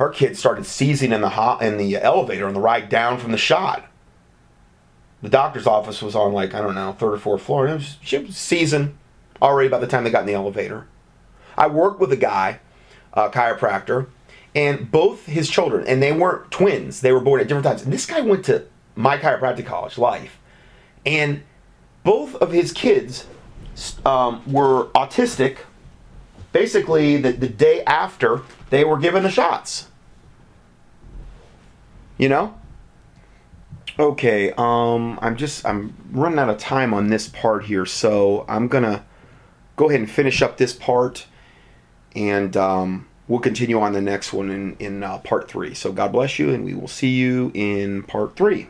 her 0.00 0.08
kid 0.08 0.34
started 0.34 0.64
seizing 0.64 1.12
in 1.12 1.20
the 1.20 1.28
hot 1.28 1.62
in 1.62 1.76
the 1.76 1.94
elevator 1.98 2.46
on 2.46 2.54
the 2.54 2.60
ride 2.60 2.88
down 2.88 3.18
from 3.18 3.32
the 3.32 3.38
shot. 3.38 3.84
The 5.22 5.28
doctor's 5.28 5.66
office 5.66 6.00
was 6.00 6.16
on 6.16 6.32
like 6.32 6.54
I 6.54 6.62
don't 6.62 6.74
know 6.74 6.92
third 6.92 7.12
or 7.12 7.18
fourth 7.18 7.42
floor. 7.42 7.66
And 7.66 7.74
was, 7.74 7.98
she 8.00 8.16
was 8.16 8.34
seizing 8.34 8.96
already 9.42 9.68
by 9.68 9.78
the 9.78 9.86
time 9.86 10.02
they 10.02 10.10
got 10.10 10.22
in 10.22 10.26
the 10.26 10.32
elevator. 10.32 10.86
I 11.54 11.66
worked 11.66 12.00
with 12.00 12.10
a 12.12 12.16
guy, 12.16 12.60
a 13.12 13.28
chiropractor, 13.28 14.06
and 14.54 14.90
both 14.90 15.26
his 15.26 15.50
children, 15.50 15.86
and 15.86 16.02
they 16.02 16.12
weren't 16.12 16.50
twins. 16.50 17.02
They 17.02 17.12
were 17.12 17.20
born 17.20 17.42
at 17.42 17.48
different 17.48 17.66
times. 17.66 17.82
And 17.82 17.92
this 17.92 18.06
guy 18.06 18.22
went 18.22 18.46
to 18.46 18.64
my 18.96 19.18
chiropractic 19.18 19.66
college, 19.66 19.98
Life, 19.98 20.38
and 21.04 21.42
both 22.04 22.36
of 22.36 22.52
his 22.52 22.72
kids 22.72 23.26
um, 24.06 24.42
were 24.50 24.86
autistic. 24.94 25.58
Basically, 26.54 27.18
the, 27.18 27.32
the 27.32 27.50
day 27.50 27.84
after 27.84 28.40
they 28.70 28.82
were 28.82 28.96
given 28.96 29.24
the 29.24 29.30
shots. 29.30 29.88
You 32.20 32.28
know? 32.28 32.54
Okay, 33.98 34.52
um, 34.58 35.18
I'm 35.22 35.36
just 35.36 35.64
I'm 35.64 35.94
running 36.12 36.38
out 36.38 36.50
of 36.50 36.58
time 36.58 36.92
on 36.92 37.08
this 37.08 37.28
part 37.28 37.64
here, 37.64 37.86
so 37.86 38.44
I'm 38.46 38.68
gonna 38.68 39.06
go 39.76 39.88
ahead 39.88 40.00
and 40.00 40.10
finish 40.10 40.42
up 40.42 40.58
this 40.58 40.74
part, 40.74 41.24
and 42.14 42.54
um, 42.58 43.08
we'll 43.26 43.40
continue 43.40 43.80
on 43.80 43.94
the 43.94 44.02
next 44.02 44.34
one 44.34 44.50
in 44.50 44.76
in 44.76 45.02
uh, 45.02 45.16
part 45.20 45.50
three. 45.50 45.72
So 45.72 45.92
God 45.92 46.12
bless 46.12 46.38
you, 46.38 46.50
and 46.50 46.62
we 46.62 46.74
will 46.74 46.88
see 46.88 47.08
you 47.08 47.52
in 47.54 48.02
part 48.02 48.36
three. 48.36 48.68